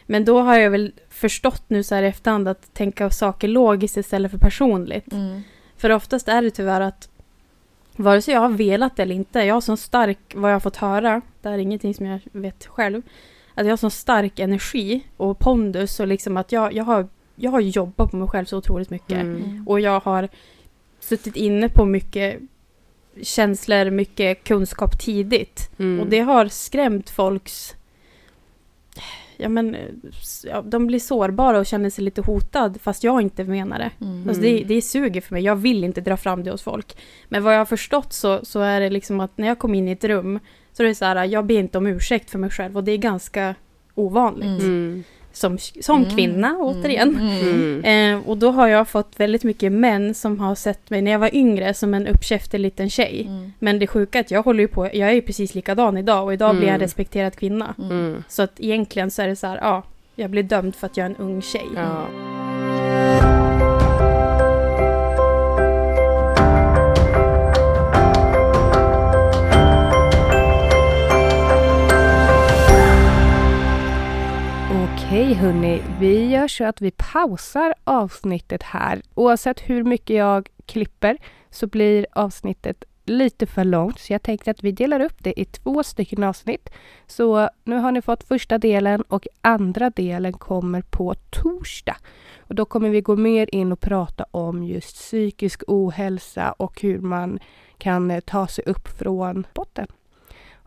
Men 0.05 0.25
då 0.25 0.39
har 0.39 0.57
jag 0.57 0.71
väl 0.71 0.91
förstått 1.09 1.63
nu 1.67 1.83
så 1.83 1.95
här 1.95 2.03
i 2.03 2.07
efterhand 2.07 2.47
att 2.47 2.73
tänka 2.73 3.09
saker 3.09 3.47
logiskt 3.47 3.97
istället 3.97 4.31
för 4.31 4.37
personligt. 4.37 5.13
Mm. 5.13 5.41
För 5.77 5.89
oftast 5.89 6.27
är 6.27 6.41
det 6.41 6.51
tyvärr 6.51 6.81
att 6.81 7.09
vare 7.95 8.21
sig 8.21 8.33
jag 8.33 8.41
har 8.41 8.49
velat 8.49 8.99
eller 8.99 9.15
inte, 9.15 9.39
jag 9.39 9.53
har 9.53 9.61
sån 9.61 9.77
stark, 9.77 10.19
vad 10.35 10.51
jag 10.51 10.55
har 10.55 10.59
fått 10.59 10.75
höra, 10.75 11.21
det 11.41 11.49
här 11.49 11.55
är 11.55 11.61
ingenting 11.61 11.93
som 11.93 12.05
jag 12.05 12.19
vet 12.31 12.65
själv, 12.65 13.01
att 13.53 13.65
jag 13.65 13.71
har 13.71 13.77
sån 13.77 13.91
stark 13.91 14.39
energi 14.39 15.03
och 15.17 15.39
pondus 15.39 15.99
och 15.99 16.07
liksom 16.07 16.37
att 16.37 16.51
jag, 16.51 16.73
jag, 16.73 16.83
har, 16.83 17.07
jag 17.35 17.51
har 17.51 17.59
jobbat 17.59 18.11
på 18.11 18.17
mig 18.17 18.27
själv 18.27 18.45
så 18.45 18.57
otroligt 18.57 18.89
mycket. 18.89 19.21
Mm. 19.21 19.67
Och 19.67 19.79
jag 19.79 19.99
har 19.99 20.29
suttit 20.99 21.35
inne 21.35 21.69
på 21.69 21.85
mycket 21.85 22.39
känslor, 23.21 23.89
mycket 23.89 24.43
kunskap 24.43 24.99
tidigt. 24.99 25.69
Mm. 25.79 25.99
Och 25.99 26.07
det 26.07 26.19
har 26.19 26.47
skrämt 26.47 27.09
folks... 27.09 27.75
Ja 29.37 29.49
men, 29.49 29.75
ja, 30.43 30.61
de 30.61 30.87
blir 30.87 30.99
sårbara 30.99 31.59
och 31.59 31.65
känner 31.65 31.89
sig 31.89 32.03
lite 32.03 32.21
hotad 32.21 32.81
fast 32.81 33.03
jag 33.03 33.21
inte 33.21 33.43
menar 33.43 33.79
det. 33.79 33.91
Mm. 34.05 34.27
Alltså 34.27 34.41
det, 34.41 34.63
det 34.63 34.81
suger 34.81 35.21
för 35.21 35.33
mig, 35.33 35.43
jag 35.43 35.55
vill 35.55 35.83
inte 35.83 36.01
dra 36.01 36.17
fram 36.17 36.43
det 36.43 36.51
hos 36.51 36.63
folk. 36.63 36.97
Men 37.29 37.43
vad 37.43 37.53
jag 37.53 37.59
har 37.59 37.65
förstått 37.65 38.13
så, 38.13 38.45
så 38.45 38.59
är 38.59 38.79
det 38.79 38.89
liksom 38.89 39.19
att 39.19 39.37
när 39.37 39.47
jag 39.47 39.59
kom 39.59 39.75
in 39.75 39.87
i 39.87 39.91
ett 39.91 40.03
rum 40.03 40.39
så 40.73 40.83
är 40.83 40.87
det 40.87 40.95
så 40.95 41.05
här, 41.05 41.25
jag 41.25 41.45
ber 41.45 41.59
inte 41.59 41.77
om 41.77 41.87
ursäkt 41.87 42.31
för 42.31 42.39
mig 42.39 42.49
själv 42.49 42.77
och 42.77 42.83
det 42.83 42.91
är 42.91 42.97
ganska 42.97 43.55
ovanligt. 43.95 44.61
Mm. 44.61 45.03
Mm. 45.43 45.57
Som, 45.57 45.81
som 45.83 45.97
Mm. 46.03 46.15
kvinna 46.15 46.57
återigen. 46.59 47.09
Mm. 47.19 47.81
Mm. 47.83 48.17
Eh, 48.19 48.27
och 48.29 48.37
då 48.37 48.51
har 48.51 48.67
jag 48.67 48.87
fått 48.87 49.19
väldigt 49.19 49.43
mycket 49.43 49.71
män 49.71 50.13
som 50.13 50.39
har 50.39 50.55
sett 50.55 50.89
mig 50.89 51.01
när 51.01 51.11
jag 51.11 51.19
var 51.19 51.35
yngre 51.35 51.73
som 51.73 51.93
en 51.93 52.07
uppkäftig 52.07 52.59
liten 52.59 52.89
tjej. 52.89 53.25
Mm. 53.27 53.53
Men 53.59 53.79
det 53.79 53.87
sjuka 53.87 54.17
är 54.17 54.23
att 54.23 54.31
jag 54.31 54.43
håller 54.43 54.59
ju 54.61 54.67
på, 54.67 54.85
jag 54.85 55.09
är 55.09 55.13
ju 55.13 55.21
precis 55.21 55.55
likadan 55.55 55.97
idag 55.97 56.23
och 56.25 56.33
idag 56.33 56.55
blir 56.55 56.63
jag 56.67 56.69
en 56.69 56.75
Mm. 56.75 56.85
respekterad 56.85 57.35
kvinna. 57.35 57.75
Mm. 57.81 58.23
Så 58.29 58.41
att 58.41 58.51
egentligen 58.59 59.11
så 59.11 59.21
är 59.21 59.27
det 59.27 59.35
så 59.35 59.47
här, 59.47 59.57
ja, 59.61 59.83
jag 60.15 60.29
blir 60.29 60.43
dömd 60.43 60.75
för 60.75 60.85
att 60.87 60.97
jag 60.97 61.05
är 61.05 61.09
en 61.09 61.15
ung 61.15 61.41
tjej. 61.41 61.65
Ja. 61.75 62.07
Okej 75.07 75.33
hörni, 75.33 75.81
vi 75.99 76.25
gör 76.25 76.47
så 76.47 76.63
att 76.63 76.81
vi 76.81 76.91
pausar 76.91 77.73
avsnittet 77.83 78.63
här. 78.63 79.01
Oavsett 79.13 79.59
hur 79.59 79.83
mycket 79.83 80.15
jag 80.15 80.49
klipper 80.65 81.17
så 81.49 81.67
blir 81.67 82.05
avsnittet 82.11 82.83
lite 83.05 83.45
för 83.45 83.63
långt 83.63 83.99
så 83.99 84.13
jag 84.13 84.23
tänkte 84.23 84.51
att 84.51 84.63
vi 84.63 84.71
delar 84.71 84.99
upp 84.99 85.23
det 85.23 85.39
i 85.39 85.45
två 85.45 85.83
stycken 85.83 86.23
avsnitt. 86.23 86.69
Så 87.07 87.49
nu 87.63 87.75
har 87.75 87.91
ni 87.91 88.01
fått 88.01 88.23
första 88.23 88.57
delen 88.57 89.01
och 89.01 89.27
andra 89.41 89.89
delen 89.89 90.33
kommer 90.33 90.81
på 90.81 91.13
torsdag. 91.29 91.97
Och 92.39 92.55
då 92.55 92.65
kommer 92.65 92.89
vi 92.89 93.01
gå 93.01 93.15
mer 93.15 93.55
in 93.55 93.71
och 93.71 93.79
prata 93.79 94.25
om 94.31 94.63
just 94.63 94.95
psykisk 94.95 95.63
ohälsa 95.67 96.51
och 96.51 96.81
hur 96.81 96.99
man 96.99 97.39
kan 97.77 98.11
eh, 98.11 98.19
ta 98.19 98.47
sig 98.47 98.63
upp 98.67 98.87
från 98.87 99.47
botten. 99.53 99.87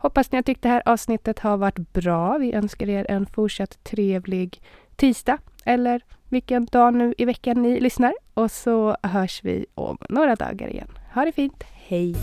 Hoppas 0.01 0.31
ni 0.31 0.37
har 0.37 0.43
tyckt 0.43 0.61
det 0.61 0.69
här 0.69 0.81
avsnittet 0.85 1.39
har 1.39 1.57
varit 1.57 1.93
bra. 1.93 2.37
Vi 2.37 2.53
önskar 2.53 2.89
er 2.89 3.05
en 3.09 3.25
fortsatt 3.25 3.83
trevlig 3.83 4.61
tisdag 4.95 5.37
eller 5.65 6.01
vilken 6.29 6.65
dag 6.65 6.93
nu 6.93 7.13
i 7.17 7.25
veckan 7.25 7.61
ni 7.61 7.79
lyssnar. 7.79 8.13
Och 8.33 8.51
så 8.51 8.95
hörs 9.03 9.43
vi 9.43 9.65
om 9.75 9.97
några 10.09 10.35
dagar 10.35 10.67
igen. 10.67 10.87
Ha 11.13 11.25
det 11.25 11.31
fint. 11.31 11.63
Hej! 11.87 12.15